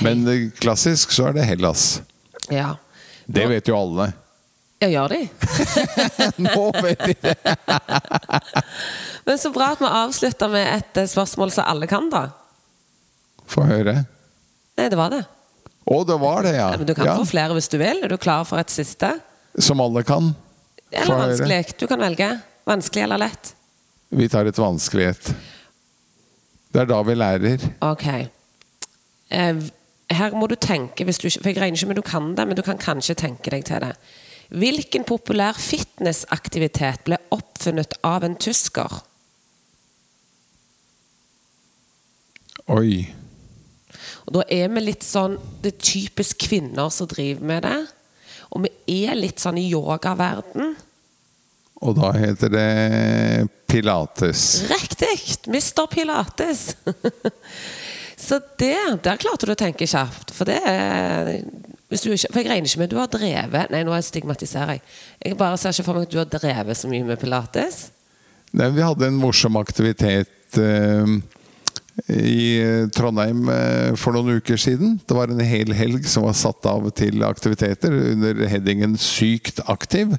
Men 0.03 0.27
klassisk 0.59 1.15
så 1.15 1.29
er 1.31 1.39
det 1.39 1.47
Hellas. 1.47 2.01
Ja. 2.51 2.73
Det 3.31 3.47
vet 3.47 3.71
jo 3.71 3.79
alle. 3.79 4.11
Ja, 4.79 4.89
gjør 4.91 5.15
de? 5.15 5.25
Nå 6.47 6.69
vet 6.83 7.01
de 7.03 7.15
det! 7.23 7.35
Men 9.27 9.39
så 9.39 9.51
bra 9.55 9.73
at 9.75 9.81
vi 9.83 9.89
avslutter 9.91 10.51
med 10.53 10.69
et 10.71 11.01
eh, 11.03 11.09
spørsmål 11.11 11.51
som 11.55 11.67
alle 11.67 11.89
kan, 11.91 12.07
da. 12.13 12.29
Få 13.51 13.67
høre. 13.67 13.97
Nei, 14.79 14.87
det 14.87 14.99
var 14.99 15.11
det. 15.13 15.25
Å, 15.89 16.03
det 16.05 16.19
var 16.21 16.45
det, 16.45 16.53
ja. 16.59 16.69
Men 16.77 16.89
du 16.89 16.95
kan 16.97 17.09
ja. 17.09 17.17
få 17.17 17.25
flere 17.29 17.55
hvis 17.57 17.71
du 17.73 17.79
vil. 17.81 18.03
Er 18.05 18.13
du 18.13 18.19
klar 18.21 18.45
for 18.49 18.61
et 18.61 18.73
siste? 18.73 19.15
Som 19.57 19.81
alle 19.81 20.03
kan. 20.07 20.35
Eller 20.91 21.23
vanskelig? 21.23 21.63
Du 21.81 21.87
kan 21.89 22.03
velge. 22.03 22.29
Vanskelig 22.69 23.07
eller 23.07 23.23
lett? 23.25 23.55
Vi 24.13 24.29
tar 24.29 24.49
et 24.49 24.59
vanskelighet. 24.61 25.33
Det 26.73 26.83
er 26.83 26.89
da 26.91 27.01
vi 27.05 27.17
lærer. 27.17 27.65
Ok. 27.85 28.07
Eh, 29.33 29.63
her 30.13 30.37
må 30.37 30.49
du 30.49 30.57
tenke, 30.61 31.05
hvis 31.09 31.21
du, 31.21 31.29
for 31.31 31.49
jeg 31.49 31.61
regner 31.61 31.77
ikke 31.77 31.91
med 31.91 32.01
du 32.01 32.05
kan 32.05 32.33
det, 32.37 32.47
men 32.49 32.57
du 32.57 32.65
kan 32.65 32.81
kanskje 32.81 33.17
tenke 33.17 33.53
deg 33.53 33.65
til 33.69 33.85
det. 33.85 33.95
Hvilken 34.49 35.05
populær 35.09 35.57
fitnessaktivitet 35.61 37.05
ble 37.09 37.19
oppfunnet 37.33 37.97
av 38.05 38.25
en 38.25 38.37
tysker? 38.41 39.01
Oi. 42.73 43.09
Og 44.27 44.39
da 44.39 44.45
er 44.53 44.69
vi 44.73 44.83
litt 44.85 45.05
sånn 45.07 45.37
Det 45.63 45.73
er 45.75 45.87
typisk 45.91 46.45
kvinner 46.49 46.91
som 46.95 47.09
driver 47.11 47.49
med 47.51 47.65
det. 47.67 47.79
Og 48.55 48.65
vi 48.65 49.01
er 49.05 49.19
litt 49.19 49.43
sånn 49.43 49.61
i 49.61 49.69
yogaverden. 49.69 50.77
Og 51.85 51.95
da 51.99 52.11
heter 52.17 52.51
det 52.51 52.69
pilates. 53.71 54.65
Riktig! 54.71 55.15
Mr. 55.47 55.87
Pilates. 55.91 56.73
Så 58.19 58.41
det, 58.59 58.75
der 59.05 59.21
klarte 59.21 59.47
du 59.47 59.53
å 59.55 59.59
tenke 59.59 59.87
kjapt. 59.87 60.33
For 60.35 60.49
det 60.49 60.59
er 60.67 61.37
hvis 61.89 62.05
du 62.05 62.11
ikke, 62.13 62.29
For 62.33 62.43
jeg 62.43 62.51
regner 62.51 62.69
ikke 62.69 62.83
med 62.83 62.91
du 62.93 62.99
har 63.01 63.09
drevet 63.13 63.71
Nei, 63.73 63.85
nå 63.87 64.01
stigmatiserer 64.05 64.77
jeg. 64.77 64.83
Jeg 65.25 65.39
bare 65.41 65.61
ser 65.61 65.73
ikke 65.73 65.87
for 65.87 65.99
meg 65.99 66.09
at 66.09 66.13
du 66.13 66.19
har 66.21 66.29
drevet 66.33 66.77
så 66.79 66.91
mye 66.91 67.07
med 67.07 67.21
pilates. 67.21 67.79
Nei, 68.57 68.69
vi 68.77 68.85
hadde 68.85 69.09
en 69.09 69.21
morsom 69.21 69.57
aktivitet 69.61 70.59
eh, 70.61 71.15
i 72.07 72.63
Trondheim 72.95 73.49
eh, 73.51 73.95
for 73.99 74.15
noen 74.15 74.39
uker 74.39 74.61
siden. 74.61 74.99
Det 75.03 75.17
var 75.17 75.33
en 75.33 75.43
hel 75.43 75.73
helg 75.75 76.07
som 76.09 76.27
var 76.29 76.37
satt 76.39 76.67
av 76.71 76.87
til 76.97 77.25
aktiviteter 77.27 77.95
under 78.13 78.45
headingen 78.47 78.97
'Sykt 78.97 79.61
aktiv'. 79.67 80.19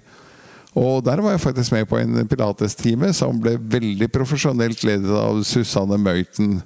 Og 0.78 1.04
der 1.04 1.22
var 1.22 1.34
jeg 1.34 1.42
faktisk 1.42 1.72
med 1.72 1.88
på 1.90 1.98
en 1.98 2.28
pilatestime 2.28 3.14
som 3.14 3.40
ble 3.42 3.56
veldig 3.58 4.10
profesjonelt 4.14 4.84
ledet 4.86 5.16
av 5.18 5.42
Susanne 5.44 5.98
Møyten, 5.98 6.62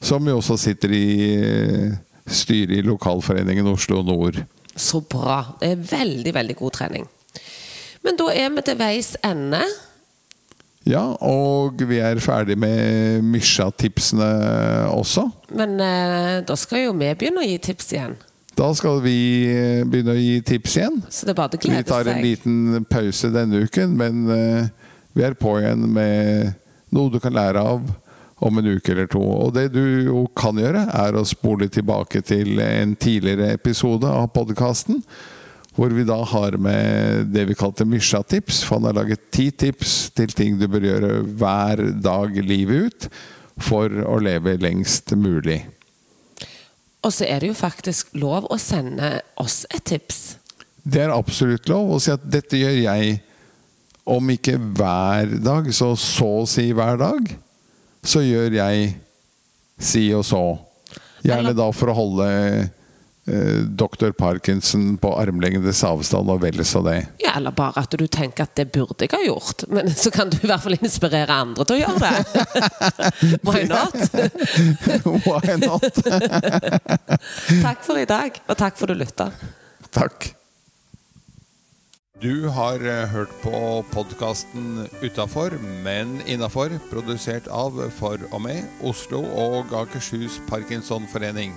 som 0.00 0.26
jo 0.26 0.38
også 0.38 0.56
sitter 0.58 0.94
i 0.96 1.06
eh, 1.36 1.92
styret 2.26 2.78
i 2.78 2.86
lokalforeningen 2.86 3.68
Oslo 3.68 4.02
Nord. 4.02 4.40
Så 4.74 5.02
bra. 5.04 5.58
Det 5.60 5.68
er 5.68 5.88
veldig, 5.90 6.34
veldig 6.34 6.56
god 6.56 6.78
trening. 6.78 7.08
Men 8.02 8.16
da 8.18 8.30
er 8.34 8.50
vi 8.54 8.64
til 8.66 8.78
veis 8.80 9.16
ende. 9.22 9.60
Ja, 10.88 11.02
og 11.22 11.78
vi 11.86 12.00
er 12.02 12.18
ferdig 12.22 12.56
med 12.58 13.22
Mysja-tipsene 13.22 14.28
også. 14.90 15.28
Men 15.54 15.76
eh, 15.78 16.40
da 16.46 16.56
skal 16.58 16.88
jo 16.88 16.94
vi 16.98 17.12
begynne 17.14 17.44
å 17.44 17.46
gi 17.46 17.58
tips 17.62 17.92
igjen. 17.94 18.16
Da 18.58 18.68
skal 18.76 18.98
vi 19.04 19.16
eh, 19.48 19.84
begynne 19.88 20.16
å 20.16 20.18
gi 20.18 20.40
tips 20.44 20.76
igjen. 20.80 20.98
Så 21.08 21.28
det 21.28 21.36
er 21.36 21.38
bare 21.38 21.56
å 21.56 21.62
glede 21.62 21.78
seg. 21.78 21.86
Vi 21.86 21.92
tar 21.92 22.10
en 22.12 22.24
liten 22.24 22.86
pause 22.90 23.30
denne 23.32 23.62
uken, 23.62 23.94
men 24.00 24.24
eh, 24.34 24.72
vi 25.14 25.26
er 25.28 25.38
på 25.38 25.54
igjen 25.60 25.86
med 25.94 26.56
noe 26.92 27.12
du 27.12 27.20
kan 27.22 27.36
lære 27.36 27.62
av 27.62 27.86
om 28.42 28.58
en 28.58 28.72
uke 28.74 28.92
eller 28.92 29.06
to. 29.06 29.22
Og 29.22 29.54
det 29.54 29.68
du 29.76 29.84
jo 30.08 30.24
kan 30.36 30.58
gjøre, 30.58 30.88
er 30.90 31.14
å 31.14 31.22
spole 31.28 31.70
tilbake 31.70 32.24
til 32.26 32.58
en 32.64 32.96
tidligere 32.98 33.52
episode 33.54 34.10
av 34.10 34.32
podkasten. 34.34 34.98
Hvor 35.72 35.92
vi 35.96 36.04
da 36.04 36.18
har 36.28 36.58
med 36.60 37.30
det 37.32 37.46
vi 37.48 37.56
kalte 37.56 37.86
Mysja-tips. 37.88 38.62
For 38.66 38.76
han 38.76 38.90
har 38.90 38.98
laget 39.00 39.30
ti 39.32 39.50
tips 39.50 40.10
til 40.16 40.34
ting 40.36 40.58
du 40.60 40.66
bør 40.68 40.84
gjøre 40.84 41.12
hver 41.40 41.86
dag 42.04 42.36
livet 42.44 42.90
ut 42.90 43.08
for 43.62 43.88
å 43.88 44.18
leve 44.20 44.58
lengst 44.60 45.14
mulig. 45.16 45.62
Og 47.02 47.10
så 47.14 47.26
er 47.26 47.42
det 47.42 47.50
jo 47.50 47.58
faktisk 47.58 48.12
lov 48.14 48.46
å 48.52 48.58
sende 48.62 49.16
oss 49.40 49.64
et 49.74 49.84
tips. 49.90 50.36
Det 50.82 51.02
er 51.04 51.14
absolutt 51.14 51.68
lov 51.70 51.94
å 51.94 52.00
si 52.02 52.12
at 52.14 52.22
dette 52.26 52.58
gjør 52.58 52.78
jeg 52.84 53.16
om 54.12 54.30
ikke 54.34 54.56
hver 54.58 55.36
dag, 55.42 55.68
så 55.74 55.92
så 55.98 56.28
å 56.42 56.46
si 56.48 56.68
hver 56.74 56.98
dag. 56.98 57.26
Så 58.02 58.22
gjør 58.24 58.54
jeg 58.58 58.94
si 59.82 60.08
og 60.14 60.24
så. 60.26 60.42
Gjerne 61.22 61.54
da 61.54 61.68
for 61.74 61.90
å 61.90 61.96
holde 61.96 62.28
eh, 63.26 63.62
doktor 63.66 64.12
Parkinson 64.12 64.96
på 64.98 65.12
armlengdes 65.18 65.84
avstand 65.84 66.30
og 66.30 66.42
vel 66.42 66.64
så 66.66 66.82
det. 66.86 66.98
Ja, 67.22 67.36
eller 67.36 67.54
bare 67.56 67.84
at 67.84 67.94
du 67.98 68.06
tenker 68.06 68.46
at 68.46 68.56
det 68.58 68.68
burde 68.74 69.06
jeg 69.06 69.14
ha 69.14 69.22
gjort. 69.24 69.66
Men 69.72 69.90
så 69.94 70.12
kan 70.14 70.32
du 70.32 70.38
i 70.40 70.50
hvert 70.50 70.64
fall 70.64 70.78
inspirere 70.78 71.40
andre 71.44 71.66
til 71.68 71.78
å 71.78 71.82
gjøre 71.84 72.00
det. 72.02 72.20
Why 73.46 73.64
not? 73.70 73.98
Why 75.26 75.56
not? 75.62 76.04
Takk 77.66 77.82
for 77.86 77.98
i 77.98 78.06
dag, 78.08 78.38
og 78.48 78.56
takk 78.58 78.78
for 78.78 78.90
du 78.90 78.98
lytta. 78.98 79.30
Takk. 79.92 80.32
Du 82.22 82.46
har 82.54 82.78
eh, 82.86 83.08
hørt 83.10 83.32
på 83.42 83.84
podkasten 83.90 84.84
Utafor, 85.02 85.56
men 85.82 86.20
innafor, 86.30 86.70
produsert 86.86 87.48
av 87.50 87.80
For 87.96 88.22
og 88.30 88.44
med 88.44 88.86
Oslo 88.86 89.24
og 89.26 89.74
Akershus 89.74 90.38
Parkinsonforening. 90.46 91.56